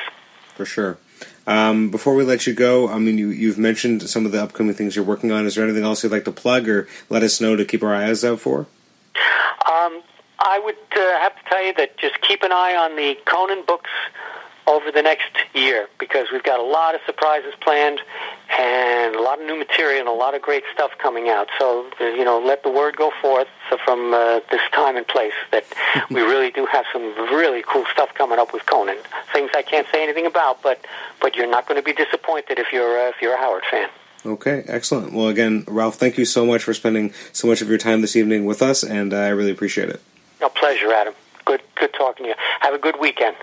[0.55, 0.99] For sure.
[1.47, 4.75] Um, before we let you go, I mean, you, you've mentioned some of the upcoming
[4.75, 5.47] things you're working on.
[5.47, 7.95] Is there anything else you'd like to plug or let us know to keep our
[7.95, 8.61] eyes out for?
[8.61, 10.03] Um,
[10.39, 13.65] I would uh, have to tell you that just keep an eye on the Conan
[13.67, 13.91] books
[14.67, 18.01] over the next year because we've got a lot of surprises planned
[18.59, 21.49] and a lot of new material and a lot of great stuff coming out.
[21.59, 23.49] So, you know, let the word go forth
[23.85, 25.65] from uh, this time and place that
[26.11, 27.03] we really do have some
[27.35, 28.99] really cool stuff coming up with Conan.
[29.33, 30.85] Things I can't say anything about, but
[31.21, 33.89] but you're not going to be disappointed if you're uh, if you're a Howard fan.
[34.25, 35.13] Okay, excellent.
[35.13, 38.17] Well, again, Ralph, thank you so much for spending so much of your time this
[38.17, 40.01] evening with us, and uh, I really appreciate it.
[40.43, 41.15] A pleasure, Adam.
[41.45, 42.35] Good, good talking to you.
[42.61, 43.37] Have a good weekend.